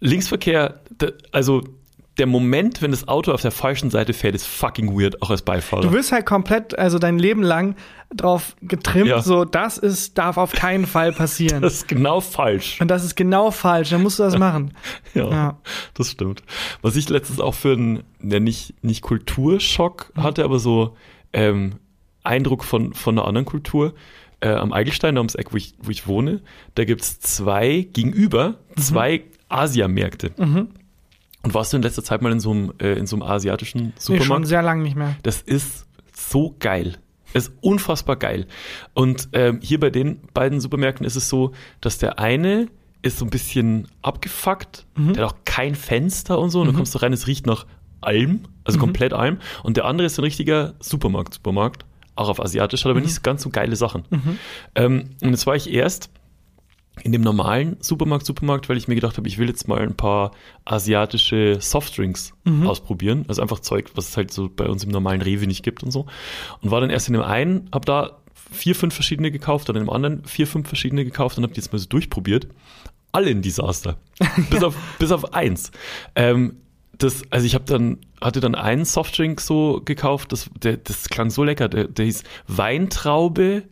Linksverkehr, 0.00 0.80
also 1.30 1.62
der 2.20 2.26
Moment, 2.28 2.80
wenn 2.82 2.92
das 2.92 3.08
Auto 3.08 3.32
auf 3.32 3.42
der 3.42 3.50
falschen 3.50 3.90
Seite 3.90 4.12
fährt, 4.12 4.34
ist 4.36 4.46
fucking 4.46 4.96
weird, 4.96 5.20
auch 5.22 5.30
als 5.30 5.42
Beifahrer. 5.42 5.80
Du 5.82 5.92
wirst 5.92 6.12
halt 6.12 6.26
komplett, 6.26 6.78
also 6.78 6.98
dein 7.00 7.18
Leben 7.18 7.42
lang 7.42 7.74
drauf 8.14 8.54
getrimmt, 8.62 9.08
Ja. 9.08 9.22
so 9.22 9.44
das 9.44 9.78
ist, 9.78 10.18
darf 10.18 10.36
auf 10.36 10.52
keinen 10.52 10.86
Fall 10.86 11.12
passieren. 11.12 11.62
das 11.62 11.74
ist 11.74 11.88
genau 11.88 12.20
falsch. 12.20 12.80
Und 12.80 12.88
das 12.88 13.04
ist 13.04 13.16
genau 13.16 13.50
falsch, 13.50 13.90
dann 13.90 14.02
musst 14.02 14.18
du 14.18 14.22
das 14.22 14.38
machen. 14.38 14.74
Ja, 15.14 15.30
Ja. 15.30 15.58
das 15.94 16.10
stimmt. 16.10 16.42
Was 16.82 16.94
ich 16.94 17.08
letztens 17.08 17.40
auch 17.40 17.54
für 17.54 17.72
einen, 17.72 18.02
ja 18.22 18.38
nicht, 18.38 18.74
nicht 18.84 19.02
Kulturschock 19.02 20.12
hatte, 20.16 20.44
aber 20.44 20.58
so 20.60 20.96
ähm, 21.32 21.76
Eindruck 22.22 22.62
von, 22.64 22.92
von 22.94 23.18
einer 23.18 23.26
anderen 23.26 23.46
Kultur. 23.46 23.94
Äh, 24.42 24.50
am 24.50 24.72
Eigelstein, 24.72 25.14
da 25.16 25.20
ums 25.20 25.34
Eck, 25.34 25.52
wo 25.52 25.56
ich, 25.56 25.74
wo 25.82 25.90
ich 25.90 26.06
wohne, 26.06 26.40
da 26.74 26.84
gibt's 26.84 27.20
zwei, 27.20 27.86
gegenüber, 27.92 28.54
zwei 28.76 29.24
Asiamärkte. 29.50 30.30
Und 31.42 31.54
warst 31.54 31.72
du 31.72 31.76
in 31.78 31.82
letzter 31.82 32.04
Zeit 32.04 32.20
mal 32.22 32.32
in 32.32 32.40
so 32.40 32.50
einem, 32.50 32.72
äh, 32.80 32.92
in 32.94 33.06
so 33.06 33.16
einem 33.16 33.22
asiatischen 33.22 33.80
Nee, 33.86 33.92
schon 34.00 34.16
Supermarkt? 34.18 34.46
sehr 34.46 34.62
lang 34.62 34.82
nicht 34.82 34.96
mehr. 34.96 35.16
Das 35.22 35.40
ist 35.40 35.86
so 36.12 36.54
geil. 36.58 36.96
Es 37.32 37.48
ist 37.48 37.54
unfassbar 37.60 38.16
geil. 38.16 38.46
Und 38.92 39.28
ähm, 39.32 39.60
hier 39.62 39.78
bei 39.80 39.90
den 39.90 40.20
beiden 40.34 40.60
Supermärkten 40.60 41.06
ist 41.06 41.16
es 41.16 41.28
so, 41.28 41.52
dass 41.80 41.98
der 41.98 42.18
eine 42.18 42.66
ist 43.02 43.18
so 43.18 43.24
ein 43.24 43.30
bisschen 43.30 43.88
abgefuckt, 44.02 44.84
der 44.98 45.24
hat 45.24 45.32
auch 45.32 45.36
kein 45.46 45.74
Fenster 45.74 46.38
und 46.38 46.50
so, 46.50 46.60
und 46.60 46.66
du 46.66 46.72
kommst 46.74 46.94
da 46.94 46.98
rein, 46.98 47.14
es 47.14 47.26
riecht 47.26 47.46
nach 47.46 47.64
Alm, 48.02 48.40
also 48.64 48.78
komplett 48.78 49.14
Alm. 49.14 49.38
Und 49.62 49.78
der 49.78 49.86
andere 49.86 50.04
ist 50.06 50.18
ein 50.18 50.22
richtiger 50.24 50.74
Supermarkt, 50.80 51.32
Supermarkt, 51.34 51.86
auch 52.14 52.28
auf 52.28 52.40
Asiatisch, 52.42 52.84
hat 52.84 52.90
aber 52.90 53.00
nicht 53.00 53.14
so 53.14 53.22
ganz 53.22 53.42
so 53.42 53.48
geile 53.48 53.74
Sachen. 53.76 54.04
Ähm, 54.74 55.10
und 55.22 55.30
jetzt 55.30 55.46
war 55.46 55.56
ich 55.56 55.72
erst 55.72 56.10
in 57.02 57.12
dem 57.12 57.22
normalen 57.22 57.76
Supermarkt, 57.80 58.26
Supermarkt, 58.26 58.68
weil 58.68 58.76
ich 58.76 58.88
mir 58.88 58.94
gedacht 58.94 59.16
habe, 59.16 59.28
ich 59.28 59.38
will 59.38 59.48
jetzt 59.48 59.68
mal 59.68 59.80
ein 59.80 59.96
paar 59.96 60.32
asiatische 60.64 61.58
Softdrinks 61.60 62.32
ausprobieren. 62.66 63.24
Also 63.28 63.42
einfach 63.42 63.60
Zeug, 63.60 63.90
was 63.94 64.08
es 64.08 64.16
halt 64.16 64.30
so 64.32 64.48
bei 64.48 64.66
uns 64.66 64.84
im 64.84 64.90
normalen 64.90 65.22
Rewe 65.22 65.46
nicht 65.46 65.62
gibt 65.62 65.82
und 65.82 65.90
so. 65.90 66.06
Und 66.60 66.70
war 66.70 66.80
dann 66.80 66.90
erst 66.90 67.08
in 67.08 67.14
dem 67.14 67.22
einen, 67.22 67.68
habe 67.72 67.84
da 67.84 68.20
vier, 68.52 68.74
fünf 68.74 68.94
verschiedene 68.94 69.30
gekauft, 69.30 69.68
dann 69.68 69.76
in 69.76 69.84
dem 69.84 69.90
anderen 69.90 70.24
vier, 70.24 70.46
fünf 70.46 70.68
verschiedene 70.68 71.04
gekauft 71.04 71.38
und 71.38 71.44
habe 71.44 71.54
die 71.54 71.60
jetzt 71.60 71.72
mal 71.72 71.78
so 71.78 71.88
durchprobiert. 71.88 72.48
Alle 73.12 73.30
ein 73.30 73.42
Desaster. 73.42 73.98
bis, 74.50 74.62
auf, 74.62 74.76
bis 74.98 75.12
auf 75.12 75.34
eins. 75.34 75.70
Ähm, 76.14 76.56
das, 76.98 77.22
also 77.30 77.46
ich 77.46 77.54
habe 77.54 77.64
dann, 77.64 77.98
hatte 78.20 78.40
dann 78.40 78.54
einen 78.54 78.84
Softdrink 78.84 79.40
so 79.40 79.80
gekauft, 79.84 80.32
das, 80.32 80.50
der, 80.62 80.76
das 80.76 81.08
klang 81.08 81.30
so 81.30 81.44
lecker. 81.44 81.68
Der, 81.68 81.88
der 81.88 82.04
hieß 82.04 82.24
Weintraube, 82.46 83.64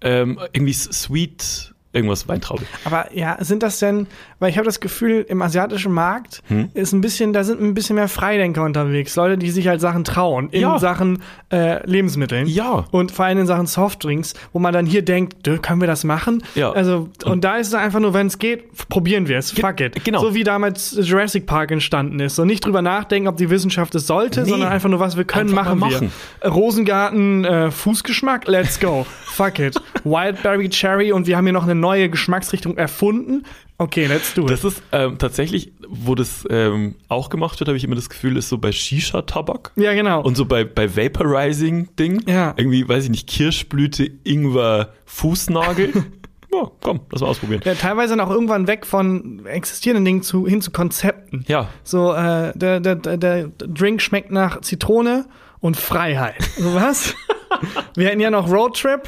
ähm, 0.00 0.38
irgendwie 0.52 0.72
Sweet, 0.72 1.74
irgendwas 1.96 2.28
Weintraube. 2.28 2.62
Aber 2.84 3.12
ja, 3.14 3.36
sind 3.40 3.62
das 3.62 3.78
denn, 3.80 4.06
weil 4.38 4.50
ich 4.50 4.56
habe 4.58 4.66
das 4.66 4.78
Gefühl, 4.80 5.24
im 5.28 5.42
asiatischen 5.42 5.92
Markt 5.92 6.42
Hm? 6.48 6.70
ist 6.74 6.92
ein 6.92 7.00
bisschen, 7.00 7.32
da 7.32 7.42
sind 7.42 7.60
ein 7.60 7.74
bisschen 7.74 7.96
mehr 7.96 8.08
Freidenker 8.08 8.62
unterwegs. 8.62 9.16
Leute, 9.16 9.38
die 9.38 9.50
sich 9.50 9.66
halt 9.66 9.80
Sachen 9.80 10.04
trauen. 10.04 10.48
In 10.50 10.60
Ja. 10.62 10.78
Sachen 10.78 11.22
äh, 11.52 11.84
Lebensmitteln. 11.88 12.46
Ja. 12.46 12.84
Und 12.90 13.10
vor 13.12 13.24
allem 13.24 13.38
in 13.38 13.46
Sachen 13.46 13.66
Softdrinks, 13.66 14.34
wo 14.52 14.58
man 14.58 14.72
dann 14.72 14.86
hier 14.86 15.02
denkt, 15.02 15.46
"Dö, 15.46 15.58
können 15.58 15.80
wir 15.80 15.88
das 15.88 16.04
machen? 16.04 16.42
Ja. 16.54 16.70
Also, 16.72 17.08
und, 17.24 17.44
da 17.44 17.56
ist 17.56 17.68
es 17.68 17.74
einfach 17.74 18.00
nur, 18.00 18.14
wenn 18.14 18.26
es 18.26 18.38
geht, 18.38 18.64
probieren 18.88 19.26
wir 19.28 19.38
es. 19.38 19.50
Fuck 19.52 19.80
it. 19.80 20.04
genau. 20.04 20.20
So 20.20 20.34
wie 20.34 20.44
damals 20.44 20.96
Jurassic 21.00 21.46
Park 21.46 21.70
entstanden 21.70 22.20
ist. 22.20 22.36
So 22.36 22.44
nicht 22.44 22.64
drüber 22.64 22.82
nachdenken, 22.82 23.28
ob 23.28 23.36
die 23.36 23.48
Wissenschaft 23.50 23.94
es 23.94 24.06
sollte, 24.06 24.42
Nee. 24.42 24.50
sondern 24.50 24.70
einfach 24.70 24.88
nur, 24.88 25.00
was 25.00 25.16
wir 25.16 25.24
können, 25.24 25.50
Einfach 25.50 25.64
machen 25.74 25.78
mal 25.78 25.90
wir. 25.90 25.96
machen. 25.96 26.12
Äh, 26.40 26.48
Rosengarten, 26.48 27.44
äh, 27.44 27.70
Fußgeschmack, 27.70 28.46
let's 28.48 28.78
go. 28.80 29.06
Fuck 29.24 29.58
it. 29.60 29.76
Wildberry 30.04 30.68
Cherry 30.68 31.12
und 31.12 31.26
wir 31.26 31.36
haben 31.36 31.44
hier 31.44 31.52
noch 31.52 31.64
eine 31.64 31.74
neue 31.86 32.08
Geschmacksrichtung 32.10 32.76
erfunden. 32.76 33.44
Okay, 33.78 34.06
let's 34.06 34.32
do 34.34 34.42
it. 34.44 34.50
Das 34.50 34.64
ist 34.64 34.82
ähm, 34.92 35.18
tatsächlich, 35.18 35.72
wo 35.88 36.14
das 36.14 36.44
ähm, 36.50 36.94
auch 37.08 37.28
gemacht 37.28 37.60
wird, 37.60 37.68
habe 37.68 37.76
ich 37.76 37.84
immer 37.84 37.94
das 37.94 38.08
Gefühl, 38.08 38.36
ist 38.36 38.48
so 38.48 38.58
bei 38.58 38.72
Shisha-Tabak. 38.72 39.72
ja, 39.76 39.92
genau. 39.94 40.22
Und 40.22 40.36
so 40.36 40.44
bei, 40.46 40.64
bei 40.64 40.96
Vaporizing-Ding, 40.96 42.22
Ja. 42.26 42.54
irgendwie, 42.56 42.88
weiß 42.88 43.04
ich 43.04 43.10
nicht, 43.10 43.28
Kirschblüte, 43.28 44.10
Ingwer, 44.24 44.92
Fußnagel. 45.04 45.92
ja, 46.52 46.70
komm, 46.80 47.00
lass 47.12 47.20
mal 47.20 47.28
ausprobieren. 47.28 47.60
ja, 47.64 47.74
teilweise 47.74 48.20
auch 48.22 48.30
irgendwann 48.30 48.66
weg 48.66 48.86
von 48.86 49.44
existierenden 49.46 50.04
Dingen 50.04 50.22
zu, 50.22 50.46
hin 50.46 50.60
zu 50.62 50.70
Konzepten. 50.70 51.44
Ja, 51.46 51.68
So, 51.84 52.12
äh, 52.14 52.52
der, 52.56 52.80
der, 52.80 52.96
der, 52.96 53.16
der 53.18 53.48
Drink 53.58 54.00
schmeckt 54.02 54.30
nach 54.30 54.60
Zitrone 54.62 55.26
und 55.60 55.76
Freiheit. 55.76 56.36
So 56.58 56.74
was? 56.74 57.14
Wir 57.94 58.08
hätten 58.08 58.20
ja 58.20 58.30
noch 58.30 58.50
Roadtrip 58.50 59.02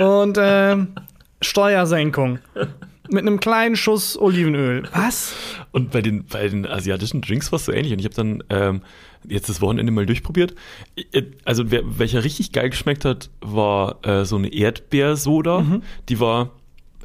und 0.00 0.36
ähm, 0.40 0.88
Steuersenkung. 1.40 2.38
Mit 3.10 3.22
einem 3.22 3.40
kleinen 3.40 3.74
Schuss 3.74 4.18
Olivenöl. 4.18 4.86
Was? 4.92 5.34
Und 5.72 5.90
bei 5.90 6.02
den, 6.02 6.26
bei 6.26 6.46
den 6.48 6.66
asiatischen 6.66 7.22
Drinks 7.22 7.50
war 7.52 7.56
es 7.56 7.64
so 7.64 7.72
ähnlich. 7.72 7.92
Und 7.92 8.00
ich 8.00 8.04
habe 8.04 8.14
dann 8.14 8.44
ähm, 8.50 8.82
jetzt 9.26 9.48
das 9.48 9.62
Wochenende 9.62 9.90
mal 9.92 10.04
durchprobiert. 10.04 10.54
Äh, 11.12 11.22
Also 11.44 11.70
wer, 11.70 11.98
welcher 11.98 12.22
richtig 12.22 12.52
geil 12.52 12.68
geschmeckt 12.68 13.06
hat, 13.06 13.30
war 13.40 14.04
äh, 14.06 14.24
so 14.26 14.36
eine 14.36 14.52
Erdbeersoda. 14.52 15.80
Die 16.10 16.20
war 16.20 16.50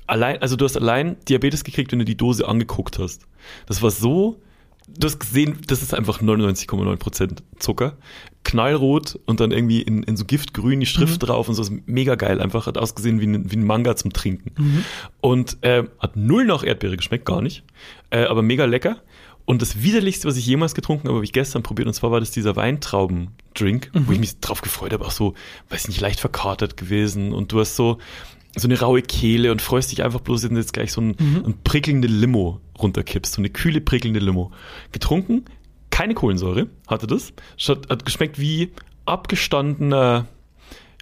allein, 0.06 0.42
also 0.42 0.58
du 0.58 0.66
hast 0.66 0.76
allein 0.76 1.16
Diabetes 1.30 1.64
gekriegt, 1.64 1.94
wenn 1.94 2.00
du 2.00 2.06
die 2.06 2.18
Dose 2.18 2.48
angeguckt 2.48 3.00
hast. 3.00 3.26
Das 3.66 3.82
war 3.82 3.92
so, 3.92 4.42
du 4.88 5.06
hast 5.08 5.20
gesehen, 5.20 5.60
das 5.68 5.82
ist 5.82 5.94
einfach 5.94 6.22
99,9% 6.22 7.38
Zucker. 7.60 7.98
Knallrot 8.44 9.20
und 9.26 9.40
dann 9.40 9.52
irgendwie 9.52 9.82
in, 9.82 10.04
in 10.04 10.18
so 10.18 10.26
Giftgrün 10.26 10.80
die 10.80 10.86
Schrift 10.86 11.26
drauf 11.26 11.48
und 11.48 11.56
so. 11.56 11.62
Ist 11.62 11.72
mega 11.86 12.16
geil. 12.16 12.42
Einfach 12.42 12.68
hat 12.68 12.78
ausgesehen 12.78 13.20
wie 13.22 13.28
ein, 13.28 13.52
wie 13.52 13.56
ein 13.56 13.64
Manga 13.64 13.96
zum 13.96 14.14
Trinken. 14.14 14.52
Und 15.22 15.58
äh, 15.62 15.84
hat 16.00 16.16
null 16.16 16.46
nach 16.46 16.64
Erdbeere 16.64 16.98
geschmeckt, 16.98 17.26
gar 17.26 17.42
nicht. 17.42 17.64
Äh, 18.10 18.26
aber 18.26 18.42
mega 18.42 18.66
lecker. 18.66 18.98
Und 19.46 19.62
das 19.62 19.82
widerlichste, 19.84 20.28
was 20.28 20.38
ich 20.38 20.46
jemals 20.46 20.74
getrunken 20.74 21.08
habe, 21.08 21.16
habe 21.16 21.26
ich 21.26 21.34
gestern 21.34 21.64
probiert. 21.64 21.88
Und 21.88 21.94
zwar 21.94 22.12
war 22.12 22.20
das 22.20 22.32
dieser 22.32 22.56
Weintraubendrink, 22.56 23.92
wo 23.94 24.12
ich 24.14 24.20
mich 24.20 24.40
drauf 24.40 24.62
gefreut 24.62 24.94
habe. 24.94 25.06
Auch 25.06 25.12
so, 25.12 25.34
weiß 25.70 25.90
nicht, 25.90 26.00
leicht 26.00 26.20
verkatert 26.20 26.78
gewesen. 26.78 27.34
Und 27.34 27.52
du 27.52 27.60
hast 27.60 27.76
so, 27.76 27.98
so 28.56 28.68
eine 28.68 28.80
raue 28.80 29.02
Kehle 29.02 29.52
und 29.52 29.62
freust 29.62 29.92
dich 29.92 30.04
einfach 30.04 30.22
bloß, 30.22 30.44
wenn 30.44 30.54
du 30.54 30.62
jetzt 30.62 30.74
gleich 30.74 30.94
so 30.94 31.02
ein, 31.02 31.16
ein 31.20 31.56
prickelnde 31.64 32.08
Limo 32.08 32.62
runterkippst. 32.80 33.34
So 33.34 33.42
eine 33.42 33.50
kühle, 33.50 33.82
prickelnde 33.82 34.20
Limo. 34.22 34.52
Getrunken, 34.94 35.44
keine 35.94 36.16
Kohlensäure 36.16 36.68
hatte 36.88 37.06
das. 37.08 37.34
Hat, 37.68 37.90
hat 37.90 38.04
geschmeckt 38.04 38.40
wie 38.40 38.72
abgestandener, 39.06 40.26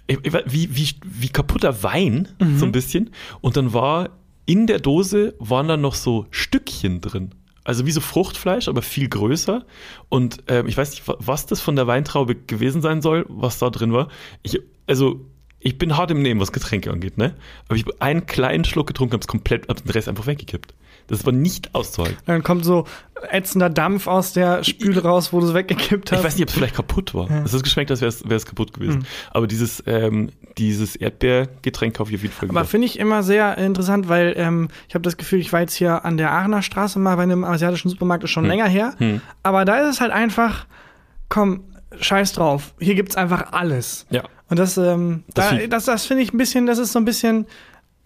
wie, 0.06 0.76
wie, 0.76 0.88
wie 1.04 1.28
kaputter 1.28 1.82
Wein, 1.82 2.28
so 2.56 2.66
ein 2.66 2.72
bisschen. 2.72 3.10
Und 3.40 3.56
dann 3.56 3.72
war 3.72 4.10
in 4.44 4.66
der 4.66 4.80
Dose 4.80 5.34
waren 5.38 5.68
dann 5.68 5.80
noch 5.80 5.94
so 5.94 6.26
Stückchen 6.30 7.00
drin. 7.00 7.30
Also 7.64 7.86
wie 7.86 7.92
so 7.92 8.00
Fruchtfleisch, 8.00 8.66
aber 8.68 8.82
viel 8.82 9.08
größer. 9.08 9.64
Und 10.08 10.42
ähm, 10.48 10.66
ich 10.66 10.76
weiß 10.76 10.90
nicht, 10.90 11.06
wa- 11.06 11.16
was 11.20 11.46
das 11.46 11.60
von 11.60 11.76
der 11.76 11.86
Weintraube 11.86 12.34
gewesen 12.34 12.82
sein 12.82 13.00
soll, 13.02 13.24
was 13.28 13.58
da 13.60 13.70
drin 13.70 13.92
war. 13.92 14.08
Ich, 14.42 14.58
also 14.88 15.24
ich 15.60 15.78
bin 15.78 15.96
hart 15.96 16.10
im 16.10 16.22
Nehmen, 16.22 16.40
was 16.40 16.50
Getränke 16.50 16.90
angeht, 16.90 17.18
ne? 17.18 17.36
Aber 17.68 17.76
ich 17.76 17.82
habe 17.84 17.94
einen 18.00 18.26
kleinen 18.26 18.64
Schluck 18.64 18.88
getrunken, 18.88 19.12
habe 19.12 19.20
es 19.22 19.28
komplett, 19.28 19.68
hab 19.68 19.80
den 19.80 19.90
Rest 19.90 20.08
einfach 20.08 20.26
weggekippt. 20.26 20.74
Das 21.06 21.26
war 21.26 21.32
nicht 21.32 21.74
auszuhalten. 21.74 22.18
Dann 22.26 22.42
kommt 22.42 22.64
so 22.64 22.86
ätzender 23.30 23.70
Dampf 23.70 24.06
aus 24.06 24.32
der 24.32 24.64
Spüle 24.64 25.02
raus, 25.02 25.32
wo 25.32 25.40
du 25.40 25.46
es 25.46 25.54
weggekippt 25.54 26.10
hast. 26.10 26.18
Ich 26.18 26.24
weiß 26.24 26.34
nicht, 26.34 26.42
ob 26.42 26.48
es 26.48 26.54
vielleicht 26.54 26.74
kaputt 26.74 27.14
war. 27.14 27.30
Es 27.44 27.52
hat 27.52 27.62
geschmeckt, 27.62 27.90
als 27.90 28.00
wäre 28.00 28.34
es 28.34 28.46
kaputt 28.46 28.72
gewesen. 28.72 29.00
Mhm. 29.00 29.06
Aber 29.30 29.46
dieses, 29.46 29.82
ähm, 29.86 30.30
dieses 30.58 30.96
Erdbeergetränk 30.96 31.96
kaufe 31.96 32.10
ich 32.10 32.16
auf 32.16 32.22
jeden 32.22 32.34
Fall 32.34 32.48
Aber 32.48 32.64
finde 32.64 32.86
ich 32.86 32.98
immer 32.98 33.22
sehr 33.22 33.58
interessant, 33.58 34.08
weil 34.08 34.34
ähm, 34.36 34.68
ich 34.88 34.94
habe 34.94 35.02
das 35.02 35.16
Gefühl, 35.16 35.40
ich 35.40 35.52
war 35.52 35.60
jetzt 35.60 35.74
hier 35.74 36.04
an 36.04 36.16
der 36.16 36.32
Aachener 36.32 36.62
Straße 36.62 36.98
mal 36.98 37.16
bei 37.16 37.22
einem 37.22 37.44
asiatischen 37.44 37.88
Supermarkt, 37.88 38.24
ist 38.24 38.30
schon 38.30 38.44
länger 38.44 38.66
her. 38.66 38.94
Hm. 38.98 39.20
Aber 39.42 39.64
da 39.64 39.78
ist 39.80 39.96
es 39.96 40.00
halt 40.00 40.12
einfach, 40.12 40.66
komm, 41.28 41.64
scheiß 42.00 42.32
drauf, 42.32 42.74
hier 42.78 42.94
gibt's 42.94 43.16
einfach 43.16 43.52
alles. 43.52 44.06
Ja. 44.10 44.22
Und 44.48 44.58
das, 44.58 44.76
ähm, 44.76 45.24
Das 45.34 45.50
da, 45.50 45.66
das, 45.66 45.84
das 45.86 46.06
finde 46.06 46.22
ich 46.22 46.32
ein 46.32 46.38
bisschen, 46.38 46.66
das 46.66 46.78
ist 46.78 46.92
so 46.92 46.98
ein 46.98 47.04
bisschen, 47.04 47.46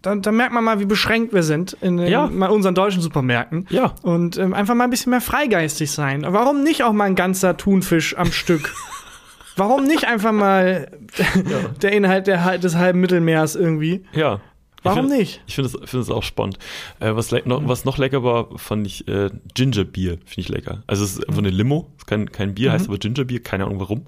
da, 0.02 0.14
da 0.14 0.30
merkt 0.32 0.52
man 0.52 0.62
mal, 0.62 0.78
wie 0.80 0.85
beschränkt 0.85 1.32
wir 1.32 1.42
sind 1.42 1.72
in, 1.80 1.98
in 1.98 2.09
Ja. 2.09 2.24
unseren 2.26 2.74
deutschen 2.74 3.02
Supermärkten. 3.02 3.66
Ja. 3.70 3.94
Und 4.02 4.37
ähm, 4.38 4.54
einfach 4.54 4.74
mal 4.74 4.85
ein 4.85 4.90
bisschen 4.90 5.11
mehr 5.11 5.20
freigeistig 5.20 5.90
sein. 5.90 6.24
Warum 6.28 6.62
nicht 6.62 6.85
auch 6.85 6.92
mal 6.92 7.04
ein 7.04 7.14
ganzer 7.16 7.56
Thunfisch 7.56 8.16
am 8.16 8.30
Stück? 8.32 8.72
Warum 9.56 9.85
nicht 9.85 10.06
einfach 10.06 10.32
mal 10.32 10.90
der 11.82 11.92
Inhalt 11.92 12.26
der, 12.26 12.59
des 12.59 12.76
halben 12.76 13.00
Mittelmeers 13.00 13.56
irgendwie? 13.56 14.04
Ja. 14.12 14.40
Warum 14.82 15.06
ich 15.06 15.11
find, 15.11 15.18
nicht? 15.20 15.42
Ich 15.48 15.54
finde 15.56 15.70
es 15.70 15.90
find 15.90 16.02
das 16.02 16.11
auch 16.11 16.22
spannend. 16.22 16.59
Äh, 17.00 17.16
was, 17.16 17.32
noch, 17.32 17.66
was 17.66 17.85
noch 17.85 17.98
lecker 17.98 18.22
war, 18.22 18.56
fand 18.59 18.87
ich 18.87 19.09
äh, 19.09 19.30
Gingerbier. 19.54 20.18
Finde 20.26 20.40
ich 20.40 20.48
lecker. 20.48 20.82
Also 20.87 21.02
es 21.04 21.14
ist 21.16 21.26
einfach 21.28 21.40
eine 21.40 21.50
Limo. 21.50 21.90
Es 21.96 22.02
ist 22.02 22.06
kein, 22.06 22.30
kein 22.30 22.54
Bier, 22.54 22.68
Mhm. 22.68 22.74
heißt 22.74 22.88
aber 22.88 22.98
Gingerbier. 22.98 23.42
Keine 23.42 23.64
Ahnung 23.64 23.80
warum. 23.80 24.06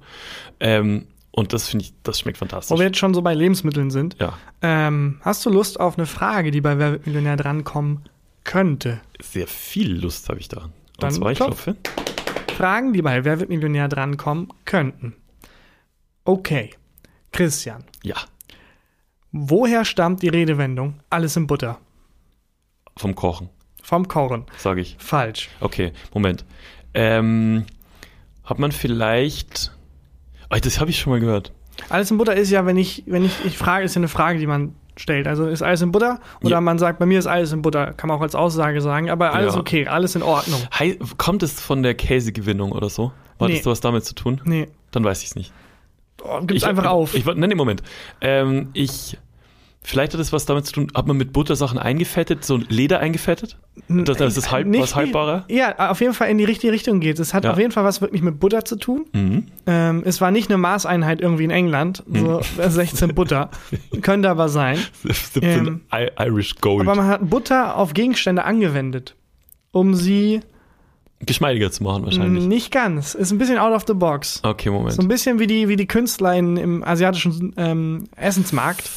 Ähm, 0.60 1.06
und 1.38 1.52
das 1.52 1.68
finde 1.68 1.84
ich, 1.84 1.92
das 2.02 2.18
schmeckt 2.20 2.38
fantastisch. 2.38 2.74
Wo 2.74 2.78
wir 2.78 2.86
jetzt 2.86 2.98
schon 2.98 3.14
so 3.14 3.22
bei 3.22 3.34
Lebensmitteln 3.34 3.90
sind. 3.90 4.16
ja, 4.20 4.36
Ähm, 4.62 5.20
hast 5.22 5.44
du 5.46 5.50
Lust 5.50 5.78
auf 5.80 5.96
eine 5.96 6.06
Frage, 6.06 6.50
die 6.50 6.60
bei 6.60 6.78
Wer 6.78 6.92
wird 6.92 7.06
Millionär 7.06 7.36
drankommen 7.36 8.04
könnte? 8.44 9.00
sehr 9.20 9.46
viel 9.46 9.94
Lust 10.00 10.28
habe 10.28 10.40
ich 10.40 10.48
da. 10.48 10.62
Und 10.64 10.72
Dann 10.98 11.12
zwar, 11.12 11.30
ich 11.32 11.38
klopf. 11.38 11.64
klopfe. 11.64 11.76
Fragen, 12.56 12.92
die 12.92 13.02
bei 13.02 13.24
Wer 13.24 13.38
wird 13.40 13.48
Millionär 13.50 13.88
drankommen 13.88 14.48
könnten. 14.64 15.14
Okay. 16.24 16.70
Christian, 17.32 17.84
Ja, 18.02 18.16
woher 19.32 19.84
stammt 19.84 20.22
die 20.22 20.28
Redewendung 20.28 21.00
alles 21.10 21.36
in 21.36 21.46
Butter? 21.46 21.78
vom 22.96 23.14
Kochen, 23.14 23.48
Vom 23.82 24.08
Kochen. 24.08 24.44
sage 24.56 24.80
ich. 24.80 24.96
Falsch. 24.98 25.48
Okay, 25.60 25.92
Moment. 26.12 26.44
Ähm, 26.94 27.64
hat 28.44 28.58
man 28.58 28.72
vielleicht. 28.72 29.72
Das 30.50 30.80
habe 30.80 30.90
ich 30.90 30.98
schon 30.98 31.12
mal 31.12 31.20
gehört. 31.20 31.52
Alles 31.88 32.10
in 32.10 32.18
Butter 32.18 32.34
ist 32.34 32.50
ja, 32.50 32.66
wenn 32.66 32.76
ich, 32.76 33.04
wenn 33.06 33.24
ich, 33.24 33.44
ich 33.44 33.56
frage, 33.58 33.84
ist 33.84 33.94
ja 33.94 34.00
eine 34.00 34.08
Frage, 34.08 34.38
die 34.38 34.46
man 34.46 34.74
stellt. 34.96 35.28
Also 35.28 35.46
ist 35.46 35.62
alles 35.62 35.80
in 35.82 35.92
Butter? 35.92 36.18
Oder 36.40 36.50
Ja. 36.56 36.60
man 36.60 36.78
sagt, 36.78 36.98
bei 36.98 37.06
mir 37.06 37.18
ist 37.20 37.26
alles 37.26 37.52
in 37.52 37.62
Butter. 37.62 37.92
Kann 37.92 38.08
man 38.08 38.16
auch 38.18 38.22
als 38.22 38.34
Aussage 38.34 38.80
sagen, 38.80 39.10
aber 39.10 39.32
alles 39.32 39.54
Ja. 39.54 39.60
okay, 39.60 39.86
alles 39.86 40.16
in 40.16 40.22
Ordnung. 40.22 40.60
Hei- 40.76 40.98
kommt 41.18 41.42
es 41.44 41.60
von 41.60 41.82
der 41.84 41.94
Käsegewinnung 41.94 42.72
oder 42.72 42.88
so? 42.88 43.12
Hat 43.38 43.48
Nee. 43.48 43.58
das 43.58 43.66
was 43.66 43.80
damit 43.80 44.04
zu 44.04 44.14
tun? 44.16 44.40
Nee, 44.44 44.66
Dann 44.90 45.04
weiß 45.04 45.22
ich 45.22 45.28
es 45.28 45.36
nicht. 45.36 45.52
gib's 46.42 46.62
ich, 46.62 46.66
einfach 46.66 46.86
auf. 46.86 47.14
Ich, 47.14 47.24
nein, 47.24 47.38
nee, 47.38 47.54
Moment. 47.54 47.82
Ähm, 48.20 48.70
ich. 48.72 49.16
Vielleicht 49.82 50.12
hat 50.12 50.20
das 50.20 50.32
was 50.32 50.44
damit 50.44 50.66
zu 50.66 50.72
tun, 50.72 50.88
hat 50.94 51.06
man 51.06 51.16
mit 51.16 51.32
Buttersachen 51.32 51.78
eingefettet, 51.78 52.44
so 52.44 52.56
Leder 52.56 52.98
eingefettet? 53.00 53.56
Das, 53.88 54.18
das 54.18 54.36
ist 54.36 54.50
halb, 54.50 54.66
Nicht 54.66 54.82
was 54.82 54.94
haltbarer? 54.96 55.44
Ja, 55.48 55.90
auf 55.90 56.00
jeden 56.00 56.12
Fall 56.14 56.28
in 56.28 56.36
die 56.36 56.44
richtige 56.44 56.72
Richtung 56.72 57.00
geht. 57.00 57.18
Es 57.20 57.32
hat 57.32 57.44
Ja. 57.44 57.52
auf 57.52 57.58
jeden 57.58 57.70
Fall 57.70 57.84
was 57.84 58.00
wirklich 58.00 58.20
mit 58.20 58.38
Butter 58.40 58.64
zu 58.64 58.76
tun. 58.76 59.06
Mhm. 59.12 59.46
Ähm, 59.66 60.02
es 60.04 60.20
war 60.20 60.30
nicht 60.30 60.50
eine 60.50 60.58
Maßeinheit 60.58 61.20
irgendwie 61.20 61.44
in 61.44 61.50
England, 61.50 62.02
so 62.12 62.40
Hm. 62.56 62.70
16 62.70 63.14
Butter. 63.14 63.50
Könnte 64.02 64.28
aber 64.28 64.48
sein. 64.48 64.78
17 65.04 65.42
Ähm, 65.42 65.80
Irish 66.18 66.56
Gold. 66.56 66.86
Aber 66.86 66.96
man 66.96 67.06
hat 67.06 67.30
Butter 67.30 67.76
auf 67.76 67.94
Gegenstände 67.94 68.44
angewendet, 68.44 69.14
um 69.70 69.94
sie 69.94 70.40
Geschmeidiger 71.20 71.70
zu 71.72 71.82
machen 71.82 72.04
wahrscheinlich. 72.04 72.44
nicht 72.44 72.70
ganz. 72.72 73.14
Ist 73.14 73.30
ein 73.32 73.38
bisschen 73.38 73.58
out 73.58 73.72
of 73.74 73.84
the 73.86 73.94
box. 73.94 74.40
Okay, 74.44 74.70
Moment. 74.70 74.92
So 74.94 75.02
ein 75.02 75.08
bisschen 75.08 75.38
wie 75.38 75.46
die, 75.46 75.68
wie 75.68 75.76
die 75.76 75.86
Künstler 75.86 76.34
in, 76.36 76.56
im 76.56 76.84
asiatischen 76.84 77.54
ähm, 77.56 78.04
Essensmarkt. 78.16 78.88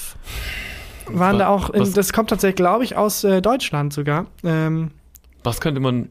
Waren 1.07 1.39
da 1.39 1.47
auch, 1.47 1.69
in, 1.71 1.81
Was- 1.81 1.93
das 1.93 2.13
kommt 2.13 2.29
tatsächlich, 2.29 2.55
glaube 2.57 2.83
ich, 2.83 2.95
aus 2.95 3.23
äh, 3.23 3.41
Deutschland 3.41 3.93
sogar. 3.93 4.27
Ähm, 4.43 4.91
Was 5.43 5.59
könnte 5.61 5.79
man 5.81 6.09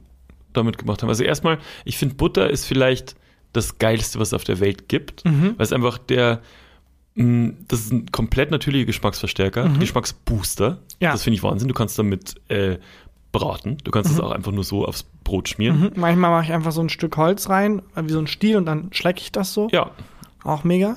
damit 0.53 0.79
gemacht 0.79 1.03
haben? 1.03 1.09
Also 1.09 1.23
erstmal, 1.25 1.59
ich 1.85 1.97
finde 1.97 2.15
Butter 2.17 2.51
ist 2.51 2.65
vielleicht 2.67 3.15
das 3.53 3.79
Geilste, 3.79 4.19
was 4.19 4.29
es 4.29 4.35
auf 4.35 4.45
der 4.45 4.61
Welt 4.61 4.89
gibt, 4.89 5.25
Mhm. 5.25 5.55
weil 5.57 5.65
es 5.65 5.73
einfach 5.73 5.99
der, 5.99 6.41
mh, 7.15 7.53
das 7.69 7.81
ist 7.81 7.93
ein 7.93 8.07
komplett 8.13 8.51
natürlicher 8.51 8.87
Geschmacksverstärker, 8.87 9.69
Geschmacksbooster. 9.79 10.71
Mhm. 10.71 10.77
Ja. 11.01 11.13
Das 11.13 11.23
finde 11.23 11.37
ich 11.37 11.43
Wahnsinn. 11.43 11.69
Du 11.69 11.75
kannst 11.75 11.99
damit 11.99 12.35
äh, 12.49 12.79
braten, 13.33 13.79
du 13.85 13.91
kannst 13.91 14.11
es 14.11 14.19
auch 14.21 14.33
einfach 14.33 14.53
nur 14.53 14.65
so 14.65 14.85
aufs 14.85 15.05
Brot 15.25 15.49
schmieren. 15.49 15.81
mhm. 15.81 15.91
Manchmal 15.97 16.31
mache 16.31 16.45
ich 16.47 16.53
einfach 16.53 16.73
so 16.73 16.81
ein 16.81 16.89
Stück 16.89 17.17
Holz 17.17 17.49
rein, 17.49 17.83
äh, 17.95 18.03
wie 18.05 18.11
so 18.13 18.19
ein 18.19 18.27
Stiel, 18.27 18.57
und 18.57 18.67
dann 18.67 18.89
schlecke 18.93 19.21
ich 19.21 19.31
das 19.33 19.53
so. 19.55 19.69
Ja. 19.71 19.91
Auch 20.43 20.65
mega. 20.65 20.95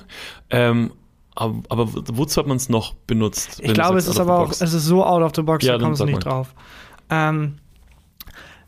Ähm, 0.49 0.91
aber, 1.35 1.55
aber 1.69 1.87
wozu 1.93 2.39
hat 2.39 2.47
man 2.47 2.57
es 2.57 2.69
noch 2.69 2.93
benutzt? 2.93 3.59
Ich 3.63 3.73
glaube, 3.73 3.97
es 3.97 4.07
ist 4.07 4.19
aber 4.19 4.39
auch, 4.39 4.51
es 4.51 4.61
ist 4.61 4.85
so 4.85 5.03
out 5.05 5.21
of 5.23 5.31
the 5.35 5.41
box, 5.41 5.65
Ja, 5.65 5.77
da 5.77 5.83
kommst 5.83 6.01
du 6.01 6.05
nicht 6.05 6.15
mal. 6.15 6.19
drauf. 6.21 6.53
Ähm, 7.09 7.55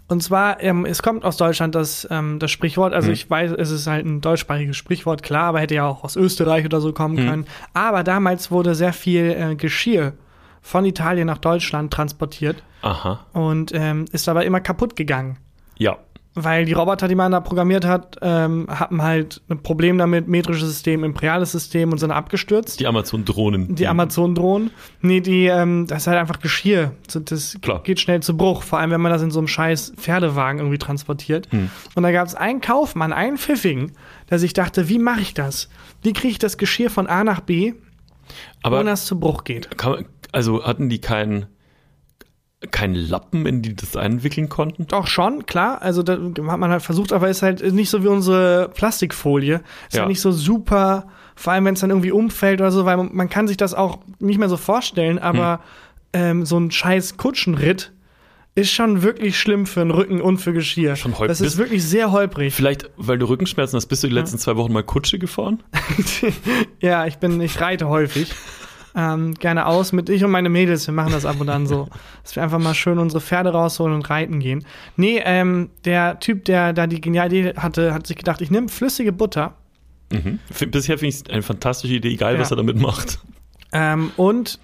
und 0.08 0.21
zwar, 0.21 0.62
ähm, 0.62 0.86
es 0.86 1.01
kommt 1.01 1.25
aus 1.25 1.38
Deutschland 1.38 1.73
das, 1.73 2.08
ähm, 2.12 2.38
das 2.38 2.51
Sprichwort, 2.51 2.93
also 2.93 3.08
Hm. 3.08 3.13
ich 3.13 3.28
weiß, 3.30 3.51
es 3.58 3.71
ist 3.71 3.88
halt 3.88 4.06
ein 4.06 4.21
deutschsprachiges 4.21 4.78
Sprichwort, 4.78 5.23
klar, 5.23 5.45
aber 5.45 5.60
hätte 5.62 5.75
ja 5.75 5.88
auch 5.88 6.04
aus 6.04 6.15
Österreich 6.15 6.63
oder 6.65 6.80
so 6.80 6.93
kommen 6.93 7.17
Hm. 7.17 7.28
können. 7.28 7.45
Aber 7.73 8.04
damals 8.04 8.51
wurde 8.51 8.75
sehr 8.75 8.93
viel 8.93 9.32
äh, 9.32 9.56
Geschirr 9.56 10.13
von 10.62 10.86
Italien 10.86 11.28
nach 11.28 11.39
Deutschland 11.39 11.91
transportiert 11.93 12.62
Aha. 12.84 13.19
und 13.34 13.71
ähm, 13.73 14.06
ist 14.12 14.28
dabei 14.28 14.45
immer 14.45 14.60
kaputt 14.62 14.95
gegangen. 14.95 15.38
Ja. 15.78 15.97
Weil 16.38 16.65
die 16.65 16.74
Roboter, 16.74 17.08
die 17.08 17.15
man 17.15 17.32
da 17.32 17.39
programmiert 17.39 17.86
hat, 17.86 18.17
ähm, 18.21 18.67
hatten 18.69 19.02
halt 19.02 19.41
ein 19.50 19.63
Problem 19.63 19.98
damit, 19.98 20.28
metrisches 20.28 20.67
System, 20.67 21.06
imperiales 21.06 21.54
System 21.54 21.93
und 21.93 21.98
sind 21.98 22.12
abgestürzt. 22.12 22.80
Die 22.82 22.88
Amazon-Drohnen. 22.88 23.74
Die 23.74 23.88
Amazon-Drohnen. 23.88 24.71
Nee, 25.02 25.21
die, 25.21 25.45
ähm, 25.45 25.88
das 25.88 26.04
ist 26.04 26.08
halt 26.08 26.19
einfach 26.19 26.41
Geschirr. 26.41 26.91
Das 27.13 27.58
Klar. 27.62 27.82
geht 27.84 28.02
schnell 28.02 28.21
zu 28.21 28.36
Bruch, 28.36 28.63
vor 28.63 28.80
allem 28.80 28.91
wenn 28.91 29.00
man 29.00 29.13
das 29.13 29.21
in 29.21 29.32
so 29.32 29.39
einem 29.39 29.48
scheiß 29.48 29.93
Pferdewagen 29.95 30.60
irgendwie 30.60 30.78
transportiert. 30.78 31.48
Hm. 31.52 31.69
Und 31.95 32.04
da 32.04 32.12
gab 32.12 32.28
es 32.28 32.36
einen 32.36 32.60
Kaufmann, 32.60 33.13
einen 33.13 33.38
Pfiffigen, 33.38 33.93
der 34.30 34.38
sich 34.38 34.52
dachte, 34.52 34.89
wie 34.89 35.00
mache 35.00 35.21
ich 35.21 35.34
das? 35.34 35.69
Wie 36.02 36.12
kriege 36.12 36.32
ich 36.32 36.39
das 36.39 36.58
Geschirr 36.58 36.89
von 36.89 37.08
A 37.08 37.24
nach 37.24 37.39
B, 37.39 37.74
Aber 38.62 38.82
ohne 38.82 38.89
dass 38.89 39.02
es 39.02 39.06
zu 39.06 39.17
Bruch 39.19 39.45
geht? 39.45 39.78
kann 39.78 40.06
also 40.34 40.65
hatten 40.65 40.89
die 40.89 41.00
keinen 41.00 41.45
keinen 42.71 42.95
Lappen, 42.95 43.45
in 43.45 43.62
die 43.62 43.75
das 43.75 43.95
einwickeln 43.95 44.49
konnten? 44.49 44.88
Doch 44.88 45.08
schon, 45.08 45.45
klar. 45.45 45.82
Also 45.82 46.04
da 46.04 46.13
hat 46.13 46.60
man 46.60 46.71
halt 46.71 46.82
versucht, 46.82 47.13
aber 47.13 47.30
ist 47.30 47.41
halt 47.41 47.62
nicht 47.73 47.89
so 47.89 48.04
wie 48.04 48.08
unsere 48.08 48.69
Plastikfolie. 48.73 49.62
Ist 49.88 49.95
Ja. 49.95 49.99
halt 50.01 50.10
nicht 50.10 50.21
so 50.21 50.32
super, 50.32 51.08
vor 51.36 51.54
allem 51.54 51.65
wenn 51.65 51.73
es 51.75 51.82
dann 51.82 51.89
irgendwie 51.89 52.12
umfällt 52.12 52.62
oder 52.62 52.71
so, 52.71 52.86
weil 52.86 52.97
man, 52.97 53.10
man 53.13 53.30
kann 53.30 53.47
sich 53.47 53.58
das 53.58 53.73
auch 53.73 53.99
nicht 54.19 54.39
mehr 54.39 54.49
so 54.49 54.58
vorstellen, 54.58 55.19
aber 55.19 55.60
ähm, 56.13 56.45
so 56.45 56.58
ein 56.58 56.71
scheiß 56.71 57.17
Kutschenritt 57.17 57.91
ist 58.58 58.71
schon 58.71 59.01
wirklich 59.01 59.38
schlimm 59.38 59.65
für 59.65 59.82
den 59.82 59.91
Rücken 59.91 60.21
und 60.21 60.38
für 60.38 60.54
Geschirr. 60.54 60.95
Schon 60.95 61.12
holprig. 61.12 61.28
Das 61.28 61.41
ist 61.41 61.58
wirklich 61.58 61.84
sehr 61.84 62.13
holprig. 62.13 62.54
Vielleicht, 62.54 62.89
weil 62.95 63.17
du 63.17 63.25
Rückenschmerzen 63.28 63.75
hast, 63.75 63.88
bist 63.88 64.01
du 64.04 64.08
die 64.08 64.13
letzten 64.13 64.38
zwei 64.38 64.56
Wochen 64.56 64.71
mal 64.71 64.82
Kutsche 64.84 65.19
gefahren? 65.19 65.62
ja, 66.80 67.06
ich 67.06 67.17
bin, 67.17 67.41
ich 67.41 67.60
reite 67.60 67.89
häufig. 67.89 68.34
Ähm, 68.97 69.34
gerne 69.34 69.65
aus 69.65 69.91
mit 69.91 70.10
ich 70.10 70.23
und 70.23 70.31
meine 70.31 70.47
Mädels, 70.49 70.88
wir 70.88 70.93
machen 70.93 71.12
das 71.12 71.25
ab 71.25 71.36
und 71.41 71.49
an 71.49 71.67
so, 71.67 71.89
dass 72.23 72.36
wir 72.36 72.43
einfach 72.43 72.60
mal 72.60 72.73
schön 72.73 72.97
unsere 72.97 73.19
Pferde 73.19 73.49
rausholen 73.51 73.93
und 73.93 74.10
reiten 74.10 74.39
gehen. 74.39 74.65
Nee, 74.95 75.21
ähm, 75.25 75.69
der 75.84 76.19
Typ, 76.21 76.45
der 76.45 76.71
da 76.71 76.88
die 76.88 77.01
geniale 77.01 77.36
Idee 77.36 77.53
hatte, 77.58 77.93
hat 77.93 78.08
sich 78.08 78.15
gedacht, 78.15 78.39
ich 78.41 78.51
nehme 78.51 78.69
flüssige 78.69 79.12
Butter 79.12 79.55
Mhm. 80.13 80.38
Bisher 80.69 80.99
finde 80.99 81.10
ich 81.10 81.15
es 81.15 81.29
eine 81.31 81.41
fantastische 81.41 81.95
Idee, 81.95 82.10
egal 82.13 82.36
Ja. 82.36 82.39
was 82.39 82.51
er 82.51 82.58
damit 82.58 82.79
macht. 82.79 83.17
ähm, 83.73 84.12
und 84.17 84.60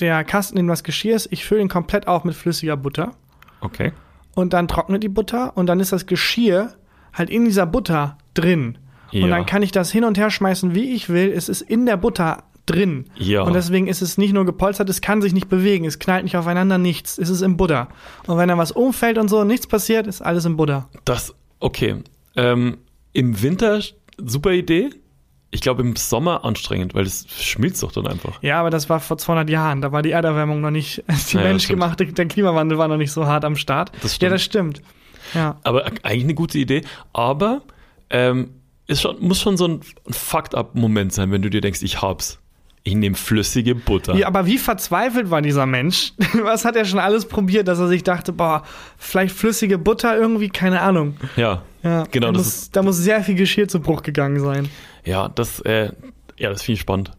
der 0.00 0.24
Kasten, 0.24 0.56
in 0.56 0.66
das 0.66 0.82
Geschirr 0.82 1.14
ist, 1.14 1.28
ich 1.30 1.44
fülle 1.44 1.60
ihn 1.60 1.68
komplett 1.68 2.08
auf 2.08 2.24
mit 2.24 2.34
flüssiger 2.34 2.74
Butter 2.78 3.12
Okay. 3.60 3.92
und 4.34 4.54
dann 4.54 4.66
trocknet 4.66 5.02
die 5.02 5.10
Butter 5.10 5.54
und 5.58 5.66
dann 5.66 5.78
ist 5.78 5.92
das 5.92 6.06
Geschirr 6.06 6.72
halt 7.12 7.28
in 7.28 7.44
dieser 7.44 7.66
Butter 7.66 8.16
drin. 8.32 8.78
Ja. 9.10 9.24
Und 9.24 9.30
dann 9.30 9.44
kann 9.44 9.62
ich 9.62 9.72
das 9.72 9.92
hin 9.92 10.04
und 10.04 10.16
her 10.16 10.30
schmeißen, 10.30 10.74
wie 10.74 10.94
ich 10.94 11.10
will. 11.10 11.30
Es 11.36 11.50
ist 11.50 11.60
in 11.60 11.84
der 11.84 11.98
Butter 11.98 12.44
drin. 12.68 13.06
Ja. 13.16 13.42
Und 13.42 13.54
deswegen 13.54 13.86
ist 13.88 14.02
es 14.02 14.18
nicht 14.18 14.32
nur 14.32 14.44
gepolstert, 14.44 14.88
es 14.88 15.00
kann 15.00 15.22
sich 15.22 15.32
nicht 15.32 15.48
bewegen, 15.48 15.84
es 15.84 15.98
knallt 15.98 16.24
nicht 16.24 16.36
aufeinander, 16.36 16.78
nichts. 16.78 17.18
Es 17.18 17.28
ist 17.28 17.42
im 17.42 17.56
Butter. 17.56 17.88
Und 18.26 18.36
wenn 18.38 18.48
da 18.48 18.58
was 18.58 18.72
umfällt 18.72 19.18
und 19.18 19.28
so 19.28 19.40
und 19.40 19.46
nichts 19.48 19.66
passiert, 19.66 20.06
ist 20.06 20.20
alles 20.22 20.44
im 20.44 20.56
Butter. 20.56 20.88
Das, 21.04 21.34
okay. 21.60 21.96
Ähm, 22.36 22.78
Im 23.12 23.42
Winter 23.42 23.80
super 24.18 24.52
Idee. 24.52 24.90
Ich 25.50 25.62
glaube 25.62 25.80
im 25.80 25.96
Sommer 25.96 26.44
anstrengend, 26.44 26.94
weil 26.94 27.06
es 27.06 27.26
schmilzt 27.40 27.82
doch 27.82 27.90
dann 27.92 28.06
einfach. 28.06 28.42
Ja, 28.42 28.60
aber 28.60 28.68
das 28.68 28.90
war 28.90 29.00
vor 29.00 29.16
200 29.16 29.48
Jahren. 29.48 29.80
Da 29.80 29.92
war 29.92 30.02
die 30.02 30.10
Erderwärmung 30.10 30.60
noch 30.60 30.70
nicht, 30.70 31.02
die 31.32 31.36
Ja, 31.36 31.42
ja, 31.42 31.48
menschgemachte, 31.48 32.04
der 32.06 32.26
Klimawandel 32.26 32.76
war 32.76 32.86
noch 32.88 32.98
nicht 32.98 33.12
so 33.12 33.26
hart 33.26 33.44
am 33.46 33.56
Start. 33.56 33.90
Das 34.02 34.12
Ja, 34.12 34.16
stimmt. 34.16 34.32
das 34.34 34.42
stimmt. 34.42 34.82
Ja. 35.34 35.56
Aber 35.62 35.86
eigentlich 36.02 36.24
eine 36.24 36.34
gute 36.34 36.58
Idee. 36.58 36.82
Aber 37.14 37.62
ähm, 38.10 38.50
ist 38.86 39.00
schon, 39.02 39.16
muss 39.20 39.40
schon 39.40 39.56
so 39.56 39.66
ein 39.68 39.80
Fucked-up-Moment 40.10 41.12
sein, 41.12 41.30
wenn 41.30 41.42
du 41.42 41.50
dir 41.50 41.60
denkst, 41.60 41.82
ich 41.82 42.00
hab's. 42.02 42.38
Ich 42.88 42.94
nehme 42.94 43.16
flüssige 43.16 43.74
Butter. 43.74 44.14
Ja, 44.14 44.26
aber 44.28 44.46
wie 44.46 44.56
verzweifelt 44.56 45.30
war 45.30 45.42
dieser 45.42 45.66
Mensch? 45.66 46.14
Was 46.42 46.64
hat 46.64 46.74
er 46.74 46.86
schon 46.86 46.98
alles 46.98 47.26
probiert, 47.26 47.68
dass 47.68 47.78
er 47.78 47.88
sich 47.88 48.02
dachte, 48.02 48.32
boah, 48.32 48.62
vielleicht 48.96 49.34
flüssige 49.34 49.76
Butter 49.76 50.16
irgendwie, 50.16 50.48
keine 50.48 50.80
Ahnung. 50.80 51.16
ja. 51.36 51.62
Ja, 51.82 52.04
Genau, 52.10 52.28
da 52.28 52.32
das 52.32 52.44
muss, 52.44 52.70
da 52.72 52.82
muss 52.82 52.96
sehr 52.96 53.22
viel 53.22 53.34
Geschirr 53.36 53.68
zu 53.68 53.78
Bruch 53.80 54.02
gegangen 54.02 54.40
sein. 54.40 54.68
Ja, 55.04 55.28
das, 55.28 55.60
äh, 55.60 55.92
ja, 56.38 56.48
das 56.50 56.62
finde 56.62 56.74
ich 56.76 56.80
spannend. 56.80 57.12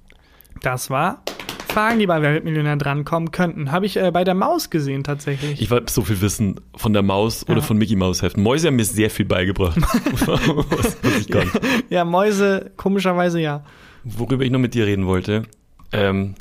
Das 0.63 0.89
war 0.89 1.21
Fragen, 1.71 1.99
die 1.99 2.08
bei 2.08 2.21
Wer 2.21 2.34
wird 2.34 2.43
Millionär 2.43 2.75
drankommen 2.75 3.32
könnten. 3.32 3.71
Habe 3.71 3.86
ich 3.86 3.95
äh, 3.95 4.10
bei 4.12 4.23
der 4.25 4.34
Maus 4.34 4.69
gesehen 4.71 5.03
tatsächlich. 5.05 5.62
Ich 5.62 5.69
habe 5.71 5.86
so 5.89 6.01
viel 6.01 6.19
Wissen 6.19 6.60
von 6.75 6.91
der 6.93 7.03
Maus 7.03 7.43
oder 7.47 7.58
Ja. 7.60 7.62
von 7.62 7.77
Mickey 7.77 7.95
Maus 7.95 8.21
Heften. 8.23 8.41
Mäuse 8.43 8.67
haben 8.67 8.75
mir 8.75 8.84
sehr 8.86 9.10
viel 9.12 9.25
beigebracht, 9.25 9.77
was, 10.25 10.97
was 11.03 11.17
ich 11.19 11.27
kann. 11.29 11.49
ja, 11.89 12.03
Mäuse, 12.03 12.71
komischerweise 12.75 13.39
ja. 13.39 13.63
Worüber 14.03 14.43
ich 14.43 14.51
noch 14.51 14.60
mit 14.60 14.73
dir 14.73 14.86
reden 14.88 15.05
wollte, 15.05 15.43
ähm, 15.91 16.36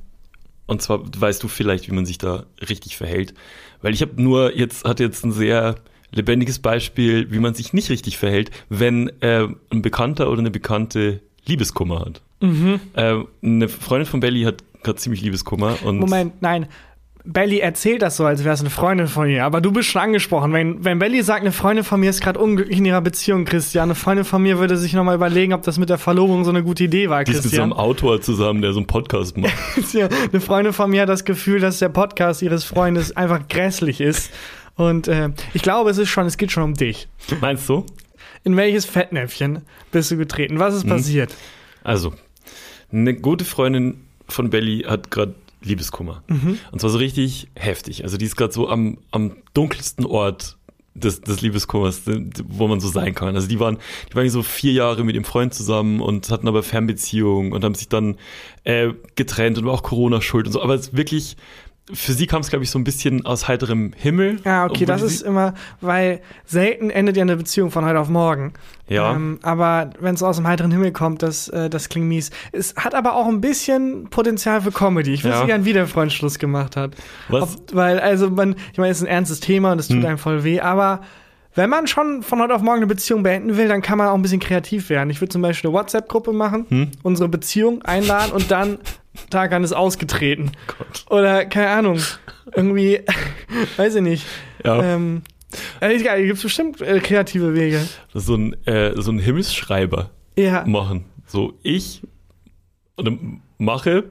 und 0.67 0.83
zwar 0.83 1.01
weißt 1.05 1.43
du 1.43 1.49
vielleicht, 1.49 1.89
wie 1.89 1.95
man 1.95 2.07
sich 2.07 2.19
da 2.19 2.45
richtig 2.69 2.97
verhält, 2.97 3.35
weil 3.81 3.95
ich 3.95 4.03
habe 4.03 4.21
nur 4.23 4.57
jetzt 4.57 4.85
hatte 4.85 5.03
jetzt 5.03 5.25
ein 5.25 5.33
sehr 5.33 5.77
lebendiges 6.11 6.59
Beispiel, 6.59 7.31
wie 7.31 7.39
man 7.39 7.55
sich 7.55 7.73
nicht 7.73 7.91
richtig 7.91 8.19
verhält, 8.19 8.51
wenn 8.69 9.09
äh, 9.21 9.47
ein 9.71 9.83
Bekannter 9.83 10.31
oder 10.31 10.41
eine 10.41 10.51
Bekannte 10.51 11.21
Liebeskummer 11.47 12.01
hat. 12.01 12.23
Äh, 12.95 13.25
eine 13.43 13.69
Freundin 13.69 14.07
von 14.07 14.21
Belly 14.21 14.43
hat 14.43 14.63
gerade 14.83 14.99
ziemlich 14.99 15.23
Liebeskummer 15.23 15.77
und 15.85 15.99
Moment, 15.99 16.41
nein. 16.41 16.67
Belly 17.31 17.59
erzählt 17.59 18.01
das 18.01 18.17
so, 18.17 18.25
als 18.25 18.43
wäre 18.43 18.55
es 18.55 18.61
eine 18.61 18.71
Freundin 18.71 19.07
von 19.07 19.29
ihr. 19.29 19.45
Aber 19.45 19.61
du 19.61 19.71
bist 19.71 19.91
schon 19.91 20.01
angesprochen. 20.01 20.53
Wenn, 20.55 20.83
wenn 20.83 20.99
Belly 20.99 21.23
sagt, 21.23 21.43
eine 21.43 21.53
Freundin 21.53 21.85
von 21.85 22.01
mir 22.01 22.09
ist 22.09 22.23
gerade 22.23 22.39
unglücklich 22.39 22.79
in 22.79 22.87
ihrer 22.87 23.03
Beziehung, 23.03 23.45
Christian, 23.45 23.85
eine 23.91 23.95
Freundin 23.95 24.25
von 24.25 24.43
mir 24.43 24.59
würde 24.59 24.79
sich 24.79 24.95
nochmal 24.95 25.15
überlegen, 25.15 25.53
ob 25.53 25.63
das 25.63 25.79
mit 25.79 25.91
der 25.91 25.99
Verlobung 25.99 26.45
so 26.45 26.51
eine 26.51 26.63
gute 26.63 26.85
Idee 26.85 27.11
war, 27.11 27.25
die 27.25 27.33
ist 27.33 27.37
mit 27.37 27.43
so 27.45 27.49
Christian. 27.51 27.65
einem 27.65 27.73
Autor 27.75 28.23
zusammen, 28.23 28.63
der 28.63 28.73
so 28.73 28.79
einen 28.79 28.87
Podcast 28.87 29.37
macht. 29.37 29.53
Ja, 29.93 30.09
eine 30.33 30.41
Freundin 30.41 30.73
von 30.73 30.91
mir 30.91 31.03
hat 31.03 31.11
das 31.11 31.25
Gefühl, 31.27 31.61
dass 31.61 31.79
der 31.81 31.91
Podcast 31.91 32.41
ihres 32.41 32.65
Freundes 32.65 33.15
einfach 33.17 33.47
grässlich 33.49 34.01
ist. 34.01 34.31
Und 34.77 35.07
äh, 35.09 35.29
ich 35.53 35.61
glaube, 35.63 35.91
es 35.91 35.99
ist 35.99 36.09
schon, 36.09 36.25
es 36.27 36.39
geht 36.39 36.51
schon 36.51 36.63
um 36.63 36.75
dich. 36.75 37.09
Meinst 37.43 37.69
du? 37.69 37.85
In 38.45 38.57
welches 38.57 38.87
Fettnäpfchen 38.87 39.63
bist 39.93 40.11
du 40.11 40.17
getreten? 40.17 40.59
Was 40.61 40.75
ist 40.75 40.85
Mhm. 40.87 40.91
passiert? 40.91 41.35
Also, 41.85 42.15
eine 42.91 43.13
gute 43.15 43.45
Freundin 43.45 44.01
von 44.29 44.49
Belly 44.49 44.85
hat 44.89 45.11
gerade 45.11 45.35
Liebeskummer. 45.63 46.23
Und 46.73 46.81
zwar 46.81 46.91
so 46.91 46.99
richtig 46.99 47.49
heftig. 47.55 48.05
Also 48.05 48.17
die 48.17 48.25
ist 48.25 48.37
gerade 48.37 48.53
so 48.53 48.69
am, 48.69 48.99
am 49.11 49.37
dunkelsten 49.55 50.07
Ort 50.07 50.57
des, 50.95 51.21
des 51.21 51.41
Liebeskummers, 51.41 52.03
wo 52.47 52.69
man 52.69 52.81
so 52.81 52.89
sein 52.89 53.15
kann. 53.15 53.35
Also 53.35 53.49
die 53.49 53.61
waren, 53.61 53.79
die 54.11 54.15
waren 54.15 54.29
so 54.31 54.43
vier 54.43 54.73
Jahre 54.73 55.05
mit 55.05 55.15
ihrem 55.15 55.25
Freund 55.25 55.55
zusammen 55.55 56.01
und 56.01 56.31
hatten 56.31 56.49
aber 56.49 56.63
Fernbeziehungen 56.63 57.53
und 57.53 57.65
haben 57.65 57.75
sich 57.75 57.89
dann 57.89 58.17
äh, 58.65 58.91
getrennt 59.15 59.59
und 59.59 59.67
war 59.67 59.75
auch 59.75 59.83
Corona 59.83 60.21
schuld 60.21 60.47
und 60.47 60.53
so. 60.53 60.63
Aber 60.63 60.75
es 60.75 60.89
ist 60.89 60.97
wirklich, 60.97 61.37
für 61.93 62.13
sie 62.13 62.27
kam 62.27 62.41
es, 62.43 62.51
glaube 62.51 62.65
ich, 62.65 62.71
so 62.71 62.79
ein 62.79 62.85
bisschen 62.85 63.25
aus 63.25 63.49
heiterem 63.49 63.93
Himmel. 63.97 64.41
Ja, 64.45 64.67
okay, 64.67 64.85
das 64.85 65.03
ist 65.03 65.23
immer, 65.23 65.55
weil 65.81 66.21
selten 66.45 66.91
endet 66.91 67.17
ja 67.17 67.23
eine 67.23 67.37
Beziehung 67.37 67.71
von 67.71 67.85
heute 67.85 67.99
auf 67.99 68.09
morgen. 68.09 68.53
Ja. 68.89 69.13
Ähm, 69.15 69.39
aber 69.43 69.91
wenn 70.01 70.15
es 70.15 70.23
aus 70.23 70.37
dem 70.37 70.47
heiteren 70.47 70.71
Himmel 70.71 70.93
kommt, 70.93 71.23
das, 71.23 71.49
äh, 71.49 71.69
das 71.71 71.89
klingt 71.89 72.07
mies. 72.07 72.31
Es 72.53 72.75
hat 72.77 72.95
aber 72.95 73.15
auch 73.17 73.27
ein 73.27 73.41
bisschen 73.41 74.09
Potenzial 74.11 74.61
für 74.63 74.71
Comedy. 74.73 75.13
Ich 75.13 75.25
wüsste 75.25 75.41
Ja. 75.41 75.47
gern, 75.47 75.65
wie 75.65 75.73
der 75.73 75.87
Freund 75.87 76.13
Schluss 76.13 76.39
gemacht 76.39 76.77
hat. 76.77 76.95
Was? 77.29 77.43
Ob, 77.43 77.75
weil, 77.75 77.99
also 78.01 78.31
man, 78.31 78.57
ich 78.73 78.79
meine, 78.79 78.91
es 78.91 78.99
ist 78.99 79.05
ein 79.05 79.09
ernstes 79.11 79.41
Thema 79.41 79.73
und 79.73 79.79
es 79.79 79.89
tut 79.89 79.99
Hm. 79.99 80.07
einem 80.07 80.19
voll 80.19 80.45
weh, 80.45 80.61
aber 80.61 81.01
wenn 81.55 81.71
man 81.71 81.87
schon 81.89 82.23
von 82.23 82.41
heute 82.41 82.55
auf 82.55 82.63
morgen 82.63 82.77
eine 82.79 82.87
Beziehung 82.87 83.23
beenden 83.25 83.57
will, 83.57 83.67
dann 83.67 83.83
kann 83.83 83.99
man 83.99 84.09
auch 84.09 84.15
ein 84.15 84.23
bisschen 84.23 84.39
kreativ 84.41 84.91
werden. 84.91 85.11
Ich 85.11 85.21
würde 85.21 85.31
zum 85.33 85.43
Beispiel 85.43 85.69
eine 85.71 85.77
WhatsApp-Gruppe 85.79 86.33
machen, 86.33 86.67
Hm. 86.69 86.91
unsere 87.03 87.29
Beziehung 87.29 87.83
einladen 87.83 88.33
und 88.33 88.51
dann 88.51 88.79
Tarkan 89.31 89.65
ist 89.65 89.73
ausgetreten. 89.73 90.53
Gott. 90.67 91.05
Oder, 91.11 91.45
keine 91.47 91.69
Ahnung, 91.71 92.01
irgendwie, 92.55 93.01
weiß 93.77 93.97
ich 93.97 94.03
nicht. 94.03 94.27
Ja. 94.65 94.83
Ähm, 94.83 95.23
äh, 95.81 95.95
egal, 95.95 96.25
gibt 96.25 96.43
bestimmt 96.43 96.81
äh, 96.81 97.01
kreative 97.01 97.55
Wege. 97.55 97.81
So 98.15 98.35
ein, 98.35 98.67
äh, 98.67 98.93
so 99.01 99.11
ein 99.11 99.19
Himmelsschreiber. 99.19 100.11
Ja, 100.37 100.65
machen. 100.67 101.05
So, 101.27 101.55
ich 101.63 102.03
mache 103.59 104.05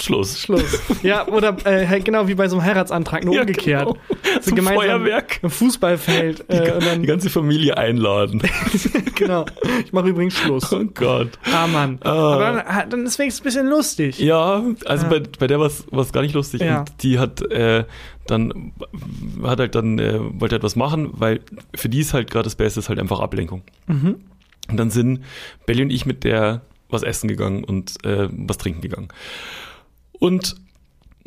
Schluss. 0.00 0.38
Schluss. 0.40 0.80
ja, 1.02 1.26
oder 1.26 1.56
äh, 1.66 1.84
halt 1.86 2.04
genau 2.04 2.28
wie 2.28 2.34
bei 2.36 2.46
so 2.48 2.56
einem 2.56 2.64
Heiratsantrag, 2.66 3.24
nur 3.24 3.34
Ja, 3.34 3.40
umgekehrt. 3.40 3.84
genau. 3.86 4.40
So 4.40 4.54
Zum 4.54 4.64
Feuerwerk. 4.64 5.40
Im 5.42 5.50
Fußballfeld. 5.50 6.48
Äh, 6.48 6.78
Die 6.78 6.84
dann, 6.84 7.02
ganze 7.04 7.30
Familie 7.30 7.76
einladen. 7.76 8.40
genau. 9.16 9.44
Ich 9.84 9.92
mache 9.92 10.08
übrigens 10.08 10.38
Schluss. 10.38 10.72
Oh 10.72 10.84
Gott. 10.94 11.30
Ah, 11.52 11.66
Mann. 11.66 11.98
Ah. 12.04 12.10
Aber 12.34 12.38
dann, 12.44 12.64
hat- 12.64 12.92
dann 12.92 13.04
ist 13.06 13.18
wenigstens 13.18 13.42
ein 13.42 13.44
bisschen 13.44 13.66
lustig. 13.68 14.18
Ja, 14.20 14.62
also 14.84 15.04
Ja. 15.06 15.10
Bei, 15.10 15.22
bei 15.38 15.46
der 15.48 15.58
war 15.58 15.66
es 15.66 16.12
gar 16.12 16.22
nicht 16.22 16.34
lustig. 16.34 16.60
Ja. 16.60 16.80
Und 16.80 16.92
die 17.02 17.18
hat 17.18 17.42
äh, 17.50 17.84
dann, 18.28 18.72
hat 19.42 19.58
halt 19.58 19.74
dann, 19.74 19.98
äh, 19.98 20.20
wollte 20.40 20.54
halt 20.56 20.62
was 20.62 20.76
machen, 20.76 21.08
weil 21.14 21.40
für 21.74 21.88
die 21.88 22.00
ist 22.00 22.14
halt 22.14 22.30
gerade 22.30 22.44
das 22.44 22.54
Beste, 22.54 22.78
ist 22.78 22.88
halt 22.88 23.00
einfach 23.00 23.18
Ablenkung. 23.18 23.62
Mhm. 23.88 24.16
Und 24.70 24.76
dann 24.76 24.90
sind 24.90 25.24
Belly 25.66 25.82
und 25.82 25.90
ich 25.90 26.06
mit 26.06 26.22
der 26.22 26.60
was 26.90 27.02
essen 27.02 27.26
gegangen 27.28 27.64
und 27.64 28.04
äh, 28.06 28.28
was 28.30 28.58
trinken 28.58 28.80
gegangen. 28.80 29.08
Und 30.18 30.56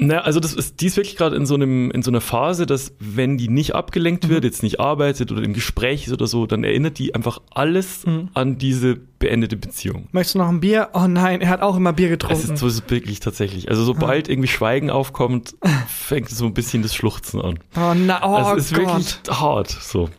na, 0.03 0.19
also 0.21 0.39
das 0.39 0.53
ist, 0.53 0.81
die 0.81 0.87
ist 0.87 0.97
wirklich 0.97 1.15
gerade 1.15 1.35
in 1.35 1.45
so 1.45 1.53
einem, 1.53 1.91
in 1.91 2.01
so 2.01 2.09
einer 2.09 2.21
Phase, 2.21 2.65
dass 2.65 2.93
wenn 2.99 3.37
die 3.37 3.49
nicht 3.49 3.75
abgelenkt 3.75 4.23
Mhm. 4.25 4.29
wird, 4.29 4.43
jetzt 4.45 4.63
nicht 4.63 4.79
arbeitet 4.79 5.31
oder 5.31 5.43
im 5.43 5.53
Gespräch 5.53 6.07
ist 6.07 6.13
oder 6.13 6.25
so, 6.25 6.47
dann 6.47 6.63
erinnert 6.63 6.97
die 6.97 7.13
einfach 7.13 7.39
alles 7.51 8.05
Mhm. 8.07 8.29
an 8.33 8.57
diese 8.57 8.95
beendete 8.95 9.57
Beziehung. 9.57 10.07
Möchtest 10.11 10.35
du 10.35 10.39
noch 10.39 10.47
ein 10.49 10.59
Bier? 10.59 10.89
Oh 10.93 11.05
nein, 11.07 11.41
er 11.41 11.49
hat 11.49 11.61
auch 11.61 11.75
immer 11.77 11.93
Bier 11.93 12.07
Es 12.07 12.11
getrunken. 12.13 12.53
ist 12.53 12.57
so 12.59 12.65
ist 12.67 12.73
es 12.85 12.89
wirklich 12.89 13.19
tatsächlich. 13.19 13.69
Also 13.69 13.83
sobald 13.83 14.27
irgendwie 14.27 14.47
Schweigen 14.47 14.89
aufkommt, 14.89 15.55
fängt 15.87 16.29
so 16.29 16.45
ein 16.45 16.53
bisschen 16.55 16.81
das 16.81 16.95
Schluchzen 16.95 17.39
an. 17.39 17.59
oh 17.77 17.93
na, 17.95 18.21
oh 18.27 18.35
Also 18.37 18.55
es 18.57 18.71
ist 18.71 18.73
Gott. 18.73 18.87
wirklich 18.87 19.39
hart 19.39 19.69
so. 19.69 20.09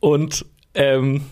Und 0.00 0.46
ähm, 0.74 1.22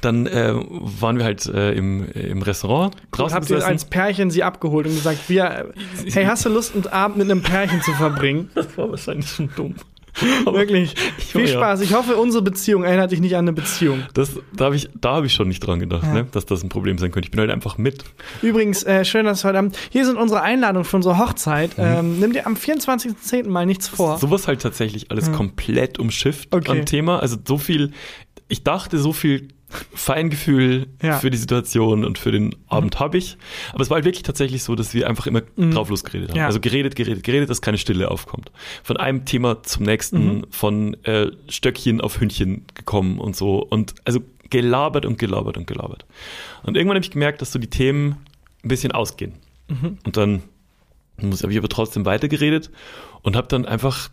dann 0.00 0.26
äh, 0.26 0.52
waren 0.54 1.18
wir 1.18 1.24
halt 1.24 1.46
äh, 1.46 1.72
im, 1.72 2.08
im 2.12 2.42
Restaurant 2.42 2.94
draußen 3.12 3.36
Habt 3.36 3.50
ihr 3.50 3.64
als 3.64 3.84
Pärchen 3.84 4.30
sie 4.30 4.42
abgeholt 4.42 4.86
und 4.86 4.94
gesagt, 4.94 5.28
wir, 5.28 5.72
hey, 6.12 6.24
hast 6.24 6.44
du 6.44 6.48
Lust, 6.48 6.74
einen 6.74 6.86
Abend 6.86 7.18
mit 7.18 7.30
einem 7.30 7.42
Pärchen 7.42 7.80
zu 7.82 7.92
verbringen? 7.92 8.50
Das 8.54 8.76
war 8.78 8.90
wahrscheinlich 8.90 9.28
schon 9.28 9.50
dumm. 9.54 9.74
Wirklich. 10.44 10.94
Viel 11.18 11.42
ja. 11.42 11.48
Spaß. 11.48 11.80
Ich 11.82 11.94
hoffe, 11.94 12.16
unsere 12.16 12.42
Beziehung 12.42 12.84
erinnert 12.84 13.12
dich 13.12 13.20
nicht 13.20 13.36
an 13.36 13.44
eine 13.44 13.52
Beziehung. 13.52 14.02
Das, 14.14 14.30
da 14.54 14.66
habe 14.66 14.76
ich, 14.76 14.88
da 14.98 15.16
hab 15.16 15.24
ich 15.24 15.34
schon 15.34 15.48
nicht 15.48 15.60
dran 15.60 15.78
gedacht, 15.78 16.10
ne? 16.12 16.26
dass 16.30 16.46
das 16.46 16.62
ein 16.62 16.68
Problem 16.68 16.98
sein 16.98 17.10
könnte. 17.10 17.26
Ich 17.26 17.30
bin 17.30 17.40
halt 17.40 17.50
einfach 17.50 17.76
mit. 17.76 18.04
Übrigens, 18.42 18.82
äh, 18.84 19.04
schön, 19.04 19.26
dass 19.26 19.44
heute 19.44 19.58
Abend. 19.58 19.76
Hier 19.90 20.06
sind 20.06 20.16
unsere 20.16 20.42
Einladungen 20.42 20.84
für 20.84 20.96
unsere 20.96 21.18
Hochzeit. 21.18 21.76
Mhm. 21.76 21.84
Ähm, 21.84 22.20
nimm 22.20 22.32
dir 22.32 22.46
am 22.46 22.54
24.10. 22.54 23.48
mal 23.48 23.66
nichts 23.66 23.88
vor. 23.88 24.18
Sowas 24.18 24.48
halt 24.48 24.62
tatsächlich 24.62 25.10
alles 25.10 25.30
komplett 25.32 25.98
umschifft 25.98 26.54
Okay. 26.54 26.70
am 26.70 26.86
Thema. 26.86 27.20
Also 27.20 27.36
so 27.46 27.58
viel, 27.58 27.92
ich 28.48 28.64
dachte, 28.64 28.98
so 28.98 29.12
viel 29.12 29.48
Feingefühl 29.94 30.86
Ja. 31.02 31.18
für 31.18 31.30
die 31.30 31.36
Situation 31.36 32.04
und 32.04 32.18
für 32.18 32.30
den 32.32 32.54
Abend 32.68 33.00
habe 33.00 33.18
ich. 33.18 33.36
Aber 33.72 33.82
es 33.82 33.90
war 33.90 33.96
halt 33.96 34.04
wirklich 34.04 34.22
tatsächlich 34.22 34.62
so, 34.62 34.74
dass 34.74 34.94
wir 34.94 35.08
einfach 35.08 35.26
immer 35.26 35.42
drauf 35.56 35.88
losgeredet 35.90 36.30
haben. 36.30 36.36
Ja. 36.38 36.46
Also 36.46 36.60
geredet, 36.60 36.94
geredet, 36.96 37.24
geredet, 37.24 37.50
dass 37.50 37.60
keine 37.62 37.78
Stille 37.78 38.10
aufkommt. 38.10 38.52
Von 38.82 38.96
einem 38.96 39.24
Thema 39.24 39.62
zum 39.62 39.84
nächsten, 39.84 40.44
von 40.50 40.94
äh, 41.04 41.30
Stöckchen 41.48 42.00
auf 42.00 42.20
Hündchen 42.20 42.64
gekommen 42.74 43.18
und 43.18 43.34
so. 43.36 43.58
Und 43.58 43.94
also 44.04 44.20
gelabert 44.50 45.04
und 45.06 45.18
gelabert 45.18 45.56
und 45.56 45.66
gelabert. 45.66 46.06
Und 46.62 46.76
irgendwann 46.76 46.96
habe 46.96 47.04
ich 47.04 47.10
gemerkt, 47.10 47.42
dass 47.42 47.52
so 47.52 47.58
die 47.58 47.70
Themen 47.70 48.16
ein 48.64 48.68
bisschen 48.68 48.92
ausgehen. 48.92 49.34
Und 50.04 50.16
dann 50.16 50.42
muss 51.20 51.42
habe 51.42 51.52
ich 51.52 51.58
aber 51.58 51.68
trotzdem 51.68 52.04
weitergeredet 52.04 52.70
und 53.22 53.34
habe 53.36 53.48
dann 53.48 53.64
einfach 53.66 54.10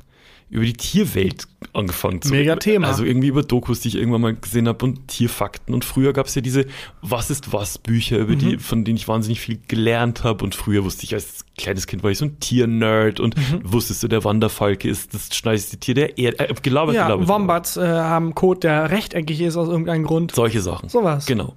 über 0.53 0.65
die 0.65 0.73
Tierwelt 0.73 1.47
angefangen 1.73 2.21
zu 2.21 2.29
Mega 2.31 2.55
Thema. 2.57 2.87
Also 2.87 3.03
irgendwie 3.03 3.29
über 3.29 3.41
Dokus, 3.41 3.79
die 3.79 3.87
ich 3.87 3.95
irgendwann 3.95 4.21
mal 4.21 4.35
gesehen 4.35 4.67
habe 4.67 4.85
und 4.85 5.07
Tierfakten. 5.07 5.73
Und 5.73 5.83
früher 5.85 6.13
gab 6.13 6.27
es 6.27 6.35
ja 6.35 6.41
diese 6.41 6.65
Was 7.01 7.29
ist 7.31 7.51
was 7.51 7.77
Bücher, 7.79 8.19
über 8.19 8.33
Mhm. 8.33 8.39
die, 8.39 8.57
von 8.59 8.85
denen 8.85 8.97
ich 8.97 9.07
wahnsinnig 9.07 9.39
viel 9.41 9.59
gelernt 9.67 10.23
habe. 10.23 10.43
Und 10.43 10.53
früher 10.53 10.83
wusste 10.83 11.05
ich 11.05 11.13
als 11.15 11.45
kleines 11.57 11.87
Kind 11.87 12.03
war 12.03 12.11
ich 12.11 12.17
so 12.19 12.25
ein 12.25 12.39
Tiernerd 12.39 13.19
und 13.19 13.35
Mhm. 13.37 13.61
wusstest 13.63 14.03
du, 14.03 14.07
der 14.07 14.23
Wanderfalke 14.23 14.87
ist 14.87 15.13
das 15.13 15.35
schneidigste 15.35 15.77
Tier 15.77 15.95
der 15.95 16.17
Erde. 16.17 16.49
Äh, 16.49 16.53
gelabert, 16.61 16.95
Ja, 16.95 17.05
gelabert. 17.07 17.27
Wombats 17.27 17.77
äh, 17.77 17.81
haben 17.81 18.35
Code, 18.35 18.59
der 18.61 18.91
rechteckig 18.91 19.41
ist 19.41 19.57
aus 19.57 19.69
irgendeinem 19.69 20.03
Grund. 20.03 20.33
Solche 20.35 20.61
Sachen. 20.61 20.89
Sowas. 20.89 21.25
Genau. 21.25 21.55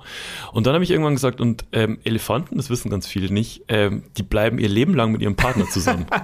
Und 0.52 0.66
dann 0.66 0.74
habe 0.74 0.84
ich 0.84 0.90
irgendwann 0.90 1.14
gesagt, 1.14 1.40
und 1.40 1.64
ähm, 1.72 1.98
Elefanten, 2.04 2.56
das 2.56 2.70
wissen 2.70 2.90
ganz 2.90 3.06
viele 3.06 3.30
nicht, 3.32 3.64
ähm, 3.68 4.04
die 4.16 4.22
bleiben 4.22 4.58
ihr 4.58 4.68
Leben 4.68 4.94
lang 4.94 5.12
mit 5.12 5.20
ihrem 5.20 5.36
Partner 5.36 5.66
zusammen. 5.68 6.06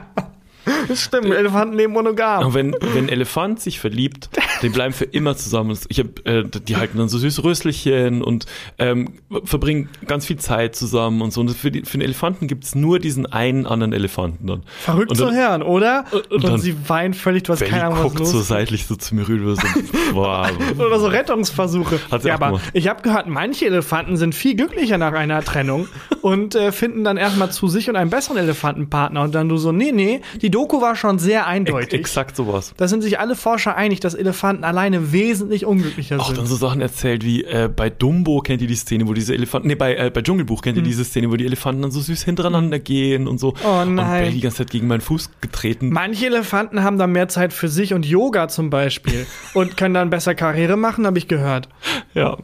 Das 0.88 1.00
stimmt, 1.04 1.26
Elefanten 1.26 1.76
leben 1.76 1.92
monogam. 1.92 2.46
Und 2.46 2.54
wenn, 2.54 2.72
wenn 2.80 3.04
ein 3.04 3.08
Elefant 3.08 3.60
sich 3.60 3.80
verliebt, 3.80 4.30
die 4.62 4.68
bleiben 4.68 4.94
für 4.94 5.04
immer 5.04 5.36
zusammen. 5.36 5.76
Ich 5.88 5.98
hab, 5.98 6.26
äh, 6.26 6.44
die 6.44 6.76
halten 6.76 6.98
dann 6.98 7.08
so 7.08 7.18
süße 7.18 7.42
Rösselchen 7.44 8.22
und 8.22 8.46
ähm, 8.78 9.14
verbringen 9.44 9.88
ganz 10.06 10.26
viel 10.26 10.36
Zeit 10.36 10.76
zusammen 10.76 11.22
und 11.22 11.32
so. 11.32 11.40
Und 11.40 11.50
für, 11.50 11.70
die, 11.70 11.82
für 11.82 11.98
den 11.98 12.02
Elefanten 12.02 12.46
gibt's 12.46 12.74
nur 12.74 12.98
diesen 12.98 13.26
einen 13.26 13.66
anderen 13.66 13.92
Elefanten 13.92 14.46
dann. 14.46 14.62
Verrückt 14.80 15.10
und 15.10 15.16
zu 15.16 15.26
dann, 15.26 15.34
hören, 15.34 15.62
oder? 15.62 16.04
und 16.12 16.30
Und, 16.32 16.44
dann- 16.44 16.60
sie 16.60 16.76
weint 16.88 17.16
völlig, 17.16 17.42
du 17.44 17.52
hast 17.52 17.64
keine 17.64 17.84
Ahnung, 17.84 18.04
was 18.04 18.14
guckt 18.14 18.26
so 18.26 18.40
seitlich 18.40 18.86
so 18.86 18.94
zu 18.96 19.14
mir 19.14 19.26
rüber. 19.28 19.56
So, 19.56 19.62
wow. 20.12 20.48
Oder 20.78 20.98
so 21.00 21.06
Rettungsversuche. 21.08 21.98
Hat 22.10 22.22
sie 22.22 22.28
ja, 22.28 22.34
aber 22.34 22.46
gemacht. 22.46 22.64
ich 22.72 22.88
habe 22.88 23.02
gehört, 23.02 23.26
manche 23.26 23.66
Elefanten 23.66 24.16
sind 24.16 24.34
viel 24.34 24.54
glücklicher 24.54 24.98
nach 24.98 25.12
einer 25.12 25.42
Trennung 25.42 25.88
und 26.20 26.54
äh, 26.54 26.70
finden 26.72 27.04
dann 27.04 27.16
erstmal 27.16 27.50
zu 27.50 27.68
sich 27.68 27.88
und 27.88 27.96
einen 27.96 28.10
besseren 28.10 28.36
Elefantenpartner. 28.36 29.22
Und 29.22 29.34
dann 29.34 29.48
du 29.48 29.56
so, 29.56 29.72
nee, 29.72 29.90
nee, 29.92 30.20
die 30.40 30.50
Doku 30.52 30.80
war 30.80 30.94
schon 30.94 31.18
sehr 31.18 31.46
eindeutig. 31.48 31.98
Exakt 31.98 32.36
sowas. 32.36 32.72
Da 32.76 32.86
sind 32.86 33.02
sich 33.02 33.18
alle 33.18 33.34
Forscher 33.34 33.74
einig, 33.76 33.98
dass 33.98 34.14
Elefanten 34.14 34.62
alleine 34.62 35.10
wesentlich 35.12 35.66
unglücklicher 35.66 36.20
Auch 36.20 36.26
sind. 36.28 36.38
dann 36.38 36.46
so 36.46 36.54
Sachen 36.54 36.80
erzählt 36.80 37.24
wie 37.24 37.42
äh, 37.42 37.68
bei 37.74 37.90
Dumbo 37.90 38.40
kennt 38.40 38.62
ihr 38.62 38.68
die 38.68 38.76
Szene, 38.76 39.08
wo 39.08 39.12
diese 39.14 39.34
Elefanten, 39.34 39.66
nee, 39.68 39.74
bei, 39.74 39.96
äh, 39.96 40.10
bei 40.12 40.22
Dschungelbuch 40.22 40.62
kennt 40.62 40.76
ihr 40.76 40.84
diese 40.84 41.04
Szene, 41.04 41.30
wo 41.30 41.36
die 41.36 41.46
Elefanten 41.46 41.82
dann 41.82 41.90
so 41.90 42.00
süß 42.00 42.22
hintereinander 42.24 42.78
gehen 42.78 43.26
und 43.26 43.38
so. 43.38 43.54
Hm. 43.54 43.60
Oh 43.66 43.80
Und 43.82 43.94
nein. 43.96 44.20
Belly 44.24 44.34
die 44.34 44.40
ganze 44.42 44.58
Zeit 44.58 44.70
gegen 44.70 44.86
meinen 44.86 45.00
Fuß 45.00 45.30
getreten. 45.40 45.90
Manche 45.90 46.26
Elefanten 46.26 46.82
haben 46.84 46.98
dann 46.98 47.10
mehr 47.12 47.26
Zeit 47.28 47.52
für 47.52 47.68
sich 47.68 47.94
und 47.94 48.06
Yoga 48.06 48.48
zum 48.48 48.70
Beispiel 48.70 49.26
und 49.54 49.76
können 49.76 49.94
dann 49.94 50.10
besser 50.10 50.34
Karriere 50.34 50.76
machen, 50.76 51.06
habe 51.06 51.18
ich 51.18 51.26
gehört. 51.28 51.68
Ja, 52.14 52.36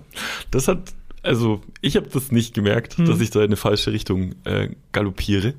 das 0.51 0.66
hat, 0.68 0.79
also 1.23 1.61
ich 1.83 1.97
habe 1.97 2.09
das 2.12 2.33
nicht 2.33 2.55
gemerkt, 2.55 2.97
Hm. 2.97 3.05
dass 3.07 3.21
ich 3.21 3.31
da 3.31 3.40
in 3.40 3.47
eine 3.47 3.57
falsche 3.57 3.92
Richtung 3.92 4.35
äh, 4.44 4.71
galoppiere. 4.92 5.55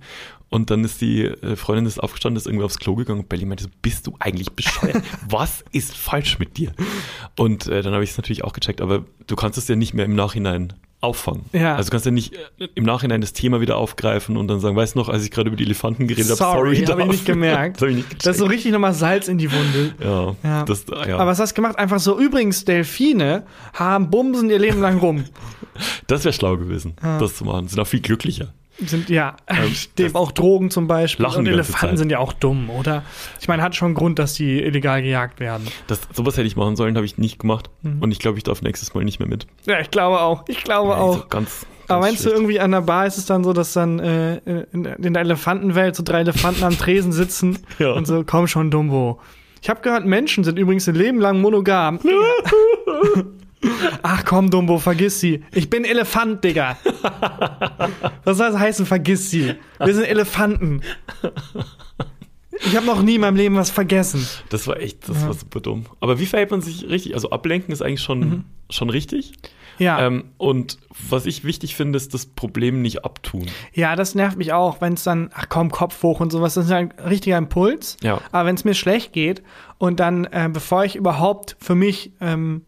Und 0.50 0.72
dann 0.72 0.84
ist 0.84 1.00
die 1.02 1.26
äh, 1.26 1.56
Freundin 1.56 1.86
ist 1.86 2.00
aufgestanden, 2.00 2.38
ist 2.38 2.48
irgendwie 2.48 2.66
aufs 2.66 2.80
Klo 2.80 2.96
gegangen 2.96 3.22
und 3.22 3.30
Belly 3.30 3.46
meinte 3.46 3.66
so, 3.66 3.70
bist 3.82 4.08
du 4.08 4.16
eigentlich 4.20 4.52
bescheuert? 4.52 5.04
Was 5.30 5.64
ist 5.72 5.96
falsch 5.96 6.40
mit 6.40 6.58
dir? 6.58 6.72
Und 7.38 7.68
äh, 7.68 7.82
dann 7.82 7.94
habe 7.94 8.04
ich 8.04 8.12
es 8.12 8.18
natürlich 8.18 8.44
auch 8.44 8.54
gecheckt, 8.54 8.82
aber 8.82 9.06
du 9.28 9.36
kannst 9.36 9.58
es 9.58 9.68
ja 9.68 9.76
nicht 9.76 9.94
mehr 9.94 10.06
im 10.06 10.16
Nachhinein 10.16 10.74
auffangen. 11.02 11.46
Ja. 11.54 11.76
Also 11.76 11.90
du 11.90 11.92
kannst 11.92 12.06
ja 12.06 12.12
nicht 12.12 12.34
äh, 12.58 12.68
im 12.76 12.84
Nachhinein 12.84 13.22
das 13.22 13.32
Thema 13.32 13.62
wieder 13.62 13.78
aufgreifen 13.78 14.38
und 14.38 14.48
dann 14.48 14.60
sagen, 14.60 14.76
weißt 14.76 14.96
du 14.96 15.00
noch, 15.00 15.10
als 15.10 15.24
ich 15.24 15.32
gerade 15.32 15.48
über 15.48 15.56
die 15.56 15.64
Elefanten 15.64 16.08
geredet 16.08 16.30
habe, 16.32 16.38
Sorry, 16.38 16.76
sorry, 16.76 16.86
habe 16.88 17.02
ich 17.04 17.08
nicht 17.08 17.26
gemerkt. 17.26 17.82
das 17.82 17.90
ich 17.90 17.96
nicht 17.96 18.10
gecheckt. 18.10 18.26
Das 18.26 18.36
ist 18.36 18.40
so 18.40 18.46
richtig 18.46 18.72
nochmal 18.72 18.94
Salz 18.94 19.28
in 19.28 19.38
die 19.38 19.52
Wunde. 19.52 19.94
ja, 20.04 20.36
Ja. 20.44 20.64
Das, 20.66 20.90
ah, 20.92 21.08
ja. 21.08 21.16
Aber 21.16 21.28
was 21.28 21.40
hast 21.40 21.52
du 21.52 21.56
gemacht? 21.56 21.78
Einfach 21.78 22.00
so, 22.00 22.20
übrigens, 22.20 22.66
Delfine 22.66 23.44
haben 23.74 24.10
Bumsen 24.10 24.50
ihr 24.50 24.60
Leben 24.60 24.82
lang 24.82 24.98
rum. 24.98 25.26
das 26.08 26.26
wäre 26.26 26.34
schlau 26.34 26.58
gewesen, 26.58 26.96
das 27.02 27.36
zu 27.36 27.46
machen. 27.46 27.68
Sind 27.68 27.80
auch 27.80 27.88
viel 27.88 28.02
glücklicher. 28.02 28.54
Sind 28.86 29.10
ja, 29.10 29.36
Ähm, 29.48 29.76
auch 30.16 30.32
Drogen 30.32 30.72
zum 30.72 30.88
Beispiel. 30.88 31.24
Lachen 31.26 31.40
und 31.40 31.48
Elefanten 31.48 31.98
sind 31.98 32.12
ja 32.12 32.20
auch 32.20 32.34
dumm, 32.34 32.70
oder? 32.70 33.04
Ich 33.42 33.48
meine, 33.48 33.62
hat 33.62 33.76
schon 33.76 33.94
Grund, 33.94 34.20
dass 34.20 34.34
die 34.36 34.62
illegal 34.62 35.02
gejagt 35.02 35.40
werden. 35.40 35.68
Das, 35.88 36.02
sowas 36.14 36.38
hätte 36.38 36.48
ich 36.48 36.56
machen 36.56 36.76
sollen, 36.76 36.96
habe 36.96 37.06
ich 37.06 37.18
nicht 37.18 37.40
gemacht. 37.40 37.70
Mhm. 37.82 38.02
Und 38.02 38.12
ich 38.12 38.20
glaube, 38.20 38.38
ich 38.38 38.44
darf 38.44 38.62
nächstes 38.62 38.94
Mal 38.94 39.04
nicht 39.04 39.20
mehr 39.20 39.28
mit. 39.28 39.48
Ja, 39.66 39.80
ich 39.80 39.92
glaube 39.92 40.22
auch. 40.22 40.44
Ich 40.48 40.64
glaube 40.64 40.96
Also 40.96 41.06
auch. 41.24 41.30
ganz, 41.30 41.62
ganz 41.62 41.66
Aber 41.88 42.00
meinst 42.02 42.20
du, 42.20 42.30
schlecht. 42.30 42.36
irgendwie 42.38 42.60
an 42.60 42.72
der 42.72 42.82
Bar 42.82 43.06
ist 43.06 43.18
es 43.18 43.26
dann 43.26 43.44
so, 43.44 43.52
dass 43.54 43.74
dann 43.74 44.00
äh, 44.00 44.38
in, 44.72 44.86
in 44.86 45.14
der 45.14 45.22
Elefantenwelt 45.24 45.96
so 45.96 46.04
drei 46.04 46.22
Elefanten 46.22 46.64
am 46.64 46.78
Tresen 46.78 47.12
sitzen 47.12 47.60
Ja. 47.80 47.92
und 47.94 48.08
so, 48.08 48.24
komm 48.26 48.48
schon, 48.48 48.72
Dumbo. 48.72 49.20
Ich 49.62 49.70
habe 49.70 49.82
gehört, 49.82 50.06
Menschen 50.06 50.46
sind 50.46 50.58
übrigens 50.58 50.88
ein 50.88 50.96
Leben 50.96 51.20
lang 51.20 51.42
monogam. 51.42 52.00
Ach 54.04 54.24
komm, 54.26 54.50
Dumbo, 54.50 54.78
vergiss 54.78 55.20
sie. 55.20 55.44
Ich 55.54 55.70
bin 55.70 55.84
Elefant, 55.86 56.44
Digga. 56.44 56.78
Was 58.24 58.38
soll 58.38 58.52
das 58.52 58.60
heißen, 58.60 58.86
vergiss 58.86 59.30
sie? 59.30 59.56
Wir 59.84 59.94
sind 59.94 60.06
Elefanten. 60.06 60.82
Ich 62.66 62.76
habe 62.76 62.86
noch 62.86 63.02
nie 63.02 63.16
in 63.16 63.22
meinem 63.22 63.36
Leben 63.38 63.56
was 63.56 63.70
vergessen. 63.72 64.26
Das 64.50 64.68
war 64.68 64.80
echt, 64.80 65.08
das 65.08 65.26
war 65.26 65.34
super 65.34 65.62
dumm. 65.62 65.86
Aber 66.02 66.20
wie 66.20 66.26
verhält 66.26 66.52
man 66.52 66.62
sich 66.62 66.88
richtig? 66.90 67.14
Also 67.16 67.30
ablenken 67.30 67.72
ist 67.72 67.82
eigentlich 67.82 68.02
schon, 68.02 68.20
Mhm. 68.20 68.44
schon 68.70 68.90
richtig. 68.90 69.34
Ja, 69.78 70.06
Ähm, 70.06 70.26
und 70.38 70.78
was 71.10 71.26
ich 71.26 71.46
wichtig 71.46 71.78
finde, 71.78 71.96
ist 71.96 72.14
das 72.14 72.26
Problem 72.26 72.82
nicht 72.82 73.06
abtun. 73.06 73.46
ja, 73.74 73.96
das 73.96 74.14
nervt 74.14 74.38
mich 74.38 74.52
auch, 74.52 74.82
wenn 74.82 74.94
es 74.96 75.04
dann, 75.04 75.30
ach 75.34 75.48
komm, 75.48 75.72
Kopf 75.72 76.04
hoch 76.04 76.20
und 76.20 76.32
sowas, 76.34 76.56
das 76.56 76.66
ist 76.66 76.72
ja 76.72 76.78
ein 76.78 76.92
richtiger 77.08 77.38
Impuls. 77.38 77.96
Ja. 78.04 78.20
Aber 78.34 78.46
wenn 78.50 78.56
es 78.56 78.66
mir 78.66 78.74
schlecht 78.74 79.14
geht 79.14 79.42
und 79.78 80.02
dann, 80.02 80.26
äh, 80.26 80.50
bevor 80.52 80.84
ich 80.84 80.98
überhaupt 80.98 81.56
für 81.62 81.76
mich 81.76 82.12
ähm, 82.20 82.64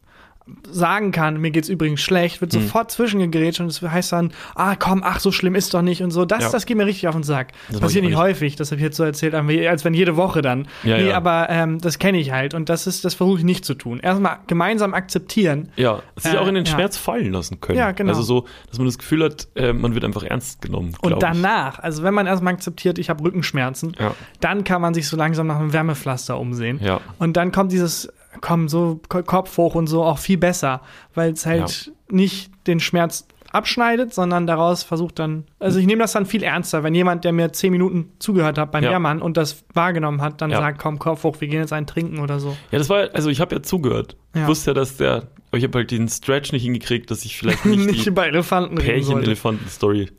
sagen 0.69 1.11
kann, 1.11 1.39
mir 1.39 1.51
geht's 1.51 1.69
übrigens 1.69 2.01
schlecht, 2.01 2.41
wird 2.41 2.51
sofort 2.51 2.91
zwischengegrätscht 2.91 3.61
und 3.61 3.67
es 3.67 3.81
heißt 3.81 4.11
dann, 4.11 4.33
ah 4.55 4.75
komm, 4.75 5.01
ach 5.05 5.19
so 5.19 5.31
schlimm 5.31 5.55
ist 5.55 5.73
doch 5.73 5.81
nicht 5.81 6.01
und 6.03 6.11
so. 6.11 6.25
Das, 6.25 6.43
Ja. 6.43 6.49
das 6.51 6.65
geht 6.65 6.77
mir 6.77 6.85
richtig 6.85 7.07
auf 7.07 7.15
den 7.15 7.23
Sack. 7.23 7.53
Das 7.69 7.79
Passiert 7.79 8.03
ich 8.03 8.09
nicht 8.11 8.19
häufig, 8.19 8.55
das 8.55 8.71
habe 8.71 8.77
ich 8.79 8.83
jetzt 8.83 8.97
so 8.97 9.03
erzählt, 9.03 9.33
als 9.33 9.85
wenn 9.85 9.93
jede 9.93 10.17
Woche 10.17 10.41
dann. 10.41 10.67
Ja, 10.83 10.97
nee, 10.97 11.09
ja. 11.09 11.15
aber 11.17 11.47
ähm, 11.49 11.79
das 11.79 11.99
kenne 11.99 12.19
ich 12.19 12.31
halt 12.31 12.53
und 12.53 12.69
das 12.69 12.87
ist, 12.87 13.05
das 13.05 13.13
versuche 13.13 13.39
ich 13.39 13.43
nicht 13.45 13.65
zu 13.65 13.75
tun. 13.75 13.99
Erstmal 13.99 14.39
gemeinsam 14.47 14.93
akzeptieren. 14.93 15.69
Ja, 15.75 16.01
sich 16.15 16.33
Äh, 16.33 16.37
auch 16.37 16.47
in 16.47 16.55
den 16.55 16.65
ja. 16.65 16.71
Schmerz 16.71 16.97
fallen 16.97 17.31
lassen 17.31 17.61
können. 17.61 17.77
Ja, 17.77 17.91
genau. 17.91 18.09
Also 18.09 18.23
so, 18.23 18.45
dass 18.69 18.77
man 18.77 18.87
das 18.87 18.97
Gefühl 18.97 19.23
hat, 19.23 19.47
äh, 19.55 19.73
man 19.73 19.93
wird 19.93 20.03
einfach 20.03 20.23
ernst 20.23 20.61
genommen. 20.61 20.95
Und 21.01 21.21
danach, 21.23 21.79
also 21.79 22.03
wenn 22.03 22.13
man 22.13 22.27
erstmal 22.27 22.53
akzeptiert, 22.53 22.97
ich 22.99 23.09
habe 23.09 23.23
Rückenschmerzen, 23.23 23.95
dann 24.39 24.63
kann 24.63 24.81
man 24.81 24.93
sich 24.93 25.07
so 25.07 25.15
langsam 25.17 25.47
nach 25.47 25.59
einem 25.59 25.71
Wärmepflaster 25.73 26.37
umsehen. 26.39 26.79
Ja. 26.83 26.99
Und 27.19 27.37
dann 27.37 27.51
kommt 27.51 27.71
dieses, 27.71 28.11
komm, 28.39 28.69
so 28.69 29.01
Ko- 29.09 29.23
Kopf 29.23 29.57
hoch 29.57 29.75
und 29.75 29.87
so 29.87 30.03
auch 30.03 30.17
viel 30.19 30.37
besser, 30.37 30.81
weil 31.13 31.33
es 31.33 31.45
halt 31.45 31.91
nicht 32.09 32.51
den 32.67 32.79
Schmerz 32.79 33.27
abschneidet, 33.51 34.13
sondern 34.13 34.47
daraus 34.47 34.81
versucht 34.83 35.19
dann, 35.19 35.43
also 35.59 35.77
ich 35.77 35.85
nehme 35.85 36.01
das 36.01 36.13
dann 36.13 36.25
viel 36.25 36.41
ernster, 36.41 36.83
wenn 36.83 36.95
jemand, 36.95 37.25
der 37.25 37.33
mir 37.33 37.51
zehn 37.51 37.71
Minuten 37.73 38.09
zugehört 38.19 38.57
hat 38.57 38.71
beim 38.71 38.85
Ja. 38.85 38.91
Jammern 38.91 39.21
und 39.21 39.35
das 39.35 39.65
wahrgenommen 39.73 40.21
hat, 40.21 40.39
dann 40.39 40.51
Ja. 40.51 40.59
sagt, 40.59 40.79
komm, 40.79 40.99
Kopf 40.99 41.23
hoch, 41.23 41.35
wir 41.41 41.49
gehen 41.49 41.59
jetzt 41.59 41.73
einen 41.73 41.85
trinken 41.85 42.19
oder 42.19 42.39
so. 42.39 42.55
Ja, 42.71 42.77
das 42.77 42.87
war, 42.87 43.09
also 43.13 43.29
ich 43.29 43.41
habe 43.41 43.55
ja 43.55 43.61
zugehört. 43.61 44.15
Ja. 44.33 44.43
Ich 44.43 44.47
wusste 44.47 44.69
ja, 44.69 44.73
dass 44.75 44.95
der, 44.95 45.27
aber 45.49 45.57
ich 45.57 45.65
habe 45.65 45.79
halt 45.79 45.91
den 45.91 46.07
Stretch 46.07 46.53
nicht 46.53 46.63
hingekriegt, 46.63 47.11
dass 47.11 47.25
ich 47.25 47.37
vielleicht 47.37 47.65
nicht, 47.65 47.85
Nicht 47.87 48.05
die. 48.05 48.11
Pärchen-Elefanten-Story 48.11 50.09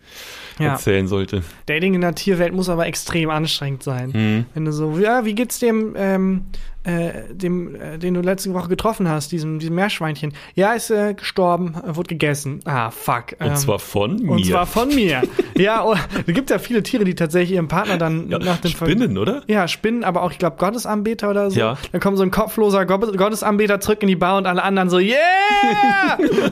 Ja. 0.58 0.72
erzählen 0.72 1.06
sollte. 1.08 1.42
Dating 1.64 1.94
in 1.94 2.02
der 2.02 2.14
Tierwelt 2.14 2.52
muss 2.52 2.68
aber 2.68 2.86
extrem 2.86 3.30
anstrengend 3.30 3.82
sein. 3.82 4.10
Mhm. 4.12 4.46
Wenn 4.52 4.66
du 4.66 4.72
so, 4.72 4.98
ja, 4.98 5.24
wie 5.24 5.34
geht's 5.34 5.58
dem, 5.58 5.94
ähm, 5.96 6.42
äh, 6.84 7.32
dem, 7.32 7.74
äh, 7.74 7.98
den 7.98 8.14
du 8.14 8.20
letzte 8.20 8.52
Woche 8.54 8.68
getroffen 8.68 9.08
hast, 9.08 9.32
diesem, 9.32 9.58
diesem 9.58 9.74
Meerschweinchen? 9.76 10.32
Ja, 10.54 10.72
ist 10.72 10.90
äh, 10.90 11.14
gestorben, 11.14 11.74
äh, 11.86 11.94
wurde 11.96 12.08
gegessen. 12.08 12.60
Ah, 12.64 12.90
fuck. 12.90 13.34
Und 13.38 13.46
ähm, 13.48 13.56
zwar 13.56 13.78
von 13.78 14.16
mir. 14.16 14.30
und 14.32 14.44
zwar 14.46 14.66
von 14.66 14.88
mir. 14.88 15.22
ja, 15.56 15.84
oh, 15.84 15.94
es 16.26 16.34
gibt 16.34 16.50
ja 16.50 16.58
viele 16.58 16.82
Tiere, 16.82 17.04
die 17.04 17.14
tatsächlich 17.14 17.52
ihrem 17.54 17.68
Partner 17.68 17.98
dann 17.98 18.30
ja, 18.30 18.38
nach 18.38 18.58
dem 18.58 18.72
Ver- 18.72 18.86
Spinnen, 18.86 19.16
oder? 19.18 19.42
Ja, 19.46 19.68
Spinnen, 19.68 20.04
aber 20.04 20.22
auch, 20.22 20.32
ich 20.32 20.38
glaube, 20.38 20.56
Gottesanbeter 20.56 21.30
oder 21.30 21.50
so. 21.50 21.58
Ja. 21.60 21.76
Dann 21.92 22.00
kommt 22.00 22.16
so 22.18 22.22
ein 22.24 22.30
kopfloser 22.30 22.84
Gott- 22.86 23.16
Gottesanbeter 23.16 23.80
zurück 23.80 24.02
in 24.02 24.08
die 24.08 24.16
Bar 24.16 24.38
und 24.38 24.46
alle 24.46 24.62
anderen 24.62 24.90
so, 24.90 24.98
yeah, 24.98 25.16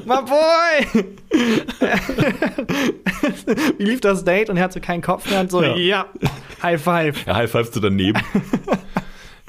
my 0.07 0.17
boy. 0.27 1.05
Wie 3.79 3.85
lief 3.85 4.01
das 4.01 4.25
Date? 4.25 4.51
Und 4.51 4.57
er 4.57 4.65
hat 4.65 4.73
so 4.73 4.81
keinen 4.81 5.03
Kopf 5.03 5.29
mehr 5.31 5.41
und 5.41 5.51
so, 5.51 5.63
Ja. 5.63 5.77
ja, 5.77 6.07
High 6.63 6.81
Five. 6.83 7.27
Ja, 7.27 7.37
high 7.37 7.51
fivest 7.51 7.75
du 7.77 7.81
daneben. 7.81 8.21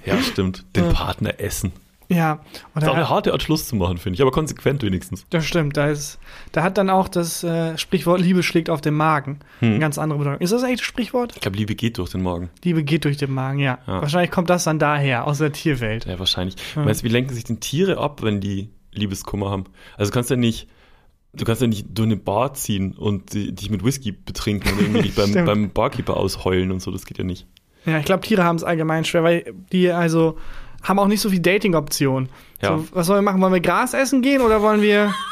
Ja, 0.05 0.21
stimmt. 0.21 0.65
Den 0.75 0.89
Partner 0.89 1.39
essen. 1.39 1.71
Ja, 2.09 2.41
Das 2.73 2.83
ist 2.83 2.89
auch 2.89 2.95
eine 2.95 3.07
harte 3.07 3.31
Art, 3.31 3.41
Schluss 3.41 3.69
zu 3.69 3.77
machen, 3.77 3.97
finde 3.97 4.15
ich, 4.15 4.21
aber 4.21 4.31
konsequent 4.31 4.83
wenigstens. 4.83 5.25
das 5.29 5.45
stimmt. 5.45 5.77
Da, 5.77 5.87
ist, 5.87 6.19
da 6.51 6.61
hat 6.61 6.77
dann 6.77 6.89
auch 6.89 7.07
das 7.07 7.41
äh, 7.41 7.77
Sprichwort 7.77 8.19
Liebe 8.19 8.43
schlägt 8.43 8.69
auf 8.69 8.81
den 8.81 8.95
Magen 8.95 9.39
eine 9.61 9.79
ganz 9.79 9.97
andere 9.97 10.19
Bedeutung. 10.19 10.41
Ist 10.41 10.51
das 10.51 10.63
echt 10.63 10.81
ein 10.81 10.83
Sprichwort? 10.83 11.31
Ich 11.35 11.41
glaube, 11.41 11.55
Liebe 11.55 11.73
geht 11.73 11.97
durch 11.99 12.09
den 12.09 12.21
Magen. 12.21 12.49
Liebe 12.65 12.83
geht 12.83 13.05
durch 13.05 13.15
den 13.15 13.31
Magen, 13.31 13.59
ja. 13.59 13.79
Ja. 13.87 14.01
Wahrscheinlich 14.01 14.29
kommt 14.29 14.49
das 14.49 14.65
dann 14.65 14.77
daher, 14.77 15.25
aus 15.25 15.37
der 15.37 15.53
Tierwelt. 15.53 16.03
Ja, 16.05 16.19
wahrscheinlich. 16.19 16.55
Meinst 16.75 17.01
du, 17.01 17.05
wie 17.05 17.11
lenken 17.13 17.33
sich 17.33 17.45
denn 17.45 17.61
Tiere 17.61 17.97
ab, 17.97 18.21
wenn 18.23 18.41
die 18.41 18.67
Liebeskummer 18.91 19.49
haben? 19.49 19.63
Also 19.95 20.11
du 20.11 20.13
kannst 20.15 20.29
ja 20.31 20.35
nicht, 20.35 20.67
du 21.31 21.45
kannst 21.45 21.61
ja 21.61 21.67
nicht 21.69 21.85
durch 21.97 22.07
eine 22.07 22.17
Bar 22.17 22.53
ziehen 22.55 22.91
und 22.93 23.33
dich 23.33 23.69
mit 23.69 23.85
Whisky 23.85 24.11
betrinken 24.11 24.69
und 24.73 24.81
irgendwie 24.81 25.01
dich 25.03 25.15
beim, 25.15 25.31
beim 25.45 25.69
Barkeeper 25.71 26.17
ausheulen 26.17 26.71
und 26.73 26.81
so, 26.81 26.91
das 26.91 27.05
geht 27.05 27.19
ja 27.19 27.23
nicht. 27.23 27.47
Ja, 27.85 27.97
ich 27.97 28.05
glaube, 28.05 28.21
Tiere 28.21 28.43
haben 28.43 28.55
es 28.57 28.63
allgemein 28.63 29.05
schwer, 29.05 29.23
weil 29.23 29.53
die 29.71 29.89
also 29.91 30.37
haben 30.83 30.99
auch 30.99 31.07
nicht 31.07 31.21
so 31.21 31.29
viel 31.29 31.39
Dating-Optionen. 31.39 32.29
Ja. 32.61 32.77
So, 32.77 32.87
was 32.91 33.07
sollen 33.07 33.19
wir 33.19 33.31
machen? 33.31 33.41
Wollen 33.41 33.53
wir 33.53 33.59
Gras 33.61 33.93
essen 33.93 34.21
gehen 34.21 34.41
oder 34.41 34.61
wollen 34.61 34.81
wir. 34.81 35.13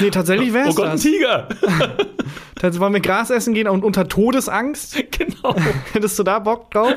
Nee, 0.00 0.10
tatsächlich 0.10 0.52
wäre 0.52 0.66
Oh 0.66 0.70
es 0.70 0.76
Gott, 0.76 0.86
ein 0.86 0.92
das. 0.92 1.02
Tiger! 1.02 1.48
Tatsächlich 2.54 2.80
wollen 2.80 2.92
wir 2.92 3.00
Gras 3.00 3.30
essen 3.30 3.54
gehen 3.54 3.66
und 3.66 3.84
unter 3.84 4.06
Todesangst? 4.08 4.96
genau. 5.10 5.54
Hättest 5.92 6.18
du 6.18 6.22
da 6.22 6.38
Bock 6.38 6.70
drauf? 6.70 6.94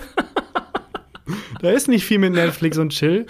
Da 1.61 1.69
ist 1.69 1.87
nicht 1.87 2.03
viel 2.05 2.19
mit 2.19 2.33
Netflix 2.33 2.77
und 2.77 2.89
Chill. 2.89 3.25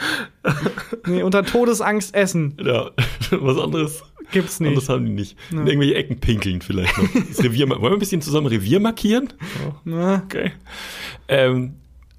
Nee, 1.05 1.21
unter 1.23 1.43
Todesangst 1.43 2.15
essen 2.15 2.57
Ja, 2.59 2.89
was 3.31 3.57
anderes, 3.59 4.03
gibt's 4.31 4.59
nicht. 4.59 4.69
anderes 4.69 4.89
haben 4.89 5.05
die 5.05 5.11
nicht. 5.11 5.37
In 5.51 5.67
irgendwelche 5.67 5.95
Ecken 5.95 6.19
pinkeln 6.19 6.61
vielleicht 6.61 6.97
noch. 6.97 7.09
Das 7.29 7.43
Revier, 7.43 7.69
wollen 7.69 7.81
wir 7.81 7.91
ein 7.91 7.99
bisschen 7.99 8.21
zusammen 8.21 8.47
Revier 8.47 8.79
markieren? 8.79 9.33
Na, 9.83 10.23
Okay. 10.25 10.51
Ähm, 11.27 11.75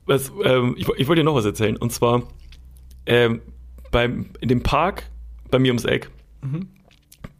was, 0.06 0.32
ähm, 0.44 0.74
ich, 0.76 0.88
ich 0.88 1.08
wollte 1.08 1.20
dir 1.20 1.24
noch 1.24 1.34
was 1.34 1.44
erzählen. 1.44 1.76
Und 1.76 1.92
zwar 1.92 2.24
ähm, 3.06 3.40
beim, 3.90 4.30
in 4.40 4.48
dem 4.48 4.62
Park 4.62 5.04
bei 5.50 5.58
mir 5.58 5.68
ums 5.70 5.84
Eck, 5.84 6.10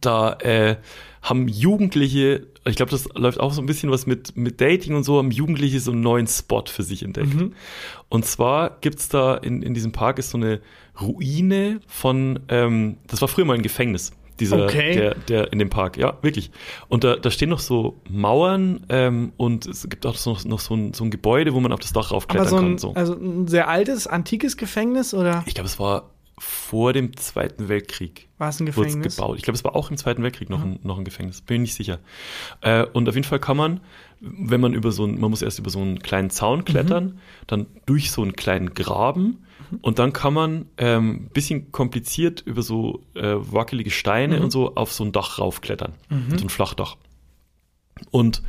da 0.01 0.33
äh, 0.39 0.77
haben 1.21 1.47
Jugendliche, 1.47 2.47
ich 2.65 2.75
glaube, 2.75 2.91
das 2.91 3.07
läuft 3.15 3.39
auch 3.39 3.53
so 3.53 3.61
ein 3.61 3.65
bisschen 3.65 3.91
was 3.91 4.05
mit, 4.05 4.35
mit 4.35 4.59
Dating 4.61 4.95
und 4.95 5.03
so, 5.03 5.17
haben 5.17 5.31
Jugendliche 5.31 5.79
so 5.79 5.91
einen 5.91 6.01
neuen 6.01 6.27
Spot 6.27 6.63
für 6.67 6.83
sich 6.83 7.03
entdeckt. 7.03 7.33
Und 8.09 8.25
zwar 8.25 8.77
gibt's 8.81 9.09
da 9.09 9.35
in, 9.35 9.61
in 9.61 9.73
diesem 9.73 9.91
Park 9.91 10.19
ist 10.19 10.31
so 10.31 10.37
eine 10.37 10.61
Ruine 10.99 11.79
von, 11.87 12.39
ähm, 12.49 12.97
das 13.07 13.21
war 13.21 13.27
früher 13.27 13.45
mal 13.45 13.53
ein 13.55 13.61
Gefängnis. 13.61 14.11
Dieser, 14.41 14.65
Okay. 14.65 14.95
der, 14.95 15.15
der 15.15 15.53
in 15.53 15.59
dem 15.59 15.69
Park, 15.69 15.97
ja, 15.97 16.17
wirklich. 16.21 16.51
Und 16.89 17.03
da, 17.03 17.15
da 17.15 17.29
stehen 17.29 17.49
noch 17.49 17.59
so 17.59 18.01
Mauern 18.09 18.85
ähm, 18.89 19.33
und 19.37 19.67
es 19.67 19.87
gibt 19.87 20.05
auch 20.05 20.15
so, 20.15 20.35
noch 20.45 20.59
so 20.59 20.75
ein, 20.75 20.93
so 20.93 21.03
ein 21.03 21.11
Gebäude, 21.11 21.53
wo 21.53 21.59
man 21.59 21.71
auf 21.71 21.79
das 21.79 21.93
Dach 21.93 22.11
raufklettern 22.11 22.47
aber 22.47 22.49
so 22.49 22.57
ein, 22.57 22.69
kann. 22.69 22.77
So. 22.79 22.93
also 22.95 23.13
ein 23.13 23.47
sehr 23.47 23.67
altes, 23.69 24.07
antikes 24.07 24.57
Gefängnis 24.57 25.13
oder 25.13 25.43
Ich 25.45 25.53
glaube, 25.53 25.67
es 25.67 25.79
war 25.79 26.09
vor 26.41 26.91
dem 26.91 27.15
Zweiten 27.17 27.69
Weltkrieg 27.69 28.27
war 28.39 28.49
es 28.49 28.59
ein 28.59 28.75
wurde 28.75 28.87
es 28.87 28.93
Gefängnis? 28.95 29.15
gebaut. 29.17 29.37
Ich 29.37 29.43
glaube, 29.43 29.55
es 29.55 29.63
war 29.63 29.75
auch 29.75 29.91
im 29.91 29.97
Zweiten 29.97 30.23
Weltkrieg 30.23 30.49
noch, 30.49 30.63
ein, 30.63 30.79
noch 30.81 30.97
ein 30.97 31.05
Gefängnis. 31.05 31.41
Bin 31.41 31.57
ich 31.57 31.61
nicht 31.61 31.75
sicher. 31.75 31.99
Äh, 32.61 32.85
und 32.93 33.07
auf 33.07 33.13
jeden 33.13 33.27
Fall 33.27 33.39
kann 33.39 33.57
man, 33.57 33.79
wenn 34.19 34.59
man 34.59 34.73
über 34.73 34.91
so 34.91 35.05
ein, 35.05 35.19
man 35.19 35.29
muss 35.29 35.43
erst 35.43 35.59
über 35.59 35.69
so 35.69 35.79
einen 35.79 35.99
kleinen 35.99 36.31
Zaun 36.31 36.65
klettern, 36.65 37.19
dann 37.45 37.67
durch 37.85 38.09
so 38.09 38.23
einen 38.23 38.33
kleinen 38.33 38.73
Graben 38.73 39.45
und 39.81 39.99
dann 39.99 40.13
kann 40.13 40.33
man 40.33 40.65
ähm, 40.77 41.29
bisschen 41.31 41.71
kompliziert 41.71 42.41
über 42.41 42.63
so 42.63 43.03
äh, 43.13 43.35
wackelige 43.35 43.91
Steine 43.91 44.41
und 44.41 44.49
so 44.51 44.75
auf 44.75 44.91
so 44.91 45.03
ein 45.03 45.11
Dach 45.11 45.37
raufklettern. 45.37 45.93
So 46.37 46.45
ein 46.45 46.49
Flachdach. 46.49 46.97
Und 48.09 48.41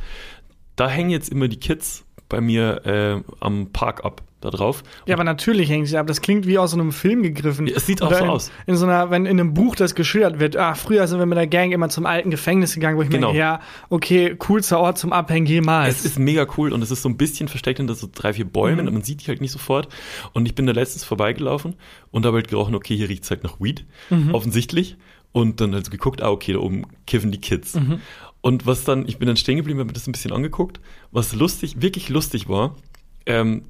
da 0.75 0.89
hängen 0.89 1.11
jetzt 1.11 1.29
immer 1.29 1.47
die 1.47 1.59
Kids 1.59 2.05
bei 2.27 2.41
mir 2.41 2.85
äh, 2.85 3.33
am 3.39 3.71
Park 3.71 4.03
ab, 4.03 4.23
da 4.43 4.49
drauf. 4.49 4.83
Ja, 5.05 5.15
aber 5.15 5.23
natürlich 5.23 5.69
hängt 5.69 5.87
sie 5.87 5.97
ab. 5.97 6.07
Das 6.07 6.21
klingt 6.21 6.45
wie 6.47 6.57
aus 6.57 6.71
so 6.71 6.79
einem 6.79 6.91
Film 6.91 7.23
gegriffen. 7.23 7.67
Ja, 7.67 7.75
es 7.77 7.85
sieht 7.85 8.01
auch 8.01 8.07
Oder 8.07 8.17
so 8.17 8.23
in, 8.25 8.29
aus. 8.29 8.51
In 8.67 8.75
so 8.75 8.85
einer, 8.85 9.09
wenn 9.09 9.25
in 9.25 9.39
einem 9.39 9.53
Buch 9.53 9.75
das 9.75 9.95
geschildert 9.95 10.39
wird, 10.39 10.57
ah, 10.57 10.75
früher 10.75 11.07
sind 11.07 11.19
wir 11.19 11.25
mit 11.25 11.37
der 11.37 11.47
Gang 11.47 11.71
immer 11.71 11.89
zum 11.89 12.05
alten 12.05 12.29
Gefängnis 12.31 12.73
gegangen, 12.73 12.97
wo 12.97 13.01
ich 13.01 13.09
Genau. 13.09 13.27
mir 13.33 13.33
denke, 13.33 13.39
ja, 13.39 13.59
okay, 13.89 14.35
coolster 14.37 14.79
Ort 14.79 14.97
zum 14.97 15.13
Abhängen 15.13 15.45
jemals. 15.45 15.99
Es 15.99 16.05
ist 16.05 16.19
mega 16.19 16.45
cool 16.57 16.73
und 16.73 16.81
es 16.81 16.91
ist 16.91 17.01
so 17.01 17.09
ein 17.09 17.17
bisschen 17.17 17.47
versteckt 17.47 17.77
hinter 17.79 17.95
so 17.95 18.07
drei, 18.13 18.33
vier 18.33 18.45
Bäumen 18.45 18.81
Mhm. 18.81 18.87
und 18.87 18.93
man 18.93 19.03
sieht 19.03 19.21
die 19.23 19.27
halt 19.27 19.41
nicht 19.41 19.51
sofort. 19.51 19.87
Und 20.33 20.45
ich 20.45 20.55
bin 20.55 20.65
da 20.65 20.73
letztens 20.73 21.03
vorbeigelaufen 21.03 21.75
und 22.11 22.25
habe 22.25 22.37
halt 22.37 22.47
gerochen, 22.47 22.75
okay, 22.75 22.95
hier 22.95 23.09
riecht's 23.09 23.29
halt 23.29 23.43
nach 23.43 23.59
Weed, 23.59 23.85
Mhm. 24.09 24.33
offensichtlich. 24.33 24.97
Und 25.31 25.61
dann 25.61 25.73
halt 25.73 25.85
so 25.85 25.91
geguckt, 25.91 26.21
ah, 26.21 26.29
okay, 26.29 26.53
da 26.53 26.59
oben 26.59 26.83
kiffen 27.07 27.31
die 27.31 27.41
Kids. 27.41 27.73
Mhm. 27.73 27.99
Und 28.41 28.67
was 28.67 28.83
dann, 28.83 29.07
ich 29.07 29.17
bin 29.17 29.27
dann 29.27 29.37
stehen 29.37 29.55
geblieben, 29.57 29.79
habe 29.79 29.87
mir 29.87 29.93
das 29.93 30.05
ein 30.05 30.11
bisschen 30.11 30.31
angeguckt. 30.31 30.79
Was 31.11 31.33
lustig, 31.33 31.81
wirklich 31.81 32.09
lustig 32.09 32.49
war, 32.49 32.75
ähm, 33.25 33.63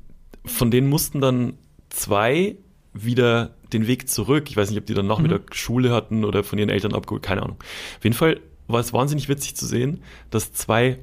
von 0.46 0.72
denen 0.72 0.90
mussten 0.90 1.22
dann 1.22 1.54
zwei 1.90 2.56
wieder 2.94 3.56
den 3.72 3.88
Weg 3.88 4.08
zurück. 4.10 4.50
Ich 4.50 4.58
weiß 4.58 4.70
nicht, 4.70 4.80
ob 4.80 4.86
die 4.86 4.94
dann 4.94 5.08
Nachmittag 5.08 5.50
Mhm. 5.50 5.54
Schule 5.54 5.92
hatten 5.92 6.26
oder 6.26 6.44
von 6.44 6.60
ihren 6.60 6.70
Eltern 6.70 6.94
abgeholt, 6.94 7.24
keine 7.24 7.42
Ahnung. 7.44 7.58
Auf 7.98 8.04
jeden 8.04 8.16
Fall 8.16 8.40
war 8.68 8.80
es 8.80 8.94
wahnsinnig 8.94 9.30
witzig 9.30 9.56
zu 9.56 9.66
sehen, 9.66 10.02
dass 10.30 10.54
zwei 10.54 11.00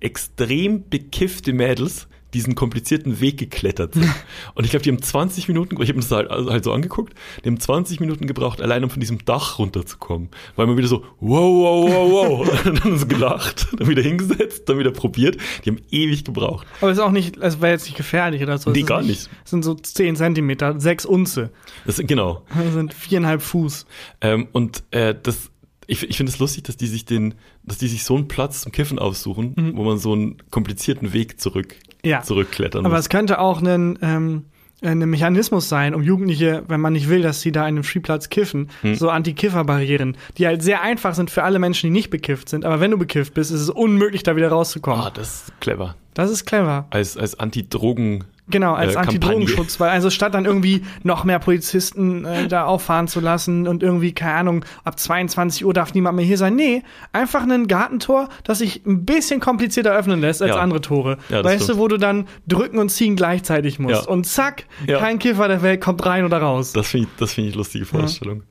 extrem 0.00 0.88
bekiffte 0.88 1.52
Mädels 1.52 2.08
diesen 2.34 2.54
komplizierten 2.54 3.20
Weg 3.20 3.38
geklettert 3.38 3.94
sind. 3.94 4.12
Und 4.54 4.64
ich 4.64 4.70
glaube, 4.70 4.82
die 4.82 4.90
haben 4.90 5.00
20 5.00 5.48
Minuten, 5.48 5.80
ich 5.80 5.88
habe 5.88 5.94
mir 5.94 6.00
das 6.02 6.10
halt, 6.10 6.30
also 6.30 6.50
halt 6.50 6.64
so 6.64 6.72
angeguckt, 6.72 7.14
die 7.44 7.48
haben 7.48 7.58
20 7.58 8.00
Minuten 8.00 8.26
gebraucht, 8.26 8.60
allein 8.60 8.84
um 8.84 8.90
von 8.90 9.00
diesem 9.00 9.24
Dach 9.24 9.58
runterzukommen. 9.58 10.28
Weil 10.56 10.66
man 10.66 10.76
wieder 10.76 10.88
so, 10.88 11.04
wow, 11.20 11.40
wow, 11.40 11.90
wow, 11.90 12.48
wow. 12.48 12.66
Und 12.66 12.84
dann 12.84 12.98
so 12.98 13.06
gelacht, 13.06 13.68
dann 13.78 13.88
wieder 13.88 14.02
hingesetzt, 14.02 14.68
dann 14.68 14.78
wieder 14.78 14.90
probiert. 14.90 15.38
Die 15.64 15.70
haben 15.70 15.80
ewig 15.90 16.24
gebraucht. 16.24 16.66
aber 16.80 16.90
es 16.90 16.98
ist 16.98 17.04
auch 17.04 17.10
nicht, 17.12 17.36
es 17.38 17.60
wäre 17.60 17.72
jetzt 17.72 17.84
nicht 17.86 17.96
gefährlich 17.96 18.42
oder 18.42 18.58
so. 18.58 18.70
Nee, 18.70 18.82
gar 18.82 19.02
nicht. 19.02 19.30
Es 19.44 19.50
sind 19.50 19.64
so 19.64 19.74
10 19.74 20.16
Zentimeter, 20.16 20.78
6 20.78 21.06
Unze. 21.06 21.50
Das, 21.86 21.98
genau. 21.98 22.42
Das 22.54 22.72
sind 22.74 22.92
viereinhalb 22.92 23.40
Fuß. 23.42 23.86
Ähm, 24.20 24.48
und 24.52 24.82
äh, 24.90 25.14
das, 25.22 25.50
ich, 25.86 26.02
ich 26.08 26.16
finde 26.16 26.32
es 26.32 26.38
lustig, 26.38 26.64
dass 26.64 26.76
die 26.76 26.86
sich 26.86 27.04
den, 27.04 27.34
dass 27.62 27.78
die 27.78 27.88
sich 27.88 28.04
so 28.04 28.16
einen 28.16 28.26
Platz 28.28 28.62
zum 28.62 28.72
Kiffen 28.72 28.98
aussuchen, 28.98 29.72
wo 29.76 29.84
man 29.84 29.98
so 29.98 30.12
einen 30.12 30.36
komplizierten 30.50 31.12
Weg 31.12 31.40
zurück, 31.40 31.76
Mhm. 31.76 31.93
Ja. 32.06 32.22
zurückklettern 32.22 32.84
Aber 32.84 32.94
muss. 32.96 33.04
es 33.04 33.08
könnte 33.08 33.38
auch 33.38 33.60
ein, 33.62 33.98
ähm, 34.02 34.44
ein 34.82 34.98
Mechanismus 34.98 35.68
sein, 35.68 35.94
um 35.94 36.02
Jugendliche, 36.02 36.62
wenn 36.68 36.80
man 36.80 36.92
nicht 36.92 37.08
will, 37.08 37.22
dass 37.22 37.40
sie 37.40 37.52
da 37.52 37.62
in 37.62 37.68
einem 37.76 37.84
Spielplatz 37.84 38.28
kiffen, 38.28 38.68
Hm. 38.82 38.94
so 38.96 39.08
Anti-Kiffer-Barrieren, 39.10 40.16
die 40.36 40.46
halt 40.46 40.62
sehr 40.62 40.82
einfach 40.82 41.14
sind 41.14 41.30
für 41.30 41.42
alle 41.42 41.58
Menschen, 41.58 41.86
die 41.86 41.90
nicht 41.92 42.10
bekifft 42.10 42.48
sind. 42.48 42.64
Aber 42.64 42.80
wenn 42.80 42.90
du 42.90 42.98
bekifft 42.98 43.34
bist, 43.34 43.50
ist 43.50 43.60
es 43.60 43.70
unmöglich, 43.70 44.22
da 44.24 44.36
wieder 44.36 44.48
rauszukommen. 44.48 45.00
Ah, 45.04 45.10
das 45.10 45.44
ist 45.48 45.60
clever. 45.60 45.96
Das 46.12 46.30
ist 46.30 46.44
clever. 46.44 46.86
Als, 46.90 47.16
als 47.16 47.38
Anti-Drogen. 47.38 48.24
Genau, 48.48 48.74
als 48.74 48.94
äh, 48.94 48.98
Antidrogenschutz, 48.98 49.80
weil 49.80 49.88
also 49.88 50.10
statt 50.10 50.34
dann 50.34 50.44
irgendwie 50.44 50.82
noch 51.02 51.24
mehr 51.24 51.38
Polizisten 51.38 52.26
äh, 52.26 52.46
da 52.46 52.64
auffahren 52.66 53.08
zu 53.08 53.20
lassen 53.20 53.66
und 53.66 53.82
irgendwie, 53.82 54.12
keine 54.12 54.34
Ahnung, 54.34 54.64
ab 54.84 54.98
22 54.98 55.64
Uhr 55.64 55.72
darf 55.72 55.94
niemand 55.94 56.16
mehr 56.16 56.26
hier 56.26 56.36
sein. 56.36 56.54
Nee, 56.54 56.82
einfach 57.12 57.42
ein 57.48 57.68
Gartentor, 57.68 58.28
das 58.44 58.58
sich 58.58 58.84
ein 58.84 59.06
bisschen 59.06 59.40
komplizierter 59.40 59.92
öffnen 59.96 60.20
lässt 60.20 60.42
als 60.42 60.50
Ja. 60.50 60.58
andere 60.60 60.82
Tore. 60.82 61.16
Ja, 61.30 61.42
weißt 61.42 61.60
du, 61.62 61.64
stimmt. 61.64 61.78
wo 61.78 61.88
du 61.88 61.96
dann 61.96 62.26
drücken 62.46 62.78
und 62.78 62.90
ziehen 62.90 63.16
gleichzeitig 63.16 63.78
musst. 63.78 64.04
Ja. 64.04 64.08
Und 64.10 64.26
zack, 64.26 64.66
kein 64.86 65.18
Kiffer 65.18 65.48
der 65.48 65.62
Welt 65.62 65.80
kommt 65.80 66.04
rein 66.04 66.24
oder 66.26 66.38
raus. 66.38 66.72
Das 66.74 66.88
finde 66.88 67.06
ich, 67.10 67.18
das 67.18 67.32
finde 67.32 67.48
ich 67.50 67.56
lustige 67.56 67.86
Vorstellung. 67.86 68.42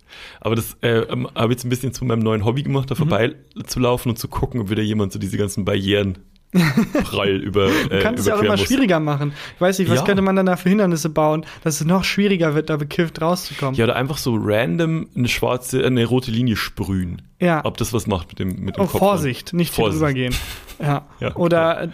Aber 0.41 0.56
das 0.56 0.76
äh, 0.82 1.02
ähm, 1.02 1.28
habe 1.36 1.54
ich 1.54 1.58
jetzt 1.58 1.66
ein 1.66 1.70
bisschen 1.70 1.94
zu 1.94 2.04
meinem 2.04 2.20
neuen 2.24 2.46
Hobby 2.46 2.64
gemacht, 2.64 2.86
Mhm. 2.86 2.89
da 2.89 2.96
vorbei 2.96 3.36
zu 3.68 3.80
laufen 3.80 4.10
und 4.10 4.18
zu 4.18 4.28
gucken, 4.28 4.60
ob 4.62 4.70
wieder 4.72 4.82
jemand 4.82 5.12
so 5.14 5.20
diese 5.20 5.38
ganzen 5.38 5.66
Barrieren 5.66 6.18
prall 7.04 7.30
über. 7.38 7.68
Äh, 7.89 7.99
kannst 8.01 8.22
es 8.22 8.28
ja 8.28 8.36
auch 8.36 8.41
immer 8.41 8.51
muss. 8.58 8.62
schwieriger 8.68 8.99
machen. 8.99 9.34
Ich 9.56 9.62
weiß 9.62 9.80
nicht, 9.80 9.89
was 9.89 9.99
Ja. 9.99 10.06
könnte 10.06 10.22
man 10.22 10.36
dann 10.36 10.45
da 10.45 10.56
für 10.56 10.70
Hindernisse 10.70 11.10
bauen, 11.10 11.45
dass 11.64 11.82
es 11.82 11.86
noch 11.86 12.04
schwieriger 12.04 12.56
wird, 12.56 12.70
da 12.70 12.78
bekifft 12.78 13.22
rauszukommen. 13.22 13.76
Ja, 13.76 13.86
oder 13.86 13.95
einfach 13.95 14.18
so 14.18 14.38
random 14.39 15.08
eine 15.16 15.28
schwarze, 15.28 15.82
äh, 15.82 15.86
eine 15.88 16.06
rote 16.06 16.32
Linie 16.32 16.56
sprühen. 16.56 17.22
Ja. 17.39 17.62
Ob 17.66 17.78
das 17.78 17.91
was 17.93 18.08
macht 18.08 18.30
mit 18.30 18.39
dem, 18.39 18.49
mit 18.64 18.78
dem 18.78 18.84
Oh, 18.84 18.88
Kopf. 18.88 18.99
Vorsicht, 18.99 19.54
nicht 19.54 19.74
viel 19.74 19.84
Vorsicht. 19.84 19.99
drüber 20.01 20.14
gehen. 20.14 20.36
Ja. 20.80 21.06
Ja, 21.20 21.36
Oder 21.36 21.88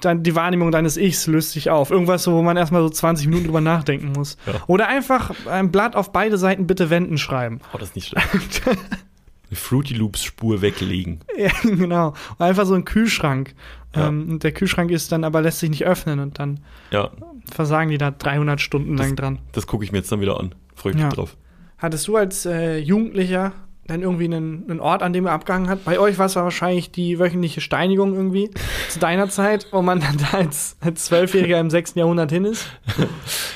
dann 0.00 0.22
die 0.22 0.34
Wahrnehmung 0.36 0.70
deines 0.70 0.96
Ichs 0.96 1.26
löst 1.26 1.50
sich 1.50 1.68
auf. 1.68 1.90
Irgendwas, 1.90 2.22
so, 2.22 2.32
wo 2.32 2.42
man 2.42 2.56
erstmal 2.56 2.80
so 2.80 2.88
20 2.88 3.26
Minuten 3.26 3.46
drüber 3.46 3.60
nachdenken 3.60 4.12
muss. 4.12 4.38
Ja. 4.46 4.54
Oder 4.68 4.86
einfach 4.88 5.32
ein 5.46 5.70
Blatt 5.72 5.94
auf 5.96 6.12
beide 6.12 6.38
Seiten 6.38 6.66
bitte 6.66 6.88
wenden 6.90 7.18
schreiben. 7.18 7.60
Oh, 7.74 7.76
das 7.78 7.88
ist 7.90 7.96
nicht 7.96 8.08
schlecht. 8.08 8.62
eine 9.50 9.56
Fruity 9.56 9.94
Loops 9.94 10.22
Spur 10.24 10.62
weglegen. 10.62 11.20
Ja, 11.36 11.50
genau. 11.62 12.08
Und 12.38 12.40
einfach 12.44 12.66
so 12.66 12.74
ein 12.74 12.84
Kühlschrank. 12.84 13.54
Ja. 13.96 14.08
Ähm, 14.08 14.28
und 14.30 14.44
der 14.44 14.52
Kühlschrank 14.52 14.90
ist 14.90 15.10
dann 15.12 15.24
aber 15.24 15.40
lässt 15.42 15.58
sich 15.60 15.70
nicht 15.70 15.84
öffnen 15.86 16.20
und 16.20 16.38
dann 16.38 16.60
Ja, 16.90 17.10
versagen 17.50 17.90
die 17.90 17.98
da 17.98 18.10
300 18.10 18.60
Stunden 18.60 18.96
lang 18.96 19.16
dran. 19.16 19.38
das 19.52 19.66
gucke 19.66 19.84
ich 19.84 19.92
mir 19.92 19.98
jetzt 19.98 20.12
dann 20.12 20.20
wieder 20.20 20.38
an. 20.38 20.54
Freue 20.74 20.92
ich 20.92 20.96
mich 20.96 21.04
Ja. 21.04 21.10
drauf. 21.10 21.36
Hattest 21.78 22.06
du 22.08 22.16
als 22.16 22.44
äh, 22.46 22.76
Jugendlicher 22.78 23.52
dann 23.86 24.02
irgendwie 24.02 24.26
einen, 24.26 24.70
einen 24.70 24.78
Ort, 24.80 25.02
an 25.02 25.12
dem 25.14 25.26
er 25.26 25.32
abgehangen 25.32 25.68
hat? 25.70 25.84
Bei 25.84 25.98
euch 25.98 26.18
war 26.18 26.26
es 26.26 26.36
wahrscheinlich 26.36 26.92
die 26.92 27.18
wöchentliche 27.18 27.60
Steinigung 27.62 28.14
irgendwie 28.14 28.50
zu 28.90 28.98
deiner 29.00 29.28
Zeit, 29.30 29.66
wo 29.72 29.80
man 29.82 29.98
dann 30.00 30.16
da 30.18 30.36
als, 30.38 30.76
als 30.80 31.06
Zwölfjähriger 31.06 31.58
im 31.58 31.70
6. 31.70 31.94
Jahrhundert 31.96 32.30
hin 32.30 32.44
ist. 32.44 32.66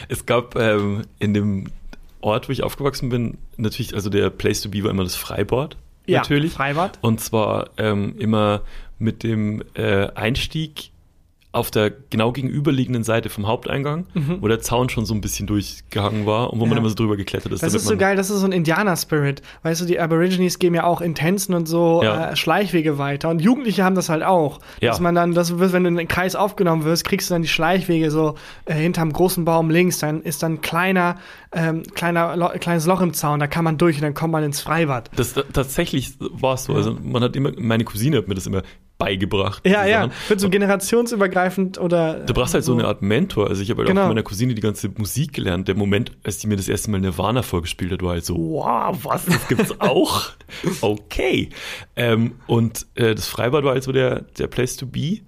Es 0.09 0.26
gab 0.26 0.57
ähm, 0.57 1.03
in 1.18 1.32
dem 1.34 1.66
Ort, 2.20 2.49
wo 2.49 2.53
ich 2.53 2.62
aufgewachsen 2.62 3.09
bin, 3.11 3.38
natürlich, 3.57 3.95
also 3.95 4.11
der 4.11 4.30
Place 4.30 4.62
to 4.62 4.68
be 4.70 4.82
war 4.82 4.90
immer 4.90 5.05
das 5.05 5.14
Freibad. 5.16 5.76
Natürlich. 6.07 6.52
Freibad. 6.52 6.98
Und 7.00 7.20
zwar 7.20 7.70
ähm, 7.76 8.14
immer 8.18 8.62
mit 8.98 9.22
dem 9.22 9.62
äh, 9.74 10.09
Einstieg 10.14 10.90
auf 11.55 11.70
der 11.70 11.90
genau 12.11 12.32
gegenüberliegenden 12.32 13.05
Seite 13.05 13.28
vom 13.30 13.46
Haupteingang, 13.46 14.07
wo 14.40 14.48
der 14.48 14.61
Zaun 14.61 14.88
schon 14.88 15.07
so 15.07 15.14
ein 15.14 15.20
bisschen 15.20 15.46
durchgehangen 15.46 16.26
war 16.26 16.52
und 16.52 16.59
wo 16.61 16.64
man 16.66 16.70
Mhm. 16.70 16.74
Ja. 16.74 16.78
immer 16.80 16.88
so 16.90 16.94
drüber 16.96 17.16
geklettert 17.16 17.52
ist. 17.52 17.62
Das 17.62 17.74
ist 17.74 17.84
so 17.84 17.90
man, 17.90 17.98
geil, 17.98 18.16
das 18.16 18.30
ist 18.30 18.40
so 18.40 18.46
ein 18.46 18.52
Indianer-Spirit. 18.52 19.42
Weißt 19.62 19.80
du, 19.80 19.84
die 19.84 19.98
Aborigines 20.00 20.59
geben 20.59 20.74
ja 20.74 20.84
auch 20.84 21.00
in 21.00 21.14
Tänzen 21.14 21.55
und 21.55 21.66
so 21.66 22.02
Ja. 22.02 22.30
äh, 22.30 22.36
Schleichwege 22.36 22.98
weiter. 22.98 23.28
Und 23.30 23.40
Jugendliche 23.40 23.84
haben 23.84 23.94
das 23.94 24.09
halt 24.09 24.22
auch. 24.22 24.59
Ja. 24.80 24.90
Dass 24.90 25.00
man 25.00 25.14
dann, 25.14 25.32
das, 25.34 25.59
wird- 25.59 25.72
wenn 25.72 25.84
du 25.84 25.88
in 25.88 25.96
den 25.96 26.09
Kreis 26.09 26.34
aufgenommen 26.36 26.84
wirst, 26.84 27.05
kriegst 27.05 27.30
du 27.30 27.34
dann 27.34 27.42
die 27.42 27.48
Schleichwege 27.48 28.11
so 28.11 28.34
äh, 28.64 28.74
hinterm 28.74 29.12
großen 29.12 29.44
Baum 29.44 29.70
links. 29.70 29.98
Dann 29.98 30.22
ist 30.22 30.42
dann 30.42 30.55
ein 30.55 30.61
kleiner, 30.61 31.16
ähm, 31.52 31.82
kleiner, 31.94 32.36
Lo 32.36 32.48
kleines 32.59 32.86
Loch 32.86 33.00
im 33.00 33.12
Zaun, 33.14 33.38
da 33.40 33.46
kann 33.46 33.64
man 33.64 33.78
durch 33.78 33.96
und 33.96 34.02
dann 34.02 34.14
kommt 34.14 34.32
man 34.32 34.42
ins 34.42 34.61
Freibad. 34.61 35.11
das, 35.16 35.34
tatsächlich 35.52 36.14
war 36.18 36.55
es 36.55 36.64
so. 36.64 36.74
Also 36.74 36.96
man 37.02 37.22
hat 37.22 37.36
immer, 37.36 37.52
meine 37.57 37.84
Cousine 37.84 38.16
hat 38.18 38.28
mir 38.28 38.34
das 38.34 38.46
immer 38.46 38.62
beigebracht. 38.99 39.66
Ja, 39.66 39.84
ja. 39.84 40.03
Sachen. 40.03 40.12
Wird 40.28 40.40
so 40.40 40.49
generationsübergreifend 40.51 41.78
oder. 41.78 42.20
Du 42.20 42.32
brauchst 42.34 42.55
halt 42.55 42.64
so 42.64 42.72
eine 42.72 42.84
Art 42.86 43.03
Mentor. 43.03 43.49
Also 43.49 43.62
ich 43.62 43.70
habe 43.70 43.78
halt 43.78 43.88
auch 43.88 43.92
Genau. 43.92 44.03
von 44.03 44.11
meiner 44.11 44.22
Cousine 44.22 44.55
die 44.55 44.62
ganze 44.62 44.88
Musik 44.97 45.32
gelernt. 45.32 45.68
Der 45.68 45.74
Moment, 45.74 46.12
als 46.22 46.38
die 46.38 46.47
mir 46.47 46.57
das 46.57 46.68
erste 46.68 46.90
Mal 46.90 47.01
Nirvana 47.01 47.42
vorgespielt 47.42 47.92
hat, 47.92 48.03
war 48.03 48.12
halt 48.12 48.24
so, 48.24 48.36
wow, 48.36 48.97
was, 49.03 49.24
das 49.26 49.49
gibt's 49.49 49.74
auch? 49.80 50.30
Okay. 50.80 51.49
Ähm, 51.97 52.32
und 52.47 52.86
äh, 52.95 53.14
das 53.14 53.26
Freibad 53.28 53.64
war 53.64 53.72
also 53.72 53.92
der, 53.92 54.22
der 54.38 54.47
Place 54.47 54.76
to 54.76 54.86
be. 54.86 55.18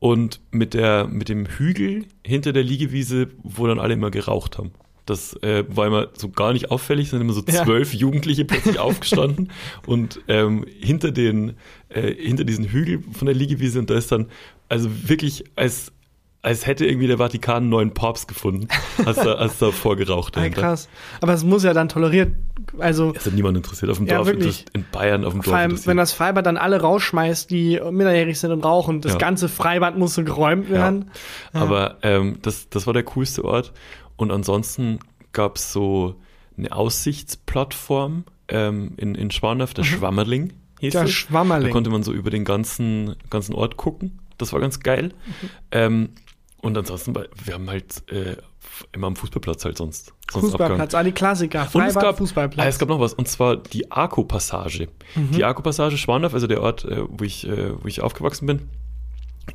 Und 0.00 0.40
mit, 0.52 0.74
der, 0.74 1.08
mit 1.08 1.28
dem 1.28 1.46
Hügel 1.46 2.04
hinter 2.24 2.52
der 2.52 2.62
Liegewiese, 2.62 3.28
wo 3.42 3.66
dann 3.66 3.80
alle 3.80 3.94
immer 3.94 4.12
geraucht 4.12 4.56
haben. 4.56 4.70
Das 5.08 5.34
äh, 5.42 5.64
war 5.68 5.86
immer 5.86 6.08
so 6.14 6.28
gar 6.28 6.52
nicht 6.52 6.70
auffällig, 6.70 7.10
sind 7.10 7.20
immer 7.20 7.32
so 7.32 7.42
Ja. 7.48 7.64
zwölf 7.64 7.94
Jugendliche 7.94 8.44
plötzlich 8.44 8.78
aufgestanden 8.78 9.50
und 9.86 10.20
ähm, 10.28 10.64
hinter 10.80 11.10
den 11.12 11.54
äh, 11.88 12.12
hinter 12.14 12.44
diesen 12.44 12.66
Hügel 12.66 13.02
von 13.12 13.26
der 13.26 13.34
Liegewiese 13.34 13.78
und 13.78 13.88
da 13.90 13.94
ist 13.94 14.12
dann 14.12 14.26
also 14.68 14.88
wirklich 15.08 15.44
als 15.56 15.92
als 16.40 16.66
hätte 16.68 16.86
irgendwie 16.86 17.08
der 17.08 17.18
Vatikan 17.18 17.64
einen 17.64 17.68
neuen 17.68 17.94
Papst 17.94 18.28
gefunden, 18.28 18.68
als 19.04 19.16
da, 19.16 19.32
als 19.34 19.58
da 19.58 19.72
vorgeraucht 19.72 20.36
Ah, 20.36 20.40
dahinter. 20.40 20.60
krass. 20.60 20.88
Aber 21.20 21.32
es 21.34 21.42
muss 21.42 21.64
ja 21.64 21.72
dann 21.74 21.88
toleriert, 21.88 22.32
also 22.78 23.12
Es 23.16 23.26
hat 23.26 23.32
niemand 23.34 23.56
interessiert 23.56 23.90
auf 23.90 23.96
dem 23.98 24.06
Ja, 24.06 24.18
Dorf, 24.18 24.28
wirklich. 24.28 24.64
in 24.72 24.84
Bayern 24.92 25.24
auf 25.24 25.32
dem 25.32 25.42
vor 25.42 25.50
Dorf. 25.52 25.58
allem, 25.60 25.70
interessiert. 25.72 25.88
wenn 25.88 25.96
das 25.96 26.12
Freibad 26.12 26.46
dann 26.46 26.56
alle 26.56 26.80
rausschmeißt, 26.80 27.50
die 27.50 27.80
minderjährig 27.90 28.38
sind 28.38 28.52
und 28.52 28.64
rauchen, 28.64 29.00
das 29.00 29.12
Ja. 29.14 29.18
ganze 29.18 29.48
Freibad 29.48 29.98
muss 29.98 30.14
so 30.14 30.22
geräumt 30.22 30.70
werden. 30.70 31.10
Aber 31.52 31.96
ähm, 32.02 32.38
das, 32.42 32.68
das 32.70 32.86
war 32.86 32.92
der 32.94 33.02
coolste 33.02 33.44
Ort. 33.44 33.72
Und 34.18 34.30
ansonsten 34.30 34.98
gab 35.32 35.56
es 35.56 35.72
so 35.72 36.20
eine 36.58 36.72
Aussichtsplattform 36.72 38.24
ähm, 38.48 38.92
in, 38.98 39.14
in 39.14 39.30
Schwandorf, 39.30 39.72
der 39.72 39.84
Schwammerling 39.84 40.52
hieß 40.80 40.92
Der 40.92 41.04
es. 41.04 41.12
Schwammerling. 41.12 41.68
Da 41.68 41.72
konnte 41.72 41.90
man 41.90 42.02
so 42.02 42.12
über 42.12 42.30
den 42.30 42.44
ganzen, 42.44 43.16
ganzen 43.30 43.54
Ort 43.54 43.76
gucken. 43.76 44.18
Das 44.36 44.52
war 44.52 44.60
ganz 44.60 44.80
geil. 44.80 45.08
Mhm. 45.08 45.50
Ähm, 45.70 46.08
und 46.60 46.76
ansonsten, 46.76 47.14
wir 47.14 47.54
haben 47.54 47.70
halt 47.70 48.10
äh, 48.10 48.36
immer 48.92 49.06
am 49.06 49.16
Fußballplatz 49.16 49.64
halt 49.64 49.78
sonst. 49.78 50.12
sonst 50.30 50.50
Fußballplatz, 50.50 50.94
ah, 50.94 51.02
die 51.02 51.12
Klassiker. 51.12 51.60
und 51.60 51.66
es 51.66 51.72
Freibad, 51.72 52.02
gab, 52.02 52.18
Fußballplatz. 52.18 52.64
Ah, 52.64 52.68
es 52.68 52.78
gab 52.78 52.88
noch 52.88 53.00
was, 53.00 53.14
und 53.14 53.28
zwar 53.28 53.56
die 53.56 53.90
Arco-Passage. 53.90 54.88
Mhm. 55.14 55.30
Die 55.32 55.44
Arco-Passage 55.44 55.96
Schwandorf, 55.96 56.34
also 56.34 56.46
der 56.46 56.62
Ort, 56.62 56.84
äh, 56.84 57.02
wo, 57.08 57.24
ich, 57.24 57.46
äh, 57.46 57.80
wo 57.80 57.86
ich 57.86 58.00
aufgewachsen 58.00 58.46
bin, 58.46 58.68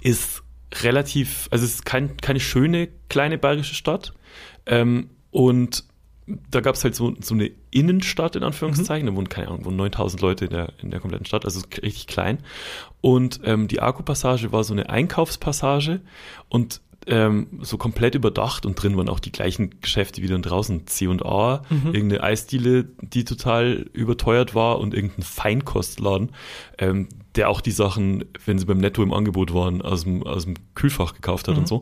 ist 0.01 0.43
relativ, 0.81 1.47
also 1.51 1.65
es 1.65 1.75
ist 1.75 1.85
kein, 1.85 2.17
keine 2.17 2.39
schöne 2.39 2.89
kleine 3.09 3.37
bayerische 3.37 3.75
Stadt. 3.75 4.13
Ähm, 4.65 5.09
und 5.31 5.83
da 6.49 6.61
gab 6.61 6.75
es 6.75 6.83
halt 6.83 6.95
so, 6.95 7.13
so 7.19 7.33
eine 7.33 7.51
Innenstadt, 7.71 8.35
in 8.35 8.43
Anführungszeichen. 8.43 9.07
Da 9.07 9.15
wohnen, 9.15 9.29
keine 9.29 9.47
Ahnung, 9.47 9.65
wohnen 9.65 9.77
9000 9.77 10.21
Leute 10.21 10.45
in 10.45 10.51
der, 10.51 10.73
in 10.81 10.91
der 10.91 10.99
kompletten 10.99 11.25
Stadt, 11.25 11.45
also 11.45 11.61
richtig 11.81 12.07
klein. 12.07 12.39
Und 13.01 13.41
ähm, 13.43 13.67
die 13.67 13.81
Arco-Passage 13.81 14.51
war 14.51 14.63
so 14.63 14.73
eine 14.73 14.89
Einkaufspassage 14.89 16.01
und 16.49 16.81
ähm, 17.07 17.47
so 17.61 17.77
komplett 17.77 18.15
überdacht 18.15 18.65
und 18.65 18.81
drin 18.81 18.95
waren 18.97 19.09
auch 19.09 19.19
die 19.19 19.31
gleichen 19.31 19.79
Geschäfte 19.81 20.21
wie 20.21 20.27
dann 20.27 20.41
draußen. 20.41 20.87
C&A, 20.87 21.61
irgendeine 21.69 22.23
Eisdiele, 22.23 22.85
die 23.01 23.25
total 23.25 23.85
überteuert 23.93 24.55
war 24.55 24.79
und 24.79 24.93
irgendein 24.93 25.23
Feinkostladen, 25.23 26.31
ähm, 26.77 27.09
der 27.35 27.49
auch 27.49 27.61
die 27.61 27.71
Sachen, 27.71 28.25
wenn 28.45 28.59
sie 28.59 28.65
beim 28.65 28.77
Netto 28.77 29.01
im 29.01 29.11
Angebot 29.13 29.53
waren, 29.53 29.81
aus 29.81 30.03
dem, 30.03 30.21
aus 30.23 30.43
dem 30.45 30.53
Kühlfach 30.75 31.13
gekauft 31.15 31.47
hat 31.47 31.57
und 31.57 31.67
so. 31.67 31.81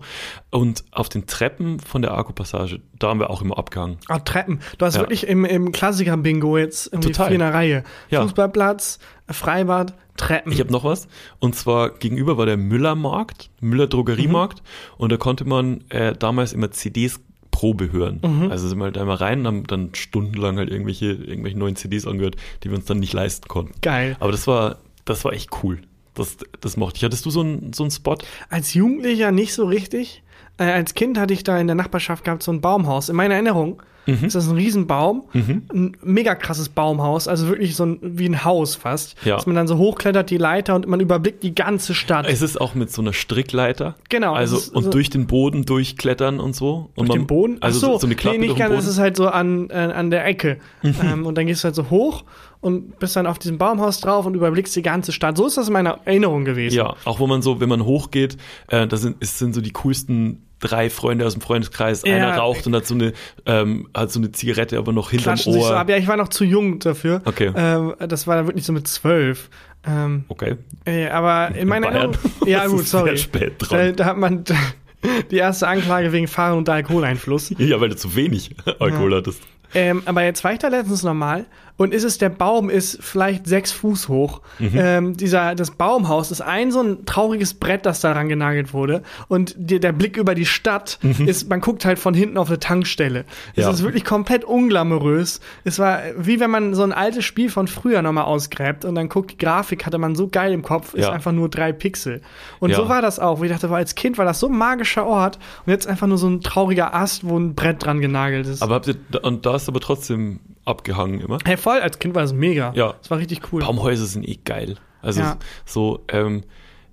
Und 0.49 0.85
auf 0.91 1.09
den 1.09 1.27
Treppen 1.27 1.79
von 1.81 2.01
der 2.01 2.11
Arco-Passage, 2.11 2.79
da 2.97 3.09
haben 3.09 3.19
wir 3.19 3.29
auch 3.29 3.41
immer 3.41 3.57
abgehangen. 3.57 3.97
Ah, 4.07 4.19
Treppen. 4.19 4.61
Du 4.77 4.85
hast 4.85 4.95
Ja. 4.95 5.01
wirklich 5.01 5.27
im, 5.27 5.43
im 5.43 5.71
Klassiker-Bingo 5.73 6.57
jetzt 6.57 6.87
irgendwie 6.87 7.11
Total. 7.11 7.27
vier 7.27 7.33
in 7.35 7.39
der 7.39 7.53
Reihe. 7.53 7.83
Ja. 8.09 8.21
Fußballplatz, 8.21 8.99
Freibad, 9.29 9.93
Treppen. 10.17 10.51
Ich 10.51 10.59
habe 10.59 10.71
noch 10.71 10.83
was. 10.83 11.07
Und 11.39 11.55
zwar 11.55 11.89
gegenüber 11.91 12.37
war 12.37 12.45
der 12.45 12.57
Müllermarkt, 12.57 13.49
Müller 13.59 13.87
Drogeriemarkt. 13.87 14.61
Und 14.97 15.11
da 15.11 15.17
konnte 15.17 15.45
man 15.45 15.83
äh, 15.89 16.13
damals 16.13 16.53
immer 16.53 16.71
CDs 16.71 17.19
Probe 17.51 17.91
hören. 17.91 18.19
Also 18.49 18.67
sind 18.67 18.79
wir 18.79 18.85
halt 18.85 18.97
einmal 18.97 19.17
rein 19.17 19.41
und 19.41 19.47
haben 19.47 19.67
dann 19.67 19.89
stundenlang 19.93 20.57
halt 20.57 20.69
irgendwelche, 20.69 21.11
irgendwelche 21.11 21.57
neuen 21.57 21.75
CDs 21.75 22.07
angehört, 22.07 22.35
die 22.63 22.69
wir 22.69 22.77
uns 22.77 22.85
dann 22.85 22.99
nicht 22.99 23.13
leisten 23.13 23.47
konnten. 23.47 23.73
Geil. 23.81 24.15
Aber 24.19 24.31
das 24.31 24.47
war, 24.47 24.77
das 25.05 25.23
war 25.25 25.33
echt 25.33 25.49
cool. 25.61 25.81
Das, 26.15 26.37
das 26.59 26.77
mochte 26.77 26.97
ich. 26.97 27.03
Hattest 27.03 27.25
du 27.25 27.29
so 27.29 27.41
einen 27.41 27.73
so 27.73 27.83
einen 27.83 27.91
Spot? 27.91 28.17
Als 28.49 28.73
Jugendlicher 28.73 29.31
nicht 29.31 29.53
so 29.53 29.65
richtig. 29.65 30.23
Äh, 30.57 30.63
als 30.63 30.93
Kind 30.93 31.17
hatte 31.17 31.33
ich 31.33 31.43
da 31.43 31.57
in 31.59 31.67
der 31.67 31.75
Nachbarschaft 31.75 32.23
gehabt 32.23 32.43
so 32.43 32.51
ein 32.51 32.61
Baumhaus. 32.61 33.09
In 33.09 33.15
meiner 33.15 33.35
Erinnerung 33.35 33.81
Mhm. 34.07 34.25
ist 34.25 34.35
das 34.35 34.47
ein 34.49 34.55
Riesenbaum, 34.55 35.23
ein 35.33 35.95
mega 36.03 36.33
krasses 36.35 36.69
Baumhaus, 36.69 37.27
also 37.27 37.47
wirklich 37.47 37.75
so 37.75 37.85
ein, 37.85 37.99
wie 38.01 38.27
ein 38.27 38.43
Haus 38.43 38.75
fast. 38.75 39.15
Ja. 39.25 39.35
Dass 39.35 39.45
man 39.45 39.55
dann 39.55 39.67
so 39.67 39.77
hochklettert 39.77 40.29
die 40.29 40.37
Leiter 40.37 40.73
und 40.75 40.87
man 40.87 40.99
überblickt 40.99 41.43
die 41.43 41.53
ganze 41.53 41.93
Stadt. 41.93 42.25
Es 42.27 42.41
ist 42.41 42.59
auch 42.59 42.73
mit 42.73 42.91
so 42.91 43.01
einer 43.01 43.13
Strickleiter. 43.13 43.95
Genau, 44.09 44.33
Also, 44.33 44.57
und 44.73 44.85
so- 44.85 44.89
durch 44.89 45.09
den 45.09 45.27
Boden 45.27 45.65
durchklettern 45.65 46.39
und 46.39 46.55
so. 46.55 46.89
Und 46.95 47.07
Durch 47.07 47.09
man, 47.09 47.17
den 47.19 47.27
Boden? 47.27 47.57
Also 47.61 47.79
so, 47.79 47.97
so 47.99 48.07
eine 48.07 48.15
Klappe 48.15 48.39
nee, 48.39 48.47
nicht 48.47 48.57
ganz, 48.57 48.73
es 48.83 48.87
ist 48.87 48.99
halt 48.99 49.15
so 49.17 49.27
an, 49.27 49.69
äh, 49.69 49.73
an 49.73 50.09
der 50.09 50.25
Ecke. 50.25 50.57
ähm, 50.83 51.25
und 51.25 51.37
dann 51.37 51.45
gehst 51.47 51.63
du 51.63 51.65
halt 51.65 51.75
so 51.75 51.89
hoch 51.89 52.23
und 52.59 52.99
bist 52.99 53.15
dann 53.15 53.27
auf 53.27 53.39
diesem 53.39 53.57
Baumhaus 53.57 53.99
drauf 54.01 54.25
und 54.25 54.35
überblickst 54.35 54.75
die 54.75 54.81
ganze 54.81 55.11
Stadt. 55.11 55.37
So 55.37 55.45
ist 55.47 55.57
das 55.57 55.67
in 55.67 55.73
meiner 55.73 55.99
Erinnerung 56.05 56.45
gewesen. 56.45 56.75
Ja, 56.75 56.95
auch 57.05 57.19
wo 57.19 57.27
man 57.27 57.41
so, 57.41 57.59
wenn 57.59 57.69
man 57.69 57.85
hochgeht, 57.85 58.37
äh, 58.67 58.87
da 58.87 58.97
sind, 58.97 59.17
es 59.19 59.37
sind 59.39 59.53
so 59.55 59.61
die 59.61 59.71
coolsten 59.71 60.47
drei 60.61 60.89
Freunde 60.89 61.25
aus 61.25 61.33
dem 61.33 61.41
Freundeskreis. 61.41 62.03
Ja. 62.05 62.15
Einer 62.15 62.37
raucht 62.37 62.65
und 62.67 62.75
hat 62.75 62.85
so 62.85 62.93
eine, 62.95 63.13
ähm, 63.45 63.89
hat 63.95 64.11
so 64.11 64.19
eine 64.19 64.31
Zigarette, 64.31 64.77
aber 64.77 64.93
noch 64.93 65.11
hinterm 65.11 65.35
Klatschen 65.35 65.53
sich 65.53 65.61
so 65.63 65.69
Ohr. 65.69 65.77
ab. 65.77 65.89
Ja, 65.89 65.97
ich 65.97 66.07
war 66.07 66.15
noch 66.17 66.29
zu 66.29 66.45
jung 66.45 66.79
dafür. 66.79 67.21
Okay. 67.25 67.51
Ähm, 67.55 67.93
das 68.07 68.27
war 68.27 68.37
dann 68.37 68.47
wirklich 68.47 68.65
so 68.65 68.71
mit 68.73 68.87
zwölf. 68.87 69.49
Ähm, 69.85 70.25
Okay. 70.27 70.55
äh, 70.85 71.07
aber 71.09 71.53
in 71.55 71.67
meiner. 71.67 71.87
Erinnerung. 71.87 72.15
Ja, 72.45 72.65
gut, 72.67 72.87
sorry. 72.87 73.17
spät 73.17 73.53
dran. 73.57 73.79
Da, 73.79 73.91
da 73.91 74.05
hat 74.05 74.17
man 74.17 74.43
die 75.31 75.37
erste 75.37 75.67
Anklage 75.67 76.11
wegen 76.11 76.27
Fahren 76.27 76.57
unter 76.59 76.73
Alkoholeinfluss. 76.73 77.53
Ja, 77.57 77.81
weil 77.81 77.89
du 77.89 77.95
zu 77.95 78.15
wenig 78.15 78.55
Alkohol 78.79 79.15
hattest. 79.15 79.41
Ähm, 79.73 80.03
aber 80.05 80.23
jetzt 80.23 80.43
war 80.43 80.51
ich 80.53 80.59
da 80.59 80.67
letztens 80.67 81.01
nochmal 81.03 81.45
und 81.81 81.93
ist 81.93 82.03
es, 82.03 82.17
der 82.17 82.29
Baum 82.29 82.69
ist 82.69 82.99
vielleicht 83.01 83.47
sechs 83.47 83.71
Fuß 83.71 84.07
hoch. 84.07 84.41
Mhm. 84.59 84.69
Ähm, 84.75 85.17
dieser, 85.17 85.55
das 85.55 85.71
Baumhaus 85.71 86.31
ist 86.31 86.41
ein 86.41 86.71
so 86.71 86.81
ein 86.81 87.05
trauriges 87.05 87.53
Brett, 87.55 87.85
das 87.85 87.99
daran 88.01 88.29
genagelt 88.29 88.73
wurde. 88.73 89.01
Und 89.27 89.55
die, 89.57 89.79
der 89.79 89.91
Blick 89.91 90.17
über 90.17 90.35
die 90.35 90.45
Stadt 90.45 90.99
ist, 91.25 91.49
man 91.49 91.59
guckt 91.61 91.85
halt 91.85 91.99
von 91.99 92.13
hinten 92.13 92.37
auf 92.37 92.49
eine 92.49 92.59
Tankstelle. 92.59 93.25
Es 93.55 93.57
Mhm. 93.57 93.63
Ja. 93.63 93.69
ist 93.71 93.83
wirklich 93.83 94.05
komplett 94.05 94.43
unglamourös. 94.45 95.39
Es 95.63 95.79
war 95.79 95.99
wie 96.17 96.39
wenn 96.39 96.51
man 96.51 96.73
so 96.75 96.83
ein 96.83 96.91
altes 96.93 97.25
Spiel 97.25 97.49
von 97.49 97.67
früher 97.67 98.01
nochmal 98.01 98.25
ausgräbt 98.25 98.85
und 98.85 98.95
dann 98.95 99.09
guckt, 99.09 99.31
die 99.31 99.37
Grafik 99.37 99.85
hatte 99.85 99.97
man 99.97 100.15
so 100.15 100.27
geil 100.27 100.53
im 100.53 100.61
Kopf, 100.61 100.93
ist 100.93 101.05
Ja. 101.05 101.11
einfach 101.11 101.31
nur 101.31 101.49
drei 101.49 101.71
Pixel. 101.71 102.21
Und 102.59 102.69
Ja. 102.71 102.75
so 102.77 102.89
war 102.89 103.01
das 103.01 103.19
auch, 103.19 103.39
wo 103.39 103.43
ich 103.43 103.51
dachte, 103.51 103.69
als 103.69 103.95
Kind 103.95 104.17
war 104.17 104.25
das 104.25 104.39
so 104.39 104.47
ein 104.47 104.57
magischer 104.57 105.05
Ort 105.05 105.39
und 105.65 105.71
jetzt 105.71 105.87
einfach 105.87 106.07
nur 106.07 106.17
so 106.17 106.27
ein 106.27 106.41
trauriger 106.41 106.93
Ast, 106.93 107.27
wo 107.27 107.37
ein 107.37 107.55
Brett 107.55 107.83
dran 107.83 108.01
genagelt 108.01 108.47
ist. 108.47 108.61
Aber 108.61 108.75
habt 108.75 108.87
ihr, 108.87 108.95
und 109.23 109.45
da 109.45 109.55
ist 109.55 109.67
aber 109.67 109.79
trotzdem 109.79 110.39
abgehangen 110.65 111.19
immer. 111.21 111.39
Hey, 111.45 111.57
voll, 111.57 111.79
als 111.79 111.99
Kind 111.99 112.15
war 112.15 112.23
es 112.23 112.33
mega. 112.33 112.71
Ja. 112.75 112.93
Das 112.99 113.09
war 113.11 113.17
richtig 113.17 113.51
cool. 113.51 113.61
Baumhäuser 113.61 114.05
sind 114.05 114.27
eh 114.27 114.37
geil. 114.43 114.75
Also 115.01 115.21
Ja. 115.21 115.37
so, 115.65 116.03
ähm, 116.09 116.43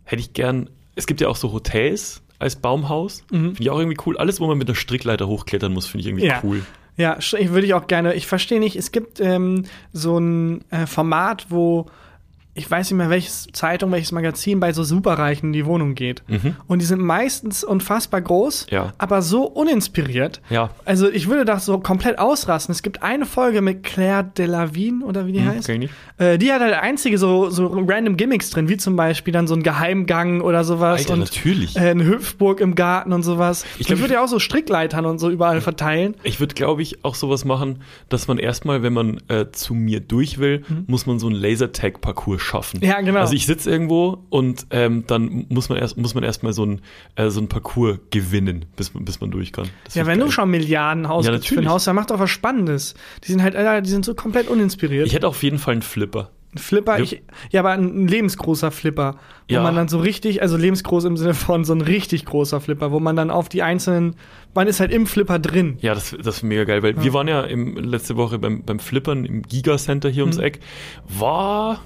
hätte 0.05 0.21
ich 0.21 0.33
gern, 0.33 0.71
es 0.95 1.07
gibt 1.07 1.21
ja 1.21 1.29
auch 1.29 1.37
so 1.37 1.53
Hotels 1.53 2.23
als 2.39 2.57
Baumhaus. 2.57 3.25
Mhm. 3.31 3.37
Finde 3.55 3.63
ich 3.63 3.71
auch 3.71 3.79
irgendwie 3.79 3.99
cool. 4.07 4.17
Alles, 4.17 4.41
wo 4.41 4.47
man 4.47 4.57
mit 4.59 4.69
einer 4.69 4.77
Strickleiter 4.77 5.27
hochklettern 5.29 5.73
muss, 5.73 5.87
finde 5.87 6.03
ich 6.03 6.07
irgendwie 6.09 6.27
Ja. 6.27 6.41
cool. 6.45 6.65
Ja, 6.97 7.17
würde 7.33 7.67
ich 7.67 7.75
auch 7.75 7.87
gerne. 7.87 8.15
Ich 8.15 8.27
verstehe 8.27 8.59
nicht, 8.59 8.75
es 8.75 8.91
gibt 8.91 9.21
ähm, 9.21 9.65
so 9.93 10.19
ein 10.19 10.65
äh, 10.71 10.87
Format, 10.87 11.47
wo 11.49 11.87
ich 12.59 12.71
weiß 12.71 12.91
nicht 12.91 12.99
mehr, 12.99 13.09
welches 13.11 13.47
Zeitung, 13.53 13.93
welches 13.93 14.13
Magazin 14.13 14.61
bei 14.61 14.73
so 14.73 14.83
Superreichen 14.85 15.47
in 15.49 15.53
die 15.53 15.65
Wohnung 15.65 15.95
geht. 15.95 16.23
Und 16.67 16.81
die 16.83 16.87
sind 16.87 17.01
meistens 17.01 17.65
unfassbar 17.65 18.21
groß, 18.21 18.67
Mhm. 18.71 18.75
Ja. 18.75 18.93
aber 18.99 19.23
so 19.23 19.45
uninspiriert. 19.45 20.41
Ja. 20.51 20.71
Also 20.85 21.09
ich 21.11 21.29
würde 21.29 21.45
das 21.45 21.65
so 21.65 21.79
komplett 21.79 22.19
ausrasten. 22.19 22.73
Es 22.73 22.83
gibt 22.83 23.03
eine 23.03 23.25
Folge 23.27 23.63
mit 23.63 23.83
Claire 23.83 24.25
Delavigne 24.25 25.05
oder 25.05 25.27
wie 25.27 25.33
die 25.33 25.45
heißt. 25.45 25.69
ich 25.69 25.79
nicht. 25.79 25.95
Äh, 26.19 26.37
die 26.39 26.53
hat 26.53 26.61
halt 26.61 26.75
einzige 26.75 27.17
so, 27.19 27.49
so 27.51 27.67
random 27.87 28.17
Gimmicks 28.17 28.51
drin, 28.51 28.69
wie 28.69 28.77
zum 28.77 28.97
Beispiel 28.97 29.33
dann 29.33 29.47
so 29.47 29.55
ein 29.55 29.63
Geheimgang 29.63 30.41
oder 30.41 30.65
sowas. 30.65 31.01
Alter, 31.01 31.13
und 31.15 31.21
natürlich. 31.21 31.77
Äh, 31.77 31.91
eine 31.91 32.05
Hüpfburg 32.05 32.61
im 32.61 32.75
Garten 32.75 33.13
und 33.13 33.23
sowas. 33.23 33.65
Ich 33.79 33.89
Ich, 33.89 34.01
würde 34.01 34.15
ja 34.15 34.25
auch 34.25 34.29
so 34.29 34.39
Strickleitern 34.39 35.07
und 35.07 35.19
so 35.19 35.31
überall 35.31 35.61
verteilen. 35.61 36.15
Ich 36.25 36.41
würde, 36.41 36.55
glaube 36.55 36.83
ich, 36.83 37.05
auch 37.05 37.15
sowas 37.15 37.45
machen, 37.45 37.83
dass 38.09 38.27
man 38.29 38.39
erstmal, 38.39 38.83
wenn 38.83 38.93
man 38.93 39.21
äh, 39.29 39.47
zu 39.53 39.75
mir 39.75 40.01
durch 40.01 40.39
will, 40.39 40.65
Mhm. 40.69 40.85
muss 40.89 41.07
man 41.07 41.19
so 41.19 41.29
einen 41.29 41.37
Lasertag-Parcours 41.37 42.41
schaffen. 42.49 42.81
Ja, 42.83 43.01
genau. 43.01 43.21
Also 43.21 43.35
ich 43.35 43.47
sitze 43.47 43.71
irgendwo 43.71 44.25
und 44.31 44.67
ähm, 44.71 45.05
dann 45.07 45.47
muss 45.49 45.69
man 45.69 45.79
erst 45.79 45.97
muss 45.97 46.15
man 46.15 46.25
erstmal 46.25 46.53
so 46.53 46.65
ein 46.65 46.81
äh, 47.17 47.31
so 47.31 47.41
ein 47.41 47.49
Parcours 47.49 47.99
gewinnen, 48.11 48.65
bis 48.77 48.95
man 48.95 49.05
bis 49.05 49.21
man 49.21 49.31
durch 49.31 49.53
kann. 49.53 49.69
Das 49.85 49.95
Ja, 49.95 50.07
wenn 50.07 50.19
du 50.19 50.25
geil. 50.27 50.33
schon 50.33 50.51
Milliarden 50.51 51.07
ausgibst 51.07 51.49
für 51.49 51.61
ein. 51.61 51.69
Haus, 51.69 51.85
dann 51.85 51.95
mach 51.97 52.07
doch 52.07 52.19
was 52.19 52.31
Spannendes. 52.31 52.95
Die 53.25 53.31
sind 53.33 53.43
halt, 53.43 53.55
Alter, 53.55 53.81
die 53.83 53.91
sind 53.91 54.05
so 54.05 54.15
komplett 54.15 54.49
uninspiriert. 54.49 55.07
Ich 55.07 55.13
hätte 55.15 55.29
auf 55.29 55.43
jeden 55.43 55.59
Fall 55.59 55.73
einen 55.73 55.83
Flipper. 55.83 56.31
Ein 56.55 56.59
Flipper, 56.59 56.97
Ja. 56.97 57.05
ich, 57.05 57.23
ja, 57.51 57.61
aber 57.61 57.73
ein 57.73 58.09
lebensgroßer 58.09 58.71
Flipper, 58.71 59.17
wo 59.51 59.55
Ja. 59.55 59.63
man 59.63 59.77
dann 59.77 59.89
so 59.89 59.99
richtig, 59.99 60.41
also 60.41 60.57
lebensgroß 60.57 61.05
im 61.05 61.19
Sinne 61.19 61.35
von 61.35 61.63
so 61.67 61.75
ein 61.75 61.83
richtig 61.83 62.25
großer 62.25 62.63
Flipper, 62.63 62.91
wo 62.91 63.01
man 63.01 63.17
dann 63.17 63.31
auf 63.31 63.51
die 63.51 63.63
einzelnen, 63.63 64.17
man 64.55 64.67
ist 64.67 64.81
halt 64.81 64.91
im 64.91 65.07
Flipper 65.07 65.39
drin. 65.39 65.77
Ja, 65.83 65.93
das, 65.93 66.17
das 66.23 66.37
ist 66.39 66.43
mega 66.45 66.65
geil, 66.65 66.83
weil 66.83 67.03
wir 67.03 67.13
waren 67.13 67.29
ja 67.29 67.43
im, 67.43 67.77
letzte 67.77 68.17
Woche 68.17 68.39
beim, 68.39 68.63
beim 68.63 68.79
Flippern 68.79 69.27
im 69.27 69.43
Giga 69.43 69.77
Center 69.77 70.09
hier 70.09 70.25
Mhm. 70.25 70.31
ums 70.31 70.43
Eck. 70.43 70.61
War 71.07 71.81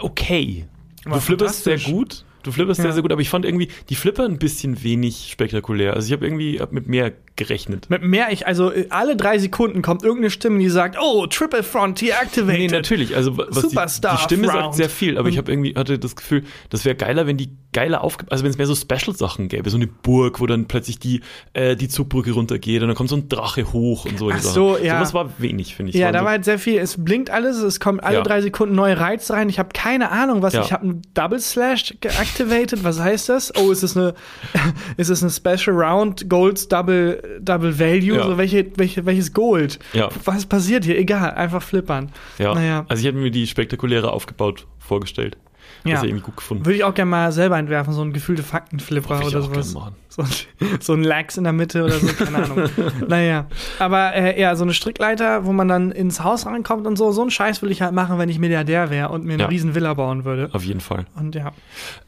okay. 0.00 0.66
War 1.04 1.14
du 1.14 1.20
flipperst 1.20 1.64
sehr 1.64 1.78
gut. 1.78 2.24
Du 2.42 2.52
flipperst 2.52 2.78
Ja. 2.78 2.84
sehr, 2.84 2.92
sehr 2.92 3.02
gut, 3.02 3.12
aber 3.12 3.20
ich 3.20 3.28
fand 3.28 3.44
irgendwie 3.44 3.68
die 3.88 3.94
Flipper 3.94 4.24
ein 4.24 4.38
bisschen 4.38 4.82
wenig 4.82 5.28
spektakulär. 5.32 5.94
Also 5.94 6.06
ich 6.06 6.12
habe 6.12 6.24
irgendwie 6.24 6.60
hab 6.60 6.72
mit 6.72 6.86
mehr 6.86 7.12
gerechnet. 7.36 7.88
Mit 7.90 8.02
mehr, 8.02 8.28
ich, 8.32 8.46
also 8.46 8.72
äh, 8.72 8.86
alle 8.90 9.14
drei 9.16 9.38
Sekunden 9.38 9.82
kommt 9.82 10.02
irgendeine 10.02 10.30
Stimme, 10.30 10.58
die 10.58 10.68
sagt, 10.70 10.96
oh, 11.00 11.26
Triple 11.26 11.62
Frontier 11.62 12.14
activated. 12.20 12.58
Nee, 12.60 12.68
natürlich. 12.68 13.14
Also 13.14 13.36
was 13.36 13.50
die, 13.50 13.60
Superstar 13.60 14.16
die 14.16 14.22
Stimme 14.22 14.48
Round. 14.48 14.62
sagt 14.62 14.74
sehr 14.74 14.90
viel, 14.90 15.18
aber 15.18 15.28
ich 15.28 15.34
Und- 15.34 15.38
habe 15.42 15.52
irgendwie 15.52 15.74
hatte 15.76 15.98
das 15.98 16.16
Gefühl, 16.16 16.44
das 16.70 16.84
wäre 16.84 16.94
geiler, 16.96 17.26
wenn 17.26 17.36
die 17.36 17.50
geiler 17.72 18.02
aufge 18.02 18.24
also 18.30 18.42
wenn 18.42 18.50
es 18.50 18.56
mehr 18.56 18.66
so 18.66 18.74
Special-Sachen 18.74 19.48
gäbe, 19.48 19.68
so 19.68 19.76
eine 19.76 19.86
Burg, 19.86 20.40
wo 20.40 20.46
dann 20.46 20.66
plötzlich 20.66 20.98
die 20.98 21.20
äh, 21.52 21.76
die 21.76 21.88
Zugbrücke 21.88 22.32
runtergeht 22.32 22.80
und 22.80 22.88
dann 22.88 22.96
kommt 22.96 23.10
so 23.10 23.16
ein 23.16 23.28
Drache 23.28 23.70
hoch 23.72 24.06
und 24.06 24.18
so. 24.18 24.30
Ach 24.30 24.38
Sachen. 24.40 24.54
so, 24.54 24.78
ja. 24.78 24.96
Sowas 24.98 25.12
war 25.12 25.30
wenig, 25.38 25.74
finde 25.76 25.90
ich. 25.90 25.96
Ja, 25.96 26.10
da 26.10 26.20
so, 26.20 26.24
war 26.24 26.32
halt 26.32 26.46
sehr 26.46 26.58
viel. 26.58 26.78
Es 26.78 27.04
blinkt 27.04 27.28
alles, 27.28 27.58
es 27.58 27.78
kommt 27.78 28.02
alle 28.02 28.16
Ja. 28.18 28.22
drei 28.22 28.40
Sekunden 28.40 28.74
neue 28.74 28.98
Reize 28.98 29.34
rein. 29.34 29.50
Ich 29.50 29.58
habe 29.58 29.68
keine 29.74 30.10
Ahnung, 30.10 30.40
was 30.40 30.54
Ja. 30.54 30.62
ich 30.62 30.72
habe 30.72 30.84
einen 30.84 31.02
Double 31.12 31.38
Slash 31.38 31.94
geactivated. 32.00 32.82
Was 32.82 32.98
heißt 32.98 33.28
das? 33.28 33.52
Oh, 33.56 33.70
ist 33.70 33.82
es 33.82 33.94
eine 33.94 34.14
ist 34.96 35.10
es 35.10 35.22
eine 35.22 35.30
Special 35.30 35.76
Round 35.76 36.30
Golds 36.30 36.68
Double 36.68 37.22
Double 37.40 37.78
Value? 37.78 38.16
Ja. 38.16 38.24
So 38.26 38.38
welche, 38.38 38.66
welche 38.76 39.04
welches 39.06 39.32
Gold? 39.32 39.78
Ja. 39.92 40.08
Was 40.24 40.46
passiert 40.46 40.84
hier? 40.84 40.98
Egal, 40.98 41.32
einfach 41.32 41.62
flippern. 41.62 42.10
Ja, 42.38 42.54
Naja. 42.54 42.84
also 42.88 43.00
ich 43.00 43.06
hätte 43.06 43.18
mir 43.18 43.30
die 43.30 43.46
spektakuläre 43.46 44.12
aufgebaut 44.12 44.66
vorgestellt. 44.78 45.36
Ja. 45.84 46.00
Gefunden. 46.02 46.64
Würde 46.66 46.76
ich 46.76 46.84
auch 46.84 46.94
gerne 46.94 47.10
mal 47.10 47.30
selber 47.32 47.58
entwerfen, 47.58 47.92
so 47.92 48.02
ein 48.02 48.12
gefühlte 48.12 48.42
Faktenflipper 48.42 49.20
Würde 49.22 49.26
oder 49.26 49.42
sowas. 49.62 49.70
So 50.08 50.22
ein, 50.22 50.28
so 50.80 50.92
ein 50.94 51.04
Lax 51.04 51.36
in 51.36 51.44
der 51.44 51.52
Mitte 51.52 51.84
oder 51.84 51.98
so, 51.98 52.06
keine 52.24 52.38
Ahnung. 52.44 52.68
naja, 53.08 53.46
aber 53.78 54.14
äh, 54.14 54.40
ja, 54.40 54.56
so 54.56 54.64
eine 54.64 54.74
Strickleiter, 54.74 55.44
wo 55.44 55.52
man 55.52 55.68
dann 55.68 55.92
ins 55.92 56.24
Haus 56.24 56.46
rankommt 56.46 56.86
und 56.86 56.96
so, 56.96 57.12
so 57.12 57.20
einen 57.20 57.30
Scheiß 57.30 57.62
will 57.62 57.70
ich 57.70 57.82
halt 57.82 57.92
machen, 57.92 58.18
wenn 58.18 58.28
ich 58.28 58.38
Milliardär 58.38 58.90
wäre 58.90 59.10
und 59.10 59.24
mir 59.24 59.34
eine 59.34 59.42
Ja. 59.44 59.48
riesen 59.48 59.74
Villa 59.74 59.94
bauen 59.94 60.24
würde. 60.24 60.48
Auf 60.52 60.64
jeden 60.64 60.80
Fall. 60.80 61.04
Und 61.14 61.34
ja, 61.34 61.52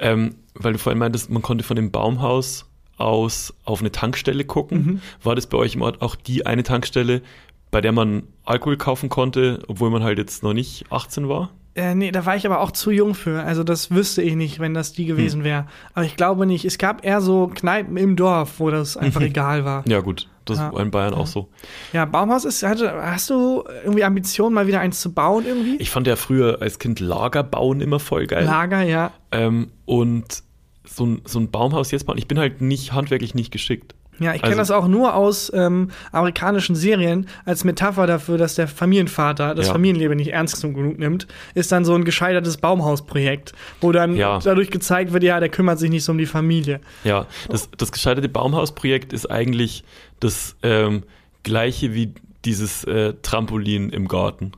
Ähm, 0.01 0.37
weil 0.55 0.73
du 0.73 0.79
vorhin 0.79 0.99
meintest, 0.99 1.31
man 1.31 1.43
konnte 1.43 1.63
von 1.65 1.77
dem 1.77 1.91
Baumhaus 1.93 2.65
aus 2.99 3.55
auf 3.65 3.81
eine 3.81 3.93
Tankstelle 3.93 4.45
gucken. 4.45 4.79
Mhm. 4.85 5.01
War 5.23 5.35
das 5.35 5.47
bei 5.47 5.57
euch 5.59 5.75
im 5.75 5.83
Ort 5.83 6.03
auch 6.03 6.15
die 6.17 6.45
eine 6.47 6.63
Tankstelle, 6.63 7.23
bei 7.71 7.81
der 7.81 7.93
man 7.93 8.25
Alkohol 8.45 8.77
kaufen 8.77 9.09
konnte, 9.09 9.63
obwohl 9.69 9.91
man 9.91 10.03
halt 10.03 10.19
jetzt 10.19 10.43
noch 10.43 10.53
nicht 10.55 10.85
18 10.91 11.29
war? 11.29 11.51
äh, 11.75 11.95
nee, 11.95 12.11
da 12.11 12.27
war 12.27 12.35
ich 12.35 12.45
aber 12.45 12.59
auch 12.61 12.73
zu 12.73 12.91
jung 12.91 13.15
für. 13.15 13.41
Also 13.45 13.63
das 13.63 13.93
wüsste 13.93 14.21
ich 14.21 14.35
nicht, 14.35 14.59
wenn 14.59 14.75
das 14.75 14.93
die 14.95 15.03
Hm. 15.09 15.17
gewesen 15.17 15.45
wäre. 15.45 15.67
Aber 15.95 16.05
ich 16.05 16.17
glaube 16.17 16.45
nicht. 16.45 16.65
Es 16.65 16.77
gab 16.77 17.05
eher 17.05 17.21
so 17.21 17.47
Kneipen 17.55 17.97
im 17.97 18.17
Dorf, 18.17 18.55
wo 18.59 18.71
das 18.71 18.97
einfach 18.97 19.21
egal 19.21 19.65
war. 19.65 19.87
Ja, 19.87 20.01
gut. 20.01 20.29
Das 20.45 20.59
Ja. 20.59 20.73
war 20.73 20.81
in 20.81 20.91
Bayern 20.91 21.15
auch 21.15 21.29
so. 21.29 21.51
Ja, 21.93 22.05
Baumhaus 22.05 22.45
ist, 22.47 22.65
hatte, 22.65 22.93
hast 23.01 23.31
du 23.31 23.63
irgendwie 23.85 24.03
Ambitionen, 24.03 24.55
mal 24.55 24.67
wieder 24.67 24.81
eins 24.81 25.01
zu 25.01 25.13
bauen 25.13 25.45
irgendwie? 25.47 25.77
Ich 25.77 25.91
fand 25.91 26.09
ja 26.09 26.17
früher 26.17 26.61
als 26.61 26.81
Kind 26.81 26.99
Lager 26.99 27.45
bauen 27.45 27.81
immer 27.81 28.01
voll 28.01 28.27
geil. 28.27 28.45
Lager, 28.45 28.83
ja. 28.83 29.13
ähm, 29.31 29.71
und 29.85 30.43
so 30.91 31.07
ein, 31.07 31.23
so 31.25 31.39
ein 31.39 31.51
Baumhaus 31.51 31.91
jetzt 31.91 32.05
bauen. 32.07 32.19
Ich 32.19 32.29
bin 32.29 32.39
halt 32.39 32.61
nicht 32.61 32.93
handwerklich 32.93 33.35
nicht 33.35 33.51
geschickt. 33.51 33.95
Ja, 34.21 34.35
ich 34.35 34.43
kenne 34.43 34.57
Also- 34.59 34.73
das 34.75 34.83
auch 34.83 34.89
nur 34.89 35.15
aus 35.15 35.53
ähm, 35.55 35.91
amerikanischen 36.11 36.75
Serien 36.75 37.29
als 37.45 37.63
Metapher 37.63 38.09
dafür, 38.09 38.37
dass 38.37 38.57
der 38.57 38.67
Familienvater 38.67 39.55
das 39.55 39.67
Ja. 39.69 39.73
Familienleben 39.75 40.17
nicht 40.17 40.33
ernst 40.33 40.61
genug 40.61 40.99
nimmt, 40.99 41.29
ist 41.55 41.71
dann 41.71 41.85
so 41.85 41.95
ein 41.95 42.05
gescheitertes 42.05 42.57
Baumhausprojekt, 42.57 43.53
wo 43.81 43.93
dann 43.93 44.17
Ja. 44.17 44.41
dadurch 44.41 44.73
gezeigt 44.73 45.13
wird, 45.13 45.23
ja, 45.23 45.39
der 45.39 45.51
kümmert 45.51 45.79
sich 45.79 45.91
nicht 45.91 46.03
so 46.03 46.11
um 46.11 46.19
die 46.19 46.27
Familie. 46.27 46.81
Ja, 47.05 47.27
das, 47.49 47.71
das 47.77 47.93
gescheiterte 47.93 48.29
Baumhausprojekt 48.29 49.13
ist 49.13 49.31
eigentlich 49.31 49.85
das 50.19 50.57
ähm, 50.65 51.05
gleiche 51.45 51.95
wie 51.95 52.13
dieses 52.45 52.83
äh, 52.85 53.15
Trampolin 53.23 53.91
im 53.91 54.09
Garten. 54.09 54.51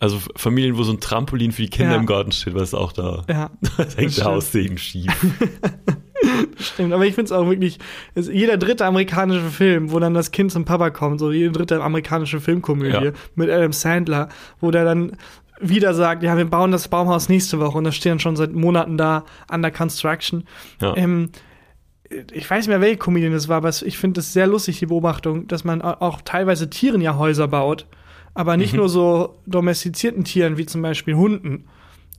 Also 0.00 0.18
Familien, 0.34 0.76
wo 0.76 0.82
so 0.82 0.92
ein 0.92 0.98
Trampolin 1.00 1.52
für 1.52 1.62
die 1.62 1.68
Kinder 1.68 1.92
Ja. 1.92 1.98
im 2.00 2.06
Garten 2.06 2.32
steht, 2.32 2.54
was 2.54 2.74
auch 2.74 2.92
da. 2.92 3.22
Ja, 3.28 3.50
Da 3.76 3.84
hängt 3.96 4.16
der. 4.16 4.24
Haussegen 4.24 4.78
schief. 4.78 5.06
stimmt. 6.58 6.92
Aber 6.92 7.04
ich 7.06 7.14
finde 7.14 7.26
es 7.26 7.32
auch 7.32 7.46
wirklich, 7.48 7.78
jeder 8.14 8.56
dritte 8.56 8.84
amerikanische 8.86 9.48
Film, 9.50 9.90
wo 9.92 9.98
dann 9.98 10.14
das 10.14 10.30
Kind 10.30 10.52
zum 10.52 10.64
Papa 10.64 10.90
kommt, 10.90 11.20
so 11.20 11.30
jede 11.32 11.52
dritte 11.52 11.82
amerikanische 11.82 12.40
Filmkomödie 12.40 13.06
Ja. 13.06 13.12
mit 13.34 13.50
Adam 13.50 13.72
Sandler, 13.72 14.28
wo 14.60 14.70
der 14.70 14.84
dann 14.84 15.12
wieder 15.60 15.92
sagt, 15.92 16.22
ja, 16.22 16.36
wir 16.36 16.46
bauen 16.46 16.72
das 16.72 16.88
Baumhaus 16.88 17.28
nächste 17.28 17.60
Woche 17.60 17.76
und 17.76 17.84
das 17.84 17.94
steht 17.96 18.12
dann 18.12 18.20
schon 18.20 18.36
seit 18.36 18.52
Monaten 18.54 18.96
da 18.96 19.24
under 19.52 19.70
construction. 19.70 20.44
Ja. 20.80 20.96
Ähm, 20.96 21.30
ich 22.32 22.48
weiß 22.50 22.60
nicht 22.66 22.68
mehr, 22.68 22.80
welche 22.80 22.96
Comedian 22.96 23.32
das 23.32 23.48
war, 23.48 23.58
aber 23.58 23.68
ich 23.68 23.98
finde 23.98 24.20
es 24.20 24.32
sehr 24.32 24.46
lustig, 24.46 24.78
die 24.78 24.86
Beobachtung, 24.86 25.46
dass 25.46 25.62
man 25.64 25.82
au- 25.82 26.00
auch 26.00 26.22
teilweise 26.24 26.70
Tieren 26.70 27.00
ja 27.02 27.16
Häuser 27.16 27.46
baut, 27.46 27.86
aber 28.34 28.56
nicht 28.56 28.72
Mhm. 28.72 28.78
nur 28.80 28.88
so 28.88 29.38
domestizierten 29.46 30.24
Tieren 30.24 30.56
wie 30.58 30.66
zum 30.66 30.82
Beispiel 30.82 31.14
Hunden 31.14 31.64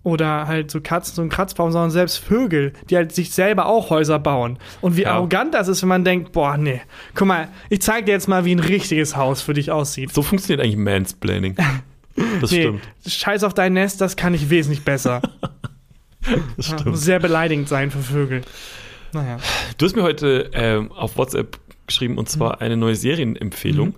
oder 0.03 0.47
halt 0.47 0.71
so 0.71 0.81
Katzen, 0.81 1.15
so 1.15 1.21
ein 1.21 1.29
Kratzbaum, 1.29 1.71
sondern 1.71 1.91
selbst 1.91 2.17
Vögel, 2.17 2.73
die 2.89 2.95
halt 2.95 3.11
sich 3.11 3.31
selber 3.31 3.67
auch 3.67 3.89
Häuser 3.91 4.17
bauen. 4.19 4.57
Und 4.81 4.97
wie 4.97 5.03
Ja. 5.03 5.11
arrogant 5.13 5.53
das 5.53 5.67
ist, 5.67 5.81
wenn 5.83 5.89
man 5.89 6.03
denkt, 6.03 6.31
boah, 6.31 6.57
nee, 6.57 6.81
guck 7.13 7.27
mal, 7.27 7.49
ich 7.69 7.81
zeig 7.81 8.07
dir 8.07 8.13
jetzt 8.13 8.27
mal, 8.27 8.43
wie 8.45 8.55
ein 8.55 8.59
richtiges 8.59 9.15
Haus 9.15 9.41
für 9.43 9.53
dich 9.53 9.69
aussieht. 9.71 10.11
So 10.13 10.21
funktioniert 10.23 10.61
eigentlich 10.61 10.77
Mansplaining. 10.77 11.55
Das 12.41 12.51
nee, 12.51 12.63
stimmt. 12.63 12.81
scheiß 13.07 13.45
auf 13.45 13.53
dein 13.53 13.71
Nest, 13.73 14.01
das 14.01 14.17
kann 14.17 14.33
ich 14.33 14.49
wesentlich 14.49 14.83
besser. 14.83 15.21
Das 16.57 16.67
Ja, 16.69 16.77
stimmt. 16.77 16.91
muss 16.91 17.01
sehr 17.01 17.19
beleidigend 17.19 17.67
sein 17.69 17.89
für 17.89 17.99
Vögel. 17.99 18.41
Naja. 19.13 19.37
Du 19.77 19.85
hast 19.85 19.95
mir 19.95 20.03
heute 20.03 20.51
ähm, 20.53 20.91
auf 20.91 21.17
WhatsApp 21.17 21.57
geschrieben 21.87 22.17
und 22.17 22.29
zwar 22.29 22.57
Mhm. 22.57 22.61
eine 22.61 22.77
neue 22.77 22.95
Serienempfehlung, 22.95 23.95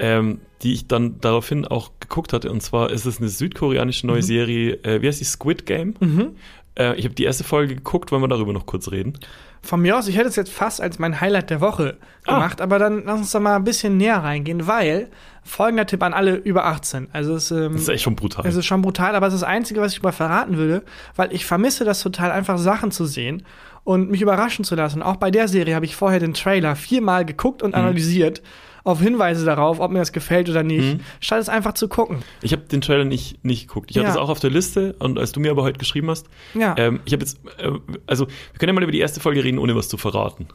ähm, 0.00 0.40
die 0.62 0.72
ich 0.74 0.88
dann 0.88 1.20
daraufhin 1.20 1.64
auch 1.66 1.90
geguckt 2.00 2.32
hatte. 2.32 2.50
Und 2.50 2.62
zwar 2.62 2.90
ist 2.90 3.06
es 3.06 3.18
eine 3.18 3.28
südkoreanische 3.28 4.06
neue 4.06 4.22
Serie, 4.22 4.74
äh, 4.82 5.00
wie 5.02 5.06
heißt 5.08 5.20
die? 5.20 5.24
Squid 5.24 5.66
Game. 5.66 5.94
Mhm. 6.00 6.36
Äh, 6.78 6.96
ich 6.96 7.04
habe 7.04 7.14
die 7.14 7.24
erste 7.24 7.44
Folge 7.44 7.74
geguckt, 7.76 8.10
wollen 8.12 8.22
wir 8.22 8.28
darüber 8.28 8.52
noch 8.52 8.66
kurz 8.66 8.90
reden? 8.90 9.14
Von 9.62 9.82
mir 9.82 9.98
aus, 9.98 10.08
ich 10.08 10.16
hätte 10.16 10.28
es 10.28 10.36
jetzt 10.36 10.50
fast 10.52 10.80
als 10.80 10.98
mein 10.98 11.20
Highlight 11.20 11.50
der 11.50 11.60
Woche 11.60 11.98
Ah. 12.26 12.34
gemacht, 12.34 12.60
aber 12.62 12.78
dann 12.78 13.04
lass 13.04 13.18
uns 13.20 13.30
da 13.30 13.40
mal 13.40 13.56
ein 13.56 13.64
bisschen 13.64 13.96
näher 13.98 14.16
reingehen, 14.22 14.66
weil 14.66 15.08
folgender 15.42 15.86
Tipp 15.86 16.02
an 16.02 16.12
alle 16.14 16.36
über 16.36 16.64
18. 16.66 17.08
Also 17.12 17.34
es, 17.34 17.50
ähm, 17.50 17.72
Das 17.72 17.82
ist 17.82 17.88
echt 17.88 18.02
schon 18.04 18.16
brutal. 18.16 18.46
es 18.46 18.56
ist 18.56 18.64
schon 18.66 18.80
brutal, 18.82 19.14
aber 19.14 19.26
es 19.26 19.34
ist 19.34 19.40
das 19.42 19.48
Einzige, 19.48 19.80
was 19.80 19.92
ich 19.92 19.98
über 19.98 20.12
verraten 20.12 20.56
würde, 20.56 20.82
weil 21.16 21.32
ich 21.34 21.44
vermisse 21.44 21.84
das 21.84 22.02
total, 22.02 22.30
einfach 22.30 22.56
Sachen 22.58 22.90
zu 22.90 23.04
sehen 23.04 23.42
und 23.90 24.10
mich 24.10 24.20
überraschen 24.22 24.64
zu 24.64 24.74
lassen. 24.76 25.02
Auch 25.02 25.16
bei 25.16 25.30
der 25.32 25.48
Serie 25.48 25.74
habe 25.74 25.84
ich 25.84 25.96
vorher 25.96 26.20
den 26.20 26.34
Trailer 26.34 26.76
viermal 26.76 27.24
geguckt 27.24 27.62
Mhm. 27.62 27.66
und 27.66 27.74
analysiert, 27.74 28.40
auf 28.84 29.00
Hinweise 29.00 29.44
darauf, 29.44 29.80
ob 29.80 29.90
mir 29.90 29.98
das 29.98 30.12
gefällt 30.12 30.48
oder 30.48 30.62
nicht, 30.62 30.94
Mhm. 30.94 31.00
statt 31.20 31.40
es 31.40 31.48
einfach 31.48 31.74
zu 31.74 31.88
gucken. 31.88 32.18
ich 32.40 32.52
habe 32.52 32.62
den 32.62 32.80
Trailer 32.80 33.04
nicht, 33.04 33.44
nicht 33.44 33.66
geguckt. 33.68 33.90
Ich 33.90 33.96
hatte 33.98 34.06
Ja. 34.06 34.12
es 34.12 34.16
auch 34.16 34.28
auf 34.30 34.40
der 34.40 34.50
Liste 34.50 34.94
und 35.00 35.18
als 35.18 35.32
du 35.32 35.40
mir 35.40 35.50
aber 35.50 35.62
heute 35.64 35.78
geschrieben 35.78 36.08
hast, 36.08 36.26
Ja, 36.54 36.74
ähm, 36.78 37.00
ich 37.04 37.12
habe 37.12 37.22
jetzt, 37.24 37.40
äh, 37.58 37.70
also 38.06 38.26
wir 38.26 38.58
können 38.58 38.68
ja 38.70 38.72
mal 38.74 38.82
über 38.82 38.92
die 38.92 39.00
erste 39.00 39.20
Folge 39.20 39.42
reden, 39.44 39.58
ohne 39.58 39.74
was 39.76 39.88
zu 39.88 39.96
verraten. 39.96 40.46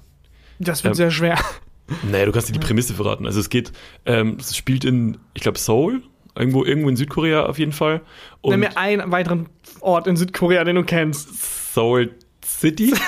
das 0.60 0.84
wird 0.84 0.94
ähm, 0.94 0.96
sehr 0.96 1.12
schwer. 1.12 1.38
Naja, 2.10 2.26
du 2.26 2.32
kannst 2.32 2.50
dir 2.50 2.54
die 2.54 2.60
Prämisse 2.60 2.96
verraten. 2.96 3.28
Also 3.28 3.40
es 3.40 3.50
geht, 3.52 3.72
ähm, 4.08 4.38
es 4.40 4.56
spielt 4.58 4.86
in, 4.86 5.20
ich 5.36 5.42
glaube, 5.44 5.60
Seoul, 5.60 6.02
irgendwo, 6.36 6.64
irgendwo 6.66 6.90
in 6.90 6.96
Südkorea 6.96 7.46
auf 7.46 7.60
jeden 7.60 7.74
Fall. 7.74 8.02
Und 8.42 8.52
Nenn 8.52 8.62
mir 8.62 8.76
einen 8.76 9.12
weiteren 9.12 9.50
Ort 9.82 10.08
in 10.08 10.16
Südkorea, 10.16 10.64
den 10.64 10.78
du 10.78 10.84
kennst. 10.84 11.74
Seoul 11.76 12.12
City. 12.60 12.93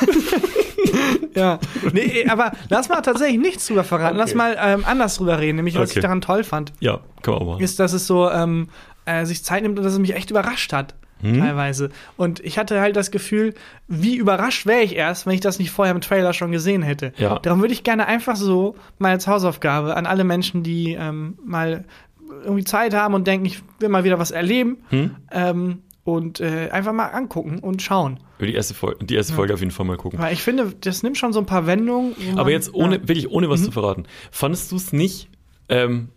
Ja, 1.36 1.60
nee, 1.94 2.26
aber 2.28 2.52
lass 2.70 2.90
mal 2.90 3.02
tatsächlich 3.02 3.40
nichts 3.40 3.68
drüber 3.68 3.84
verraten. 3.84 4.18
Lass 4.18 4.30
Okay. 4.32 4.38
mal 4.38 4.58
ähm, 4.60 4.84
anders 4.86 5.18
drüber 5.18 5.40
reden. 5.40 5.58
Nämlich, 5.58 5.76
was 5.76 5.92
Okay. 5.92 6.00
ich 6.00 6.02
daran 6.02 6.22
toll 6.22 6.44
fand, 6.44 6.74
ja, 6.80 7.00
kann 7.22 7.34
man 7.36 7.44
auch 7.44 7.46
machen. 7.54 7.64
ist, 7.64 7.80
dass 7.80 7.94
es 7.94 8.08
so 8.08 8.30
ähm, 8.30 8.70
äh, 9.06 9.26
sich 9.26 9.44
Zeit 9.44 9.62
nimmt 9.62 9.78
und 9.78 9.84
dass 9.86 9.94
es 9.94 10.00
mich 10.00 10.16
echt 10.16 10.32
überrascht 10.32 10.74
hat. 10.74 10.96
Hm? 11.22 11.40
Teilweise. 11.40 11.90
Und 12.16 12.40
ich 12.40 12.58
hatte 12.58 12.80
halt 12.82 12.96
das 12.96 13.12
Gefühl, 13.12 13.54
wie 13.88 14.16
überrascht 14.16 14.66
wäre 14.66 14.82
ich 14.82 14.96
erst, 14.96 15.26
wenn 15.28 15.34
ich 15.34 15.42
das 15.42 15.60
nicht 15.60 15.70
vorher 15.72 15.94
im 15.94 16.02
Trailer 16.02 16.34
schon 16.34 16.52
gesehen 16.52 16.82
hätte. 16.82 17.12
Ja. 17.18 17.38
Darum 17.40 17.62
würde 17.62 17.74
ich 17.74 17.84
gerne 17.84 18.08
einfach 18.08 18.36
so 18.36 18.76
mal 18.98 19.12
als 19.12 19.28
Hausaufgabe 19.28 19.96
an 19.96 20.06
alle 20.08 20.24
Menschen, 20.24 20.64
die 20.64 20.94
ähm, 21.00 21.38
mal 21.46 21.86
irgendwie 22.44 22.64
Zeit 22.64 22.94
haben 22.96 23.14
und 23.14 23.28
denken, 23.28 23.46
ich 23.46 23.62
will 23.80 23.90
mal 23.90 24.04
wieder 24.04 24.20
was 24.20 24.32
erleben, 24.32 24.78
Hm? 24.90 25.12
ähm, 25.32 25.82
und 26.08 26.40
äh, 26.40 26.70
einfach 26.72 26.94
mal 26.94 27.08
angucken 27.08 27.60
und 27.60 27.82
schauen. 27.82 28.22
Die 28.40 28.54
erste 28.54 28.74
Folge, 28.74 29.04
die 29.04 29.16
erste 29.16 29.34
Folge 29.34 29.54
auf 29.54 29.60
jeden 29.60 29.72
Fall 29.74 29.86
mal 29.86 29.98
gucken. 29.98 30.18
Weil 30.20 30.32
ich 30.32 30.42
finde, 30.42 30.74
das 30.80 31.04
nimmt 31.04 31.18
schon 31.18 31.34
so 31.34 31.40
ein 31.40 31.46
paar 31.46 31.68
Wendungen. 31.68 32.16
man- 32.30 32.40
Aber 32.40 32.50
jetzt 32.50 32.74
ohne, 32.74 32.96
Ja. 32.96 33.02
wirklich 33.10 33.30
ohne 33.30 33.48
Mhm. 33.48 33.52
was 33.52 33.64
zu 33.66 33.72
verraten. 33.72 34.06
Fandest 34.32 34.72
du 34.72 34.78
es 34.78 34.94
nicht 34.94 35.28
ähm, 35.70 36.08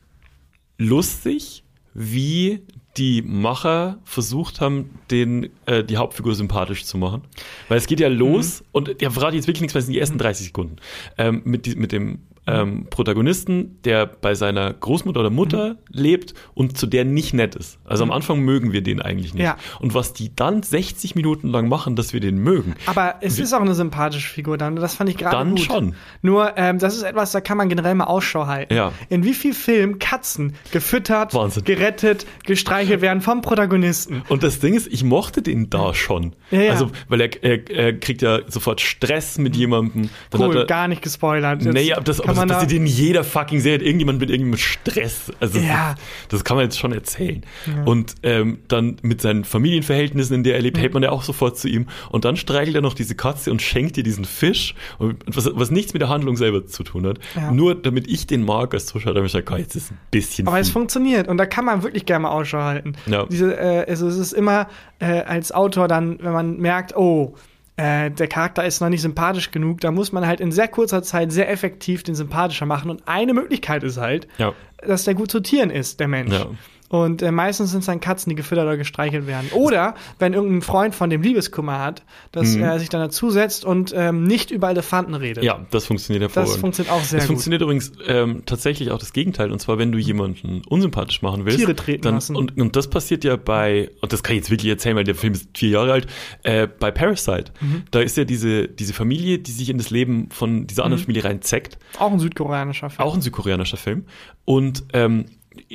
lustig, 0.78 1.64
wie 1.92 2.60
die 2.96 3.22
Macher 3.22 3.98
versucht 4.04 4.60
haben, 4.60 4.90
den, 5.10 5.48
äh, 5.66 5.82
die 5.82 5.96
Hauptfigur 5.96 6.34
sympathisch 6.36 6.84
zu 6.84 6.98
machen. 6.98 7.22
Weil 7.68 7.78
es 7.78 7.86
geht 7.86 7.98
ja 8.00 8.08
los, 8.08 8.62
und 8.72 8.94
ja, 9.02 9.10
verrate 9.10 9.34
jetzt 9.36 9.46
wirklich 9.48 9.60
nichts, 9.62 9.74
weil 9.74 9.80
es 9.80 9.86
sind 9.86 9.94
die 9.94 10.00
ersten 10.00 10.18
30 10.18 10.46
Sekunden, 10.46 10.76
ähm, 11.18 11.42
mit, 11.44 11.66
die, 11.66 11.74
mit 11.76 11.90
dem 11.92 12.20
ähm, 12.50 12.86
Protagonisten, 12.90 13.78
der 13.84 14.06
bei 14.06 14.34
seiner 14.34 14.72
Großmutter 14.72 15.20
oder 15.20 15.30
Mutter 15.30 15.76
lebt 15.88 16.34
und 16.54 16.76
zu 16.78 16.86
der 16.86 17.04
nicht 17.04 17.34
nett 17.34 17.54
ist. 17.54 17.78
Also 17.84 18.02
am 18.04 18.10
Anfang 18.10 18.40
mögen 18.40 18.72
wir 18.72 18.82
den 18.82 19.00
eigentlich 19.02 19.34
nicht. 19.34 19.42
Ja. 19.42 19.56
Und 19.80 19.94
was 19.94 20.12
die 20.12 20.34
dann 20.34 20.62
60 20.62 21.14
Minuten 21.14 21.48
lang 21.48 21.68
machen, 21.68 21.96
dass 21.96 22.12
wir 22.12 22.20
den 22.20 22.38
mögen. 22.38 22.74
Aber 22.86 23.16
es 23.20 23.38
ist 23.38 23.52
auch 23.52 23.60
eine 23.60 23.74
sympathische 23.74 24.28
Figur 24.28 24.58
dann. 24.58 24.76
Das 24.76 24.94
fand 24.94 25.10
ich 25.10 25.16
gerade 25.16 25.36
Dann 25.36 25.50
gut. 25.50 25.60
schon. 25.60 25.94
Nur, 26.22 26.56
ähm, 26.56 26.78
das 26.78 26.96
ist 26.96 27.02
etwas, 27.02 27.32
da 27.32 27.40
kann 27.40 27.56
man 27.56 27.68
generell 27.68 27.94
mal 27.94 28.04
Ausschau 28.04 28.46
halten. 28.46 28.74
Ja. 28.74 28.92
In 29.08 29.24
wie 29.24 29.34
viel 29.34 29.54
Filmen 29.54 29.98
Katzen 29.98 30.54
gefüttert, 30.72 31.34
Wahnsinn. 31.34 31.64
gerettet, 31.64 32.26
gestreichelt 32.44 33.00
werden 33.00 33.20
vom 33.20 33.42
Protagonisten. 33.42 34.22
Und 34.28 34.42
das 34.42 34.60
Ding 34.60 34.74
ist, 34.74 34.86
ich 34.86 35.04
mochte 35.04 35.42
den 35.42 35.70
da 35.70 35.94
schon. 35.94 36.34
Ja, 36.50 36.60
ja. 36.62 36.72
Also, 36.72 36.90
weil 37.08 37.20
er, 37.20 37.42
er, 37.42 37.70
er 37.70 37.98
kriegt 37.98 38.22
ja 38.22 38.40
sofort 38.48 38.80
Stress 38.80 39.38
mit 39.38 39.56
jemandem. 39.56 40.10
Dann 40.30 40.40
Cool, 40.40 40.66
gar 40.66 40.88
nicht 40.88 41.02
gespoilert. 41.02 41.62
Jetzt 41.62 41.74
Nee, 41.74 41.92
das, 42.04 42.20
aber 42.20 42.39
man 42.40 42.48
das 42.48 42.58
da, 42.58 42.64
passiert 42.64 42.80
in 42.80 42.86
jeder 42.86 43.24
fucking 43.24 43.60
Serie. 43.60 43.86
Irgendjemand 43.86 44.20
mit 44.20 44.30
irgendeinem 44.30 44.58
Stress. 44.58 45.32
Also 45.40 45.58
das, 45.58 45.66
Ja. 45.66 45.92
ist, 45.92 46.32
das 46.32 46.44
kann 46.44 46.56
man 46.56 46.64
jetzt 46.64 46.78
schon 46.78 46.92
erzählen. 46.92 47.42
Und 47.84 48.14
ähm, 48.22 48.58
dann 48.68 48.96
mit 49.02 49.20
seinen 49.20 49.44
Familienverhältnissen, 49.44 50.34
in 50.36 50.42
der 50.44 50.56
er 50.56 50.62
lebt, 50.62 50.78
hält 50.78 50.94
man 50.94 51.02
ja 51.02 51.10
auch 51.10 51.22
sofort 51.22 51.58
zu 51.58 51.68
ihm. 51.68 51.86
Und 52.10 52.24
dann 52.24 52.36
streichelt 52.36 52.74
er 52.76 52.82
noch 52.82 52.94
diese 52.94 53.14
Katze 53.14 53.50
und 53.50 53.62
schenkt 53.62 53.96
ihr 53.96 54.02
diesen 54.02 54.24
Fisch, 54.24 54.74
und 54.98 55.22
was, 55.26 55.48
was 55.54 55.70
nichts 55.70 55.92
mit 55.92 56.02
der 56.02 56.08
Handlung 56.08 56.36
selber 56.36 56.66
zu 56.66 56.82
tun 56.82 57.06
hat. 57.06 57.18
Ja. 57.36 57.50
Nur 57.52 57.74
damit 57.74 58.08
ich 58.08 58.26
den 58.26 58.44
mag 58.44 58.74
als 58.74 58.86
Zuschauer, 58.86 59.14
damit 59.14 59.26
ich 59.28 59.32
sage, 59.32 59.56
jetzt 59.58 59.76
ist 59.76 59.90
ein 59.92 59.98
bisschen 60.10 60.46
aber 60.48 60.58
es 60.60 60.68
viel. 60.68 60.72
funktioniert 60.74 61.28
und 61.28 61.36
da 61.38 61.46
kann 61.46 61.64
man 61.64 61.82
wirklich 61.82 62.06
gerne 62.06 62.22
mal 62.24 62.30
Ausschau 62.30 62.60
halten. 62.62 62.94
Ja. 63.06 63.26
Diese, 63.26 63.56
äh, 63.58 63.84
also 63.88 64.08
es 64.08 64.16
ist 64.16 64.32
immer 64.32 64.68
äh, 64.98 65.20
als 65.22 65.52
Autor 65.52 65.88
dann, 65.88 66.18
wenn 66.22 66.32
man 66.32 66.58
merkt, 66.58 66.96
oh, 66.96 67.34
äh, 67.76 68.10
der 68.10 68.28
Charakter 68.28 68.64
ist 68.64 68.80
noch 68.80 68.88
nicht 68.88 69.02
sympathisch 69.02 69.50
genug, 69.50 69.80
da 69.80 69.90
muss 69.90 70.12
man 70.12 70.26
halt 70.26 70.40
in 70.40 70.52
sehr 70.52 70.68
kurzer 70.68 71.02
Zeit 71.02 71.32
sehr 71.32 71.50
effektiv 71.50 72.02
den 72.02 72.14
sympathischer 72.14 72.66
machen. 72.66 72.90
Und 72.90 73.06
eine 73.08 73.32
Möglichkeit 73.34 73.82
ist 73.84 73.96
halt, 73.96 74.28
Ja. 74.38 74.52
dass 74.86 75.04
der 75.04 75.14
gut 75.14 75.30
zu 75.30 75.40
Tieren 75.40 75.70
ist, 75.70 76.00
der 76.00 76.08
Mensch. 76.08 76.32
Ja. 76.32 76.46
Und 76.90 77.22
äh, 77.22 77.30
meistens 77.30 77.70
sind 77.70 77.80
es 77.80 77.86
dann 77.86 78.00
Katzen, 78.00 78.28
die 78.30 78.34
gefüttert 78.36 78.64
oder 78.66 78.76
gestreichelt 78.76 79.26
werden. 79.28 79.48
Oder 79.52 79.94
wenn 80.18 80.34
irgendein 80.34 80.60
Freund 80.60 80.94
von 80.94 81.08
dem 81.08 81.22
Liebeskummer 81.22 81.78
hat, 81.78 82.02
dass 82.32 82.56
Mhm. 82.56 82.62
er 82.64 82.78
sich 82.80 82.88
dann 82.88 83.00
dazusetzt 83.00 83.64
und 83.64 83.94
ähm, 83.96 84.24
nicht 84.24 84.50
über 84.50 84.68
Elefanten 84.70 85.14
redet. 85.14 85.44
Ja, 85.44 85.64
das 85.70 85.86
funktioniert 85.86 86.22
hervorragend. 86.22 86.52
Das 86.54 86.60
funktioniert 86.60 86.92
auch 86.92 87.02
sehr 87.04 87.18
Es 87.20 87.24
gut. 87.24 87.28
funktioniert 87.28 87.62
übrigens 87.62 87.92
ähm, 88.08 88.42
tatsächlich 88.44 88.90
auch 88.90 88.98
das 88.98 89.12
Gegenteil. 89.12 89.52
Und 89.52 89.60
zwar, 89.60 89.78
wenn 89.78 89.92
du 89.92 89.98
jemanden 89.98 90.62
unsympathisch 90.68 91.22
machen 91.22 91.44
willst. 91.44 91.58
Tiere 91.58 91.76
treten 91.76 92.02
dann, 92.02 92.14
lassen. 92.14 92.34
Und, 92.34 92.58
und 92.60 92.74
das 92.74 92.90
passiert 92.90 93.22
ja 93.22 93.36
bei, 93.36 93.90
und 94.00 94.12
das 94.12 94.24
kann 94.24 94.34
ich 94.34 94.40
jetzt 94.42 94.50
wirklich 94.50 94.70
erzählen, 94.70 94.96
weil 94.96 95.04
der 95.04 95.14
Film 95.14 95.32
ist 95.34 95.48
vier 95.56 95.70
Jahre 95.70 95.92
alt, 95.92 96.06
äh, 96.42 96.66
bei 96.66 96.90
Parasite. 96.90 97.52
Mhm. 97.60 97.84
Da 97.92 98.00
ist 98.00 98.16
ja 98.16 98.24
diese, 98.24 98.66
diese 98.66 98.94
Familie, 98.94 99.38
die 99.38 99.52
sich 99.52 99.68
in 99.70 99.78
das 99.78 99.90
Leben 99.90 100.28
von 100.30 100.66
dieser 100.66 100.82
Mhm. 100.82 100.86
anderen 100.86 101.04
Familie 101.04 101.22
reinzeckt. 101.24 101.78
Auch 102.00 102.10
ein 102.10 102.18
südkoreanischer 102.18 102.90
Film. 102.90 103.06
Auch 103.08 103.14
ein 103.14 103.20
südkoreanischer 103.22 103.76
Film. 103.76 104.06
Und 104.44 104.82
ähm, 104.92 105.26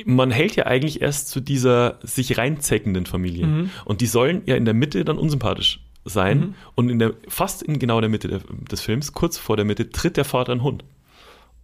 man 0.04 0.30
hält 0.30 0.56
ja 0.56 0.66
eigentlich 0.66 1.02
erst 1.02 1.28
zu 1.28 1.40
dieser 1.40 1.98
sich 2.02 2.38
reinzeckenden 2.38 3.06
Familie. 3.06 3.46
Mhm. 3.46 3.70
Und 3.84 4.00
die 4.00 4.06
sollen 4.06 4.42
ja 4.46 4.56
in 4.56 4.64
der 4.64 4.74
Mitte 4.74 5.04
dann 5.04 5.18
unsympathisch 5.18 5.80
sein. 6.04 6.54
Und 6.74 6.88
in 6.88 6.98
der, 6.98 7.14
fast 7.28 7.62
in 7.62 7.78
genau 7.78 8.00
der 8.00 8.08
Mitte 8.08 8.28
der, 8.28 8.40
des 8.70 8.80
Films, 8.80 9.12
kurz 9.12 9.38
vor 9.38 9.56
der 9.56 9.64
Mitte, 9.64 9.90
tritt 9.90 10.16
der 10.16 10.24
Vater 10.24 10.52
einen 10.52 10.62
Hund. 10.62 10.84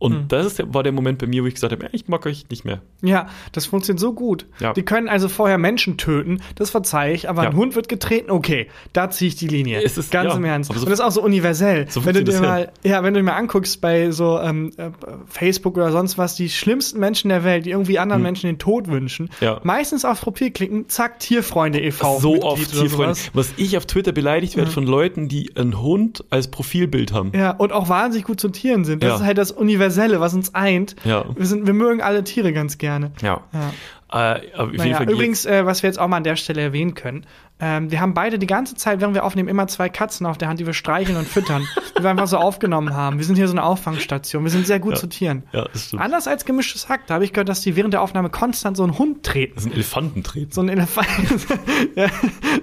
Und 0.03 0.13
Mhm. 0.13 0.29
das 0.29 0.47
ist, 0.47 0.75
war 0.75 0.83
der 0.83 0.93
Moment 0.93 1.19
bei 1.19 1.27
mir, 1.27 1.43
wo 1.43 1.47
ich 1.47 1.55
gesagt 1.55 1.73
habe, 1.73 1.89
ich 1.93 2.09
mag 2.09 2.27
euch 2.27 2.45
nicht 2.51 2.65
mehr. 2.65 2.83
Ja, 3.03 3.29
das 3.53 3.67
funktioniert 3.67 4.01
so 4.01 4.13
gut. 4.13 4.47
Ja. 4.61 4.73
Die 4.73 4.83
können 4.83 5.09
also 5.09 5.29
vorher 5.29 5.59
Menschen 5.59 5.97
töten, 5.97 6.41
das 6.57 6.71
verzeihe 6.71 7.15
ich, 7.15 7.29
aber 7.29 7.45
Ja. 7.45 7.51
ein 7.51 7.57
Hund 7.57 7.77
wird 7.77 7.89
getreten, 7.89 8.31
okay, 8.31 8.67
da 8.93 9.11
ziehe 9.11 9.29
ich 9.29 9.37
die 9.37 9.47
Linie. 9.49 9.81
Es 9.83 9.97
ist- 9.99 10.11
Ganz 10.11 10.31
ja, 10.33 10.37
im 10.37 10.45
Ernst. 10.45 10.69
so- 10.73 10.75
Und 10.75 10.85
das 10.85 10.93
ist 10.93 11.01
auch 11.05 11.11
so 11.13 11.23
universell. 11.23 11.87
So 11.89 12.05
wenn 12.05 12.15
du 12.15 12.25
dir 12.25 12.41
mal, 12.41 12.73
ja, 12.83 13.03
wenn 13.05 13.15
du 13.15 13.21
dir 13.21 13.25
mal 13.25 13.37
anguckst 13.37 13.81
bei 13.81 14.11
so 14.11 14.39
ähm, 14.41 14.73
äh, 14.77 14.91
Facebook 15.27 15.77
oder 15.77 15.93
sonst 15.93 16.19
was, 16.19 16.35
die 16.35 16.49
schlimmsten 16.49 16.99
Menschen 16.99 17.29
der 17.29 17.45
Welt, 17.45 17.65
die 17.67 17.71
irgendwie 17.71 17.99
anderen 17.99 18.23
Menschen 18.23 18.47
den 18.49 18.59
Tod 18.59 18.89
wünschen, 18.89 19.31
Hm. 19.39 19.57
Meistens 19.63 20.05
aufs 20.05 20.21
Profil 20.23 20.51
klicken, 20.51 20.89
zack, 20.89 21.21
Tierfreunde 21.21 21.81
e.V. 21.81 22.19
so 22.19 22.33
Mitglied 22.33 22.45
oft 22.51 22.71
Tierfreunde. 22.73 23.17
Was 23.35 23.53
ich 23.57 23.77
auf 23.77 23.87
Twitter 23.87 24.13
beleidigt 24.13 24.57
werde 24.57 24.71
von 24.71 24.87
Leuten, 24.87 25.29
die 25.29 25.55
einen 25.57 25.81
Hund 25.81 26.25
als 26.31 26.49
Profilbild 26.51 27.13
haben. 27.13 27.33
Ja, 27.35 27.51
und 27.53 27.73
auch 27.73 27.89
wahnsinnig 27.89 28.27
gut 28.27 28.41
zu 28.41 28.49
Tieren 28.49 28.85
sind. 28.85 29.03
Das 29.03 29.21
ist 29.21 29.27
halt 29.27 29.39
das 29.39 29.51
Universelle, 29.53 29.92
was 30.21 30.35
uns 30.35 30.55
eint. 30.55 30.97
Ja. 31.05 31.25
Wir, 31.35 31.47
sind, 31.47 31.67
wir 31.67 31.75
mögen 31.75 32.01
alle 32.01 32.25
Tiere 32.25 32.53
ganz 32.53 32.79
gerne. 32.79 33.13
Ja. 33.21 33.43
Ja. 33.53 33.73
Äh, 34.13 34.41
Naja, 34.77 35.03
übrigens, 35.03 35.47
äh, 35.47 35.65
was 35.67 35.83
wir 35.83 35.89
jetzt 35.89 35.99
auch 35.99 36.09
mal 36.09 36.19
an 36.19 36.25
der 36.25 36.37
Stelle 36.37 36.61
erwähnen 36.61 36.95
können, 36.95 37.25
ähm, 37.61 37.91
wir 37.93 38.01
haben 38.01 38.13
beide 38.13 38.39
die 38.41 38.47
ganze 38.49 38.75
Zeit, 38.75 39.01
während 39.01 39.15
wir 39.15 39.25
aufnehmen, 39.25 39.49
immer 39.49 39.69
zwei 39.69 39.89
Katzen 39.89 40.27
auf 40.27 40.37
der 40.37 40.49
Hand, 40.49 40.59
die 40.59 40.67
wir 40.67 40.73
streicheln 40.75 41.17
und 41.17 41.29
füttern, 41.29 41.67
die 41.99 42.03
wir 42.03 42.11
einfach 42.11 42.27
so 42.27 42.37
aufgenommen 42.39 42.95
haben. 42.95 43.19
Wir 43.19 43.25
sind 43.25 43.37
hier 43.37 43.47
so 43.47 43.55
eine 43.55 43.63
Auffangstation. 43.63 44.43
Wir 44.43 44.51
sind 44.51 44.67
sehr 44.67 44.81
gut 44.81 44.95
Ja. 44.95 44.99
zu 44.99 45.07
Tieren. 45.09 45.45
Ja, 45.53 45.67
das 45.73 45.85
stimmt. 45.87 46.03
Anders 46.03 46.27
als 46.27 46.45
gemischtes 46.45 46.89
Hack, 46.89 47.07
da 47.07 47.15
habe 47.15 47.25
ich 47.25 47.33
gehört, 47.33 47.49
dass 47.49 47.61
die 47.61 47.77
während 47.77 47.95
der 47.95 48.03
Aufnahme 48.03 48.31
konstant 48.31 48.77
so 48.77 48.83
einen 48.83 48.99
Hund 48.99 49.23
treten. 49.25 49.55
Das 49.55 49.65
ist 49.65 49.71
ein 49.71 49.75
Elefantentritt. 49.75 50.53
So 50.53 50.61
ein 50.61 50.69
Elefant, 50.69 51.07
ja, 51.95 52.09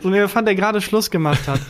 so 0.01 0.09
ein 0.09 0.13
Elefant, 0.13 0.47
der 0.47 0.55
gerade 0.55 0.81
Schluss 0.81 1.09
gemacht 1.09 1.47
hat. 1.47 1.59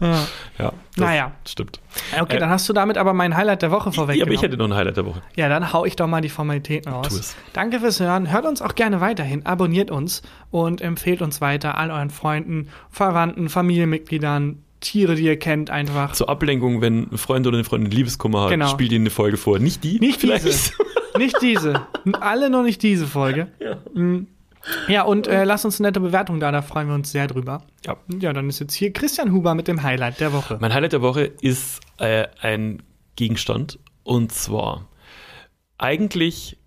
Ja. 0.00 0.24
Ja, 0.58 0.72
Naja. 0.96 1.32
stimmt. 1.46 1.80
Okay, 2.20 2.36
Äh, 2.36 2.40
dann 2.40 2.50
hast 2.50 2.68
du 2.68 2.72
damit 2.72 2.98
aber 2.98 3.12
mein 3.14 3.36
Highlight 3.36 3.62
der 3.62 3.70
Woche 3.70 3.84
Ja, 3.84 3.86
aber 3.86 3.94
vorweggenommen. 3.94 4.34
ich 4.34 4.42
hätte 4.42 4.56
noch 4.56 4.66
ein 4.66 4.74
Highlight 4.74 4.96
der 4.96 5.06
Woche. 5.06 5.22
Ja, 5.36 5.48
dann 5.48 5.72
hau 5.72 5.84
ich 5.86 5.96
doch 5.96 6.06
mal 6.06 6.20
die 6.20 6.28
Formalitäten 6.28 6.92
raus. 6.92 7.34
Danke 7.52 7.80
fürs 7.80 8.00
Hören. 8.00 8.30
Hört 8.30 8.44
uns 8.44 8.60
auch 8.62 8.74
gerne 8.74 9.00
weiterhin. 9.10 9.44
Abonniert 9.44 9.90
uns 9.90 10.22
und 10.50 10.80
empfehlt 10.80 11.20
uns 11.22 11.40
weiter 11.40 11.76
all 11.76 11.90
euren 11.90 12.10
Freunden, 12.10 12.68
Verwandten, 12.90 13.48
Familienmitgliedern, 13.48 14.62
Tiere, 14.80 15.14
die 15.14 15.24
ihr 15.24 15.38
kennt, 15.38 15.68
einfach. 15.70 16.12
Zur 16.12 16.28
Ablenkung, 16.28 16.80
wenn 16.80 17.10
ein 17.12 17.18
Freund 17.18 17.46
oder 17.46 17.56
eine 17.56 17.64
Freundin 17.64 17.90
Liebeskummer 17.90 18.42
hat, 18.44 18.50
Genau. 18.50 18.68
spielt 18.68 18.92
ihnen 18.92 19.02
eine 19.02 19.10
Folge 19.10 19.36
vor. 19.36 19.58
Nicht 19.58 19.84
die? 19.84 19.98
Nicht 19.98 20.20
vielleicht. 20.20 20.46
diese. 20.46 20.72
Nicht 21.18 21.36
diese. 21.42 21.86
Alle 22.20 22.48
noch 22.50 22.62
nicht 22.62 22.82
diese 22.82 23.06
Folge. 23.06 23.48
Mm. 23.94 24.26
Ja, 24.88 25.02
und 25.04 25.26
äh, 25.26 25.44
lasst 25.44 25.64
uns 25.64 25.80
eine 25.80 25.88
nette 25.88 26.00
Bewertung 26.00 26.38
da, 26.38 26.52
da 26.52 26.60
freuen 26.60 26.86
wir 26.88 26.94
uns 26.94 27.10
sehr 27.10 27.26
drüber. 27.26 27.62
Ja. 27.86 27.96
Ja, 28.20 28.34
dann 28.34 28.46
ist 28.50 28.58
jetzt 28.60 28.74
hier 28.74 28.92
Christian 28.92 29.32
Huber 29.32 29.54
mit 29.54 29.68
dem 29.68 29.82
Highlight 29.82 30.20
der 30.20 30.34
Woche. 30.34 30.58
Mein 30.60 30.74
Highlight 30.74 30.92
der 30.92 31.00
Woche 31.00 31.22
ist 31.40 31.80
äh, 31.96 32.26
ein 32.42 32.82
Gegenstand. 33.16 33.78
Und 34.04 34.32
zwar, 34.32 34.86
eigentlich 35.78 36.58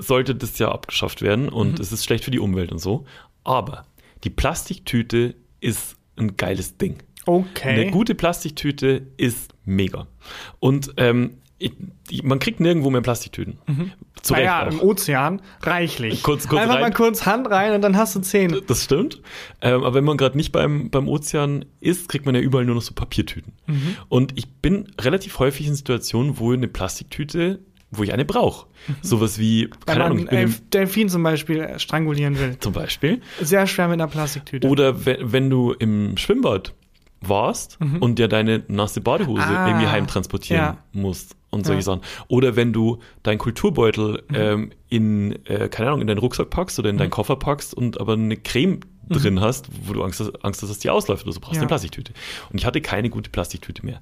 sollte 0.00 0.34
das 0.34 0.58
ja 0.58 0.70
abgeschafft 0.70 1.22
werden 1.22 1.48
und 1.48 1.78
es 1.80 1.92
ist 1.92 2.04
schlecht 2.04 2.24
für 2.24 2.30
die 2.30 2.38
Umwelt 2.40 2.72
und 2.72 2.78
so. 2.78 3.04
Aber 3.44 3.84
die 4.24 4.30
Plastiktüte 4.30 5.34
ist 5.60 5.96
ein 6.16 6.36
geiles 6.36 6.76
Ding. 6.76 6.98
Okay. 7.26 7.68
Eine 7.70 7.90
gute 7.90 8.14
Plastiktüte 8.14 9.06
ist 9.16 9.52
mega. 9.64 10.06
Und 10.58 10.92
ähm, 10.96 11.38
ich, 11.58 11.72
ich, 12.10 12.24
man 12.24 12.40
kriegt 12.40 12.58
nirgendwo 12.58 12.90
mehr 12.90 13.00
Plastiktüten. 13.02 13.58
Zu 14.22 14.34
Recht 14.34 14.44
naja, 14.46 14.66
auch. 14.66 14.72
im 14.72 14.80
Ozean 14.80 15.40
reichlich. 15.62 16.24
Kurz- 16.24 16.48
kurz 16.48 16.60
Einfach 16.62 16.74
rein. 16.74 16.80
mal 16.82 16.92
kurz 16.92 17.24
Hand 17.24 17.48
rein 17.48 17.72
und 17.74 17.82
dann 17.82 17.96
hast 17.96 18.16
du 18.16 18.20
zehn. 18.20 18.60
Das 18.66 18.82
stimmt. 18.82 19.20
Ähm, 19.60 19.84
aber 19.84 19.94
wenn 19.94 20.02
man 20.04 20.16
gerade 20.16 20.36
nicht 20.36 20.50
beim, 20.50 20.90
beim 20.90 21.06
Ozean 21.08 21.64
ist, 21.78 22.08
kriegt 22.08 22.26
man 22.26 22.34
ja 22.34 22.40
überall 22.40 22.64
nur 22.64 22.74
noch 22.74 22.82
so 22.82 22.94
Papiertüten. 22.94 23.52
Mhm. 23.68 23.96
Und 24.08 24.36
ich 24.36 24.48
bin 24.54 24.88
relativ 25.00 25.38
häufig 25.38 25.68
in 25.68 25.76
Situationen, 25.76 26.40
wo 26.40 26.52
eine 26.52 26.66
Plastiktüte, 26.66 27.60
wo 27.92 28.02
ich 28.02 28.12
eine 28.12 28.24
brauche. 28.24 28.66
Sowas 29.02 29.38
wie. 29.38 29.68
Wenn 29.86 29.94
keine 29.94 30.04
Ahnung, 30.04 30.26
äh, 30.28 30.48
Delfin 30.72 31.08
zum 31.08 31.22
Beispiel 31.22 31.78
strangulieren 31.78 32.38
will. 32.38 32.56
zum 32.58 32.72
Beispiel. 32.72 33.20
Sehr 33.40 33.66
schwer 33.66 33.88
mit 33.88 34.00
einer 34.00 34.08
Plastiktüte. 34.08 34.66
Oder 34.68 35.06
wenn, 35.06 35.32
wenn 35.32 35.50
du 35.50 35.72
im 35.72 36.16
Schwimmbad 36.16 36.74
warst 37.28 37.78
und 38.00 38.18
dir 38.18 38.28
deine 38.28 38.62
nasse 38.68 39.00
Badehose 39.00 39.46
Mhm. 39.46 39.56
Ah, 39.56 39.68
irgendwie 39.68 39.86
heimtransportieren 39.88 40.62
ja. 40.62 40.78
musst 40.92 41.36
und 41.50 41.66
solche 41.66 41.88
Ja. 41.88 41.96
Mhm. 41.96 42.00
Sachen. 42.02 42.24
Oder 42.28 42.56
wenn 42.56 42.72
du 42.72 42.98
deinen 43.22 43.38
Kulturbeutel 43.38 44.22
ähm, 44.34 44.70
in, 44.88 45.44
äh, 45.46 45.68
keine 45.68 45.88
Ahnung, 45.88 46.00
in 46.00 46.06
deinen 46.06 46.18
Rucksack 46.18 46.50
packst 46.50 46.78
oder 46.78 46.90
in 46.90 46.98
deinen 46.98 47.10
Koffer 47.10 47.36
packst 47.36 47.74
und 47.74 48.00
aber 48.00 48.14
eine 48.14 48.36
Creme 48.36 48.80
drin 49.08 49.40
hast, 49.40 49.68
wo 49.86 49.92
du 49.92 50.02
Angst 50.04 50.20
hast, 50.20 50.44
Angst 50.44 50.62
hast, 50.62 50.70
dass 50.70 50.78
die 50.78 50.88
ausläuft 50.88 51.24
oder 51.24 51.32
so, 51.32 51.40
brauchst 51.40 51.52
Mhm. 51.54 51.56
Ja. 51.56 51.60
eine 51.62 51.68
Plastiktüte. 51.68 52.12
Und 52.50 52.58
ich 52.58 52.64
hatte 52.66 52.80
keine 52.80 53.10
gute 53.10 53.28
Plastiktüte 53.30 53.84
mehr. 53.84 54.00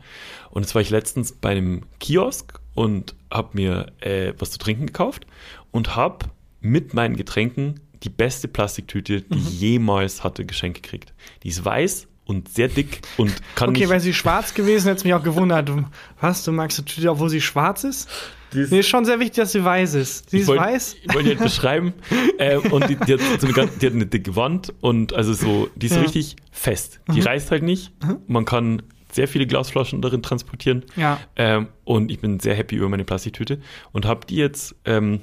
Und 0.51 0.63
jetzt 0.63 0.75
war 0.75 0.83
ich 0.83 0.91
letztens 0.91 1.33
bei 1.33 1.51
einem 1.51 1.83
Kiosk 1.99 2.61
und 2.75 3.15
habe 3.33 3.49
mir 3.55 3.87
äh, 4.01 4.35
was 4.39 4.53
zu 4.53 4.59
trinken 4.59 4.87
gekauft 4.87 5.27
und 5.73 5.97
habe 5.97 6.27
mit 6.61 6.95
meinen 6.95 7.17
Getränken 7.17 7.81
die 8.03 8.09
beste 8.11 8.47
Plastiktüte, 8.49 9.23
die 9.23 9.35
Mhm. 9.35 9.41
ich 9.49 9.61
jemals 9.61 10.23
hatte, 10.25 10.45
geschenkt 10.47 10.83
gekriegt. 10.83 11.13
Die 11.43 11.49
ist 11.49 11.65
weiß 11.65 12.07
und 12.31 12.49
sehr 12.49 12.69
dick 12.69 13.03
und 13.19 13.33
kann 13.55 13.71
Okay, 13.71 13.81
nicht... 13.81 13.89
wäre 13.91 14.01
sie 14.01 14.15
schwarz 14.15 14.55
gewesen, 14.55 14.87
hätte 14.87 14.99
es 14.99 15.05
mich 15.05 15.13
auch 15.15 15.23
gewundert. 15.23 15.69
Du- 15.69 15.85
Was, 16.21 16.45
du 16.45 16.53
magst 16.53 16.79
eine 16.79 16.87
Tüte, 16.87 17.11
obwohl 17.11 17.29
sie 17.29 17.41
schwarz 17.41 17.85
ist? 17.85 18.09
Die 18.53 18.61
ist- 18.61 18.73
Nee, 18.73 18.81
ist 18.81 18.89
schon 18.89 19.05
sehr 19.05 19.19
wichtig, 19.21 19.37
dass 19.37 19.53
sie 19.53 19.63
weiß 19.65 19.95
ist. 19.95 20.31
Sie 20.31 20.39
ist 20.39 20.49
wollte- 20.49 20.63
weiß? 20.65 20.97
Ich 21.03 21.15
wollte 21.15 21.29
halt 21.31 21.39
beschreiben. 21.41 21.93
äh, 22.39 22.57
und 22.57 22.89
die, 22.89 22.97
die, 22.97 23.15
hat 23.15 23.21
so 23.41 23.47
eine, 23.47 23.69
die 23.81 23.87
hat 23.87 23.93
eine 23.95 24.07
dicke 24.07 24.35
Wand 24.37 24.73
und 24.81 25.13
also 25.13 25.33
so, 25.35 25.69
die 25.77 25.87
ist 25.87 25.95
Ja. 25.97 26.03
richtig 26.03 26.37
fest. 26.51 27.01
Die 27.15 27.21
reißt 27.21 27.51
halt 27.51 27.63
nicht. 27.63 27.93
Man 28.27 28.45
kann 28.45 28.83
sehr 29.13 29.27
viele 29.29 29.47
Glasflaschen 29.47 30.01
darin 30.03 30.23
transportieren. 30.23 30.85
Ja. 30.97 31.19
Ähm, 31.37 31.67
und 31.85 32.11
ich 32.13 32.21
bin 32.21 32.39
sehr 32.41 32.55
happy 32.55 32.77
über 32.77 32.89
meine 32.89 33.05
Plastiktüte 33.05 33.61
und 33.93 34.05
habe 34.07 34.25
die 34.27 34.37
jetzt, 34.37 34.75
ähm, 34.85 35.21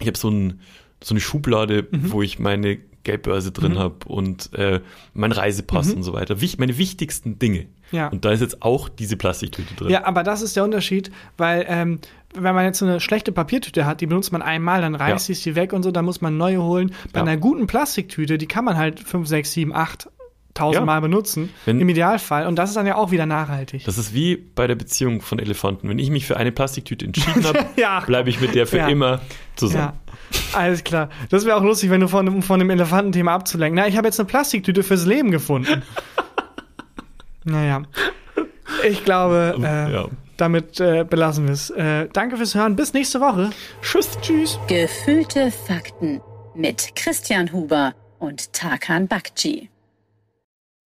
ich 0.00 0.06
habe 0.08 0.18
so 0.18 0.28
ein 0.28 0.60
so 1.02 1.12
eine 1.14 1.20
Schublade, 1.20 1.86
wo 1.92 2.22
ich 2.22 2.38
meine 2.38 2.78
Geldbörse 3.02 3.50
drin 3.50 3.78
habe 3.78 3.96
und 4.06 4.52
äh, 4.52 4.80
mein 5.14 5.32
Reisepass 5.32 5.92
und 5.94 6.02
so 6.02 6.12
weiter. 6.12 6.40
Wich, 6.42 6.58
meine 6.58 6.76
wichtigsten 6.76 7.38
Dinge. 7.38 7.66
Ja. 7.92 8.08
Und 8.08 8.24
da 8.26 8.30
ist 8.32 8.40
jetzt 8.40 8.60
auch 8.62 8.88
diese 8.90 9.16
Plastiktüte 9.16 9.74
drin. 9.74 9.88
Ja, 9.90 10.04
aber 10.04 10.22
das 10.22 10.42
ist 10.42 10.54
der 10.54 10.64
Unterschied, 10.64 11.10
weil 11.38 11.64
ähm, 11.66 11.98
wenn 12.34 12.54
man 12.54 12.64
jetzt 12.66 12.78
so 12.78 12.84
eine 12.86 13.00
schlechte 13.00 13.32
Papiertüte 13.32 13.86
hat, 13.86 14.00
die 14.02 14.06
benutzt 14.06 14.32
man 14.32 14.42
einmal, 14.42 14.82
dann 14.82 14.94
reißt 14.94 15.28
Ja. 15.28 15.34
sie 15.34 15.40
sie 15.40 15.54
weg 15.56 15.72
und 15.72 15.82
so, 15.82 15.90
dann 15.90 16.04
muss 16.04 16.20
man 16.20 16.36
neue 16.36 16.62
holen. 16.62 16.92
Bei 17.12 17.20
Ja. 17.20 17.24
einer 17.26 17.36
guten 17.38 17.66
Plastiktüte, 17.66 18.36
die 18.36 18.46
kann 18.46 18.64
man 18.66 18.76
halt 18.76 19.00
5, 19.00 19.26
6, 19.26 19.50
7, 19.52 19.74
8 19.74 20.08
tausend 20.54 20.80
Ja. 20.82 20.84
Mal 20.86 21.00
benutzen, 21.00 21.50
Wenn- 21.64 21.80
im 21.80 21.88
Idealfall. 21.88 22.46
Und 22.46 22.56
das 22.56 22.70
ist 22.70 22.76
dann 22.76 22.86
ja 22.86 22.96
auch 22.96 23.10
wieder 23.10 23.26
nachhaltig. 23.26 23.84
Das 23.84 23.98
ist 23.98 24.12
wie 24.14 24.36
bei 24.36 24.66
der 24.66 24.74
Beziehung 24.74 25.20
von 25.20 25.38
Elefanten. 25.38 25.88
Wenn 25.88 25.98
ich 25.98 26.10
mich 26.10 26.26
für 26.26 26.36
eine 26.36 26.52
Plastiktüte 26.52 27.04
entschieden 27.06 27.44
habe, 27.44 27.64
Ja. 27.76 28.00
bleibe 28.00 28.30
ich 28.30 28.40
mit 28.40 28.54
der 28.54 28.66
für 28.66 28.78
Ja. 28.78 28.88
immer 28.88 29.20
zusammen. 29.56 29.92
Ja, 30.52 30.58
alles 30.58 30.82
klar. 30.84 31.08
Das 31.28 31.44
wäre 31.44 31.56
auch 31.56 31.62
lustig, 31.62 31.90
wenn 31.90 32.00
du 32.00 32.08
von, 32.08 32.26
dem- 32.26 32.42
von 32.42 32.58
dem 32.58 32.70
Elefantenthema 32.70 33.34
abzulenken. 33.34 33.76
Na, 33.76 33.86
ich 33.88 33.96
habe 33.96 34.08
jetzt 34.08 34.18
eine 34.20 34.26
Plastiktüte 34.26 34.82
fürs 34.82 35.06
Leben 35.06 35.30
gefunden. 35.30 35.82
naja. 37.44 37.82
Ich 38.88 39.04
glaube, 39.04 39.56
äh, 39.62 39.92
Ja. 39.92 40.06
damit 40.36 40.80
äh, 40.80 41.04
belassen 41.08 41.46
wir 41.46 41.52
es. 41.52 41.70
Äh, 41.70 42.08
danke 42.12 42.36
fürs 42.36 42.54
Hören. 42.54 42.76
Bis 42.76 42.92
nächste 42.92 43.20
Woche. 43.20 43.50
Tschüss. 43.82 44.18
Tschüss. 44.22 44.58
Gefühlte 44.68 45.50
Fakten 45.50 46.20
mit 46.54 46.92
Christian 46.96 47.52
Huber 47.52 47.94
und 48.18 48.52
Tarkan 48.52 49.08
Bakci. 49.08 49.68